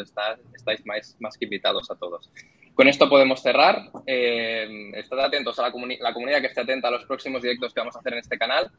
estáis 0.53 0.85
más, 0.85 1.15
más 1.19 1.37
que 1.37 1.45
invitados 1.45 1.89
a 1.89 1.95
todos. 1.95 2.29
Con 2.73 2.89
esto 2.89 3.09
podemos 3.09 3.41
cerrar. 3.41 3.89
Eh, 4.05 4.91
estad 4.95 5.19
atentos 5.21 5.57
a 5.59 5.63
la, 5.63 5.73
la 5.99 6.13
comunidad 6.13 6.41
que 6.41 6.47
esté 6.47 6.61
atenta 6.61 6.89
a 6.89 6.91
los 6.91 7.05
próximos 7.05 7.41
directos 7.41 7.73
que 7.73 7.79
vamos 7.79 7.95
a 7.95 7.99
hacer 7.99 8.13
en 8.13 8.19
este 8.19 8.37
canal. 8.37 8.69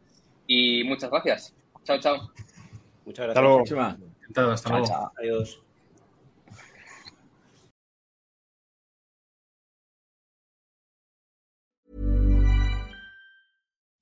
Y 0.47 0.84
muchas 0.84 1.11
gracias. 1.11 1.55
Chao, 1.84 1.99
chao. 1.99 2.30
Muchas 3.07 3.26
gracias. 3.26 3.28
Hasta 3.28 3.40
luego. 3.40 3.62
Hasta 3.62 4.70
Adiós. 5.18 5.65